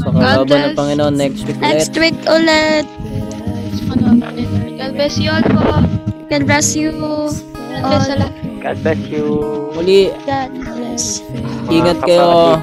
Kalooban 0.02 0.42
ng 0.42 0.74
bless. 0.74 0.74
Panginoon, 0.74 1.14
next 1.14 1.46
week 1.46 1.54
ulit. 1.62 1.70
Next 1.78 1.94
week 1.94 2.18
ulit. 2.26 2.86
God 4.74 4.90
bless 4.98 5.14
you 5.14 5.30
all 5.30 5.46
po. 5.46 5.62
God 6.26 6.42
bless 6.42 6.74
you. 6.74 6.90
God 6.90 7.86
bless 7.86 8.06
lahat. 8.10 8.32
God 8.66 8.76
bless 8.82 9.00
you. 9.06 9.26
Muli, 9.78 10.10
God 10.26 10.50
bless. 10.58 11.22
ingat 11.70 12.02
kayo. 12.02 12.58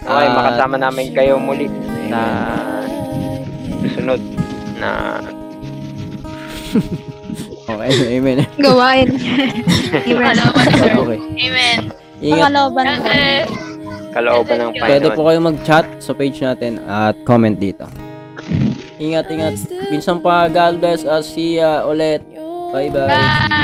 Okay, 0.00 0.28
makasama 0.32 0.80
namin 0.80 1.12
kayo 1.12 1.36
muli 1.36 1.68
sa 2.08 2.20
susunod 3.84 4.20
na 4.80 5.20
Okay, 7.62 7.92
amen. 8.16 8.44
Gawain. 8.58 9.06
Okay. 9.92 11.18
Amen. 11.38 11.78
Ingat. 12.18 12.38
Pangaloban 12.48 12.84
God 12.84 12.96
ko. 12.96 13.02
bless. 13.02 13.48
kalooban 14.12 14.56
ng 14.60 14.70
Pwede 14.76 15.08
Panginoon. 15.08 15.16
po 15.16 15.22
kayo 15.24 15.38
mag-chat 15.40 15.86
sa 15.98 16.12
page 16.12 16.38
natin 16.38 16.78
at 16.84 17.16
comment 17.24 17.56
dito. 17.56 17.88
Ingat, 18.96 19.26
ingat. 19.26 19.54
Minsan 19.88 20.20
pa, 20.20 20.46
God 20.46 20.78
bless 20.78 21.02
us. 21.02 21.26
See 21.26 21.56
ya 21.56 21.82
ulit. 21.82 22.22
Bye-bye. 22.70 23.08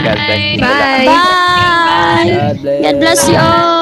God 0.03 0.19
bless 0.19 0.43
you. 0.43 0.59
Bye. 0.59 1.07
Bye. 1.07 2.27
God 2.27 2.57
bless. 2.59 2.81
God 2.83 2.97
bless 2.99 3.21
you 3.25 3.39
all. 3.39 3.78